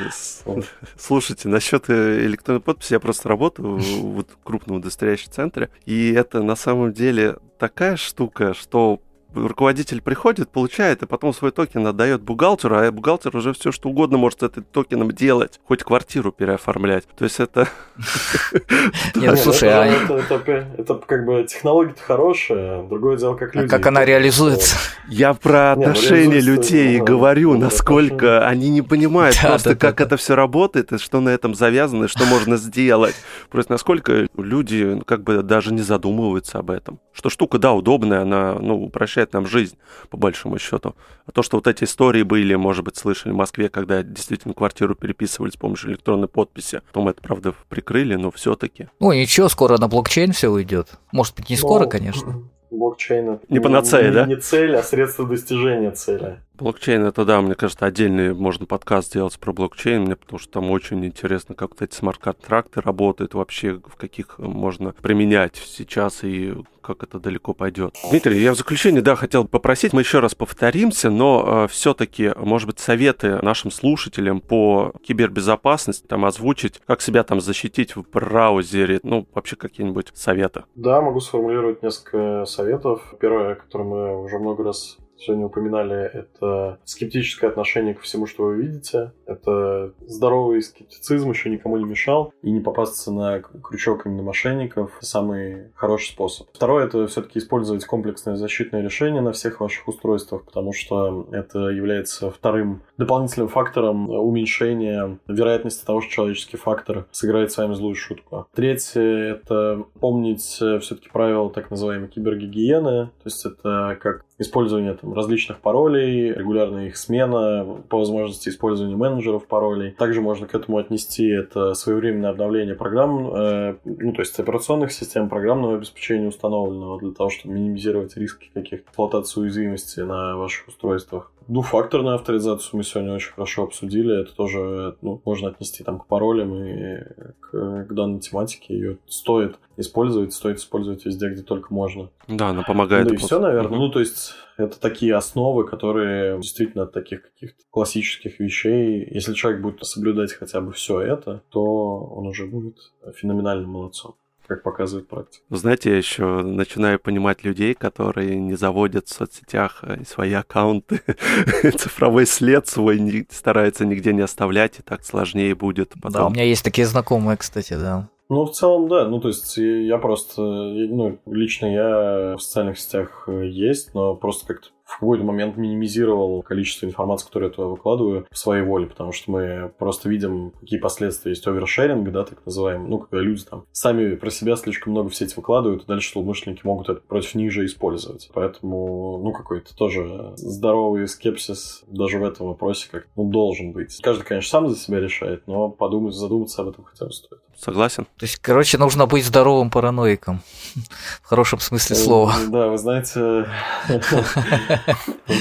слушайте, 0.96 1.48
насчет 1.48 1.90
э, 1.90 2.24
электронной 2.24 2.60
подписи 2.60 2.92
я 2.92 3.00
просто 3.00 3.28
работаю 3.28 3.76
в 3.76 4.14
вот, 4.14 4.28
крупном 4.44 4.76
удостоверяющем 4.76 5.32
центре, 5.32 5.68
и 5.84 6.12
это 6.12 6.42
на 6.42 6.54
самом 6.54 6.92
деле 6.92 7.38
такая 7.58 7.96
штука, 7.96 8.54
что 8.54 9.00
руководитель 9.34 10.00
приходит, 10.00 10.48
получает, 10.48 11.02
и 11.02 11.06
потом 11.06 11.32
свой 11.32 11.50
токен 11.50 11.86
отдает 11.86 12.22
бухгалтеру, 12.22 12.76
а 12.76 12.90
бухгалтер 12.90 13.36
уже 13.36 13.52
все 13.52 13.72
что 13.72 13.88
угодно 13.88 14.18
может 14.18 14.40
с 14.40 14.42
этим 14.44 14.64
токеном 14.64 15.10
делать, 15.12 15.60
хоть 15.64 15.82
квартиру 15.82 16.32
переоформлять. 16.32 17.04
То 17.16 17.24
есть 17.24 17.40
это... 17.40 17.68
Нет, 19.14 19.38
слушай, 19.38 19.68
а... 19.70 19.86
Это 19.86 20.94
как 21.06 21.24
бы 21.24 21.44
технология-то 21.44 22.02
хорошая, 22.02 22.82
другое 22.84 23.16
дело, 23.16 23.34
как 23.34 23.54
а 23.54 23.60
люди... 23.60 23.70
как 23.70 23.86
она 23.86 24.04
реализуется? 24.04 24.76
Я 25.08 25.34
про 25.34 25.74
ну, 25.76 25.82
отношения 25.82 26.40
людей 26.40 26.98
говорю, 27.00 27.56
насколько 27.56 28.46
они 28.46 28.70
не 28.70 28.82
понимают 28.82 29.38
просто, 29.40 29.76
как 29.76 30.00
это 30.00 30.16
все 30.16 30.34
работает, 30.34 30.92
и 30.92 30.98
что 30.98 31.20
на 31.20 31.30
этом 31.30 31.54
завязано, 31.54 32.04
и 32.04 32.08
что 32.08 32.24
можно 32.26 32.56
сделать. 32.56 33.14
Просто 33.50 33.72
насколько 33.72 34.26
люди 34.36 34.82
ну, 34.84 35.02
как 35.02 35.22
бы 35.22 35.42
даже 35.42 35.72
не 35.72 35.82
задумываются 35.82 36.58
об 36.58 36.70
этом. 36.70 37.00
Что 37.12 37.30
штука, 37.30 37.58
да, 37.58 37.72
удобная, 37.72 38.22
она, 38.22 38.54
ну, 38.54 38.84
упрощает 38.84 39.23
упрощает 39.24 39.32
нам 39.32 39.46
жизнь, 39.46 39.76
по 40.10 40.16
большому 40.16 40.58
счету. 40.58 40.94
А 41.26 41.32
то, 41.32 41.42
что 41.42 41.56
вот 41.56 41.66
эти 41.66 41.84
истории 41.84 42.22
были, 42.22 42.54
может 42.54 42.84
быть, 42.84 42.96
слышали 42.96 43.32
в 43.32 43.36
Москве, 43.36 43.68
когда 43.68 44.02
действительно 44.02 44.54
квартиру 44.54 44.94
переписывали 44.94 45.50
с 45.50 45.56
помощью 45.56 45.90
электронной 45.90 46.28
подписи. 46.28 46.82
Потом 46.86 47.08
это, 47.08 47.22
правда, 47.22 47.54
прикрыли, 47.68 48.14
но 48.16 48.30
все-таки. 48.30 48.88
Ну, 49.00 49.12
ничего, 49.12 49.48
скоро 49.48 49.78
на 49.78 49.88
блокчейн 49.88 50.32
все 50.32 50.48
уйдет. 50.48 50.88
Может 51.12 51.34
быть, 51.36 51.50
не 51.50 51.56
скоро, 51.56 51.86
конечно. 51.86 52.42
Блокчейн 52.70 53.38
не 53.48 53.60
панацея, 53.60 54.08
не, 54.08 54.14
да? 54.14 54.26
Не 54.26 54.36
цель, 54.36 54.76
а 54.76 54.82
средство 54.82 55.26
достижения 55.26 55.92
цели. 55.92 56.40
Блокчейн, 56.56 57.04
это 57.04 57.24
да, 57.24 57.40
мне 57.40 57.56
кажется, 57.56 57.84
отдельный 57.84 58.32
можно 58.32 58.64
подкаст 58.64 59.08
сделать 59.08 59.36
про 59.40 59.52
блокчейн, 59.52 60.02
мне 60.02 60.14
потому 60.14 60.38
что 60.38 60.52
там 60.52 60.70
очень 60.70 61.04
интересно, 61.04 61.56
как 61.56 61.70
вот 61.70 61.82
эти 61.82 61.96
смарт-контракты 61.96 62.80
работают, 62.80 63.34
вообще 63.34 63.74
в 63.74 63.96
каких 63.96 64.38
можно 64.38 64.92
применять 64.92 65.56
сейчас 65.56 66.22
и 66.22 66.54
как 66.80 67.02
это 67.02 67.18
далеко 67.18 67.54
пойдет. 67.54 67.96
Дмитрий, 68.08 68.40
я 68.40 68.52
в 68.52 68.56
заключение, 68.56 69.02
да, 69.02 69.16
хотел 69.16 69.46
попросить, 69.46 69.92
мы 69.92 70.02
еще 70.02 70.20
раз 70.20 70.36
повторимся, 70.36 71.10
но 71.10 71.64
э, 71.64 71.68
все-таки, 71.68 72.32
может 72.36 72.68
быть, 72.68 72.78
советы 72.78 73.40
нашим 73.42 73.72
слушателям 73.72 74.40
по 74.40 74.92
кибербезопасности 75.02 76.06
там 76.06 76.24
озвучить, 76.24 76.80
как 76.86 77.00
себя 77.00 77.24
там 77.24 77.40
защитить 77.40 77.96
в 77.96 78.02
браузере, 78.08 79.00
ну, 79.02 79.26
вообще 79.34 79.56
какие-нибудь 79.56 80.12
советы. 80.14 80.64
Да, 80.76 81.00
могу 81.00 81.18
сформулировать 81.20 81.82
несколько 81.82 82.44
советов. 82.44 83.14
Первое, 83.18 83.56
которое 83.56 83.84
мы 83.84 84.22
уже 84.22 84.38
много 84.38 84.62
раз 84.62 84.98
сегодня 85.24 85.46
упоминали, 85.46 85.96
это 85.96 86.78
скептическое 86.84 87.50
отношение 87.50 87.94
ко 87.94 88.02
всему, 88.02 88.26
что 88.26 88.44
вы 88.44 88.62
видите. 88.62 89.12
Это 89.26 89.92
здоровый 90.06 90.62
скептицизм, 90.62 91.30
еще 91.30 91.50
никому 91.50 91.76
не 91.76 91.84
мешал. 91.84 92.32
И 92.42 92.50
не 92.50 92.60
попасться 92.60 93.12
на 93.12 93.40
крючок 93.40 94.06
именно 94.06 94.22
мошенников– 94.22 94.92
самый 95.00 95.72
хороший 95.74 96.12
способ. 96.12 96.48
Второе– 96.52 96.86
это 96.86 97.06
все-таки 97.06 97.38
использовать 97.38 97.84
комплексное 97.84 98.36
защитное 98.36 98.82
решение 98.82 99.22
на 99.22 99.32
всех 99.32 99.60
ваших 99.60 99.88
устройствах, 99.88 100.44
потому 100.44 100.72
что 100.72 101.26
это 101.32 101.68
является 101.68 102.30
вторым 102.30 102.82
дополнительным 102.98 103.48
фактором 103.48 104.10
уменьшения 104.10 105.18
вероятности 105.26 105.84
того, 105.84 106.00
что 106.00 106.12
человеческий 106.12 106.56
фактор 106.56 107.06
сыграет 107.10 107.52
с 107.52 107.56
вами 107.56 107.74
злую 107.74 107.94
шутку. 107.94 108.46
Третье– 108.54 109.00
это 109.02 109.84
помнить 110.00 110.42
все-таки 110.42 111.08
правила 111.12 111.50
так 111.50 111.70
называемой 111.70 112.08
кибергигиены, 112.08 113.06
то 113.06 113.24
есть 113.24 113.44
это 113.46 113.98
как 114.00 114.24
использование 114.38 114.94
там, 114.94 115.14
различных 115.14 115.60
паролей, 115.60 116.32
регулярная 116.32 116.86
их 116.86 116.96
смена, 116.96 117.64
по 117.88 117.98
возможности 117.98 118.48
использования 118.48 118.96
менеджеров 118.96 119.46
паролей. 119.46 119.92
Также 119.92 120.20
можно 120.20 120.46
к 120.46 120.54
этому 120.54 120.78
отнести 120.78 121.28
это 121.28 121.74
своевременное 121.74 122.30
обновление 122.30 122.74
программ, 122.74 123.34
э, 123.34 123.76
ну, 123.84 124.12
то 124.12 124.20
есть 124.20 124.38
операционных 124.38 124.92
систем, 124.92 125.28
программного 125.28 125.76
обеспечения 125.76 126.28
установленного 126.28 126.98
для 126.98 127.12
того, 127.12 127.30
чтобы 127.30 127.54
минимизировать 127.54 128.16
риски 128.16 128.50
каких-то 128.52 128.86
эксплуатации 128.88 129.40
уязвимости 129.40 130.00
на 130.00 130.36
ваших 130.36 130.68
устройствах. 130.68 131.30
Двухфакторную 131.48 132.14
авторизацию 132.14 132.78
мы 132.78 132.84
сегодня 132.84 133.12
очень 133.12 133.32
хорошо 133.32 133.64
обсудили. 133.64 134.22
Это 134.22 134.34
тоже 134.34 134.96
ну, 135.02 135.20
можно 135.24 135.48
отнести 135.48 135.84
там 135.84 135.98
к 135.98 136.06
паролям 136.06 136.54
и 136.54 136.98
к, 137.40 137.84
к 137.84 137.92
данной 137.92 138.20
тематике. 138.20 138.74
Ее 138.74 138.98
стоит 139.06 139.58
использовать, 139.76 140.32
стоит 140.32 140.58
использовать 140.58 141.04
везде, 141.04 141.28
где 141.28 141.42
только 141.42 141.72
можно. 141.72 142.10
Да, 142.28 142.48
она 142.48 142.62
помогает. 142.62 143.08
Да 143.08 143.14
и 143.14 143.18
все, 143.18 143.38
наверное. 143.38 143.78
Ну, 143.78 143.90
то 143.90 144.00
есть, 144.00 144.34
это 144.56 144.80
такие 144.80 145.14
основы, 145.14 145.66
которые 145.66 146.40
действительно 146.40 146.84
от 146.84 146.92
таких 146.92 147.22
каких-то 147.22 147.62
классических 147.70 148.40
вещей, 148.40 149.06
если 149.10 149.34
человек 149.34 149.60
будет 149.60 149.84
соблюдать 149.84 150.32
хотя 150.32 150.60
бы 150.60 150.72
все 150.72 151.00
это, 151.00 151.42
то 151.50 151.62
он 151.62 152.26
уже 152.26 152.46
будет 152.46 152.76
феноменальным 153.14 153.70
молодцом 153.70 154.16
как 154.46 154.62
показывает 154.62 155.08
практика. 155.08 155.44
Знаете, 155.50 155.90
я 155.90 155.96
еще 155.96 156.42
начинаю 156.42 156.98
понимать 156.98 157.44
людей, 157.44 157.74
которые 157.74 158.36
не 158.36 158.54
заводят 158.54 159.08
в 159.08 159.12
соцсетях 159.12 159.80
э, 159.82 160.04
свои 160.04 160.32
аккаунты, 160.32 161.00
цифровой 161.78 162.26
след 162.26 162.66
свой 162.66 162.98
не, 162.98 163.26
стараются 163.30 163.84
нигде 163.84 164.12
не 164.12 164.22
оставлять, 164.22 164.78
и 164.78 164.82
так 164.82 165.04
сложнее 165.04 165.54
будет 165.54 165.94
потом. 166.00 166.12
Да, 166.12 166.26
у 166.26 166.30
меня 166.30 166.44
есть 166.44 166.64
такие 166.64 166.86
знакомые, 166.86 167.36
кстати, 167.36 167.74
да. 167.74 168.08
Ну, 168.28 168.46
в 168.46 168.52
целом, 168.52 168.88
да. 168.88 169.06
Ну, 169.06 169.20
то 169.20 169.28
есть, 169.28 169.56
я 169.56 169.98
просто, 169.98 170.40
ну, 170.42 171.20
лично 171.26 171.66
я 171.66 172.36
в 172.36 172.40
социальных 172.40 172.78
сетях 172.78 173.24
э, 173.26 173.46
есть, 173.46 173.94
но 173.94 174.14
просто 174.14 174.46
как-то 174.46 174.68
в 174.94 175.00
какой-то 175.00 175.24
момент 175.24 175.56
минимизировал 175.56 176.42
количество 176.42 176.86
информации, 176.86 177.26
которую 177.26 177.50
я 177.50 177.54
туда 177.54 177.68
выкладываю 177.68 178.26
в 178.30 178.38
своей 178.38 178.62
воле, 178.62 178.86
потому 178.86 179.10
что 179.12 179.32
мы 179.32 179.72
просто 179.76 180.08
видим, 180.08 180.52
какие 180.60 180.78
последствия 180.78 181.32
есть 181.32 181.46
овершеринг, 181.46 182.10
да, 182.12 182.24
так 182.24 182.38
называемый, 182.46 182.88
ну, 182.88 182.98
когда 182.98 183.18
люди 183.18 183.42
там 183.42 183.64
сами 183.72 184.14
про 184.14 184.30
себя 184.30 184.54
слишком 184.54 184.92
много 184.92 185.08
в 185.08 185.16
сеть 185.16 185.36
выкладывают, 185.36 185.82
и 185.82 185.86
дальше 185.86 186.12
злоумышленники 186.12 186.60
могут 186.64 186.88
это 186.88 187.00
против 187.00 187.34
них 187.34 187.50
же 187.50 187.64
использовать. 187.64 188.30
Поэтому, 188.32 189.18
ну, 189.18 189.32
какой-то 189.32 189.74
тоже 189.74 190.32
здоровый 190.36 191.08
скепсис 191.08 191.82
даже 191.88 192.18
в 192.18 192.24
этом 192.24 192.46
вопросе 192.46 192.88
как 192.90 193.08
ну, 193.16 193.28
должен 193.30 193.72
быть. 193.72 194.00
Каждый, 194.00 194.24
конечно, 194.24 194.50
сам 194.50 194.68
за 194.68 194.76
себя 194.76 195.00
решает, 195.00 195.46
но 195.46 195.70
подумать, 195.70 196.14
задуматься 196.14 196.62
об 196.62 196.68
этом 196.68 196.84
хотя 196.84 197.06
бы 197.06 197.12
стоит. 197.12 197.40
Согласен. 197.58 198.04
То 198.18 198.24
есть, 198.24 198.38
короче, 198.40 198.78
нужно 198.78 199.06
быть 199.06 199.24
здоровым 199.24 199.70
параноиком. 199.70 200.42
В 201.22 201.26
хорошем 201.26 201.60
смысле 201.60 201.96
слова. 201.96 202.34
Да, 202.48 202.68
вы 202.68 202.78
знаете, 202.78 203.48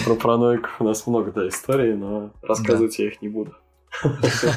про 0.06 0.16
параноиков 0.16 0.80
у 0.80 0.84
нас 0.84 1.08
много, 1.08 1.32
да, 1.32 1.48
историй, 1.48 1.94
но 1.94 2.32
рассказывать 2.42 2.98
я 3.00 3.08
их 3.08 3.22
не 3.22 3.30
буду. 3.30 3.56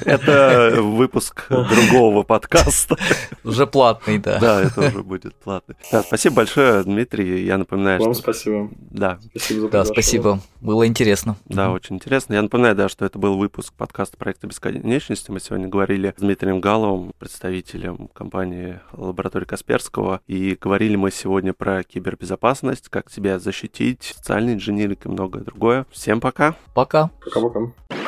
Это 0.05 0.77
выпуск 0.81 1.47
другого 1.49 2.23
подкаста. 2.23 2.97
Уже 3.45 3.67
платный, 3.67 4.19
да. 4.19 4.39
Да, 4.39 4.63
это 4.63 4.81
уже 4.89 5.03
будет 5.03 5.35
платный. 5.37 5.77
Да, 5.93 6.03
спасибо 6.03 6.37
большое, 6.37 6.83
Дмитрий. 6.83 7.45
Я 7.45 7.59
напоминаю, 7.59 8.01
Вам 8.01 8.15
что... 8.15 8.23
спасибо. 8.23 8.71
Да. 8.91 9.19
Спасибо 9.31 9.61
за 9.61 9.69
Да, 9.69 9.85
спасибо. 9.85 10.41
Было 10.61 10.87
интересно. 10.87 11.37
Да, 11.45 11.71
очень 11.71 11.97
интересно. 11.97 12.35
Я 12.35 12.43
напоминаю, 12.43 12.75
да, 12.75 12.89
что 12.89 13.05
это 13.05 13.19
был 13.19 13.37
выпуск 13.37 13.73
подкаста 13.75 14.17
проекта 14.17 14.47
бесконечности. 14.47 15.31
Мы 15.31 15.41
сегодня 15.41 15.69
говорили 15.69 16.15
с 16.17 16.21
Дмитрием 16.21 16.61
Галовым, 16.61 17.13
представителем 17.19 18.09
компании 18.09 18.81
лаборатории 18.93 19.45
Касперского. 19.45 20.21
И 20.27 20.57
говорили 20.61 20.97
мы 20.97 21.11
сегодня 21.11 21.53
про 21.53 21.83
кибербезопасность, 21.85 22.89
как 22.89 23.11
себя 23.11 23.39
защитить, 23.39 24.15
социальный 24.17 24.55
инжиниринг 24.55 25.07
и 25.07 25.09
многое 25.09 25.45
другое. 25.45 25.87
Всем 25.91 26.21
пока. 26.21 26.55
Пока. 26.75 27.11
Пока-пока. 27.25 28.06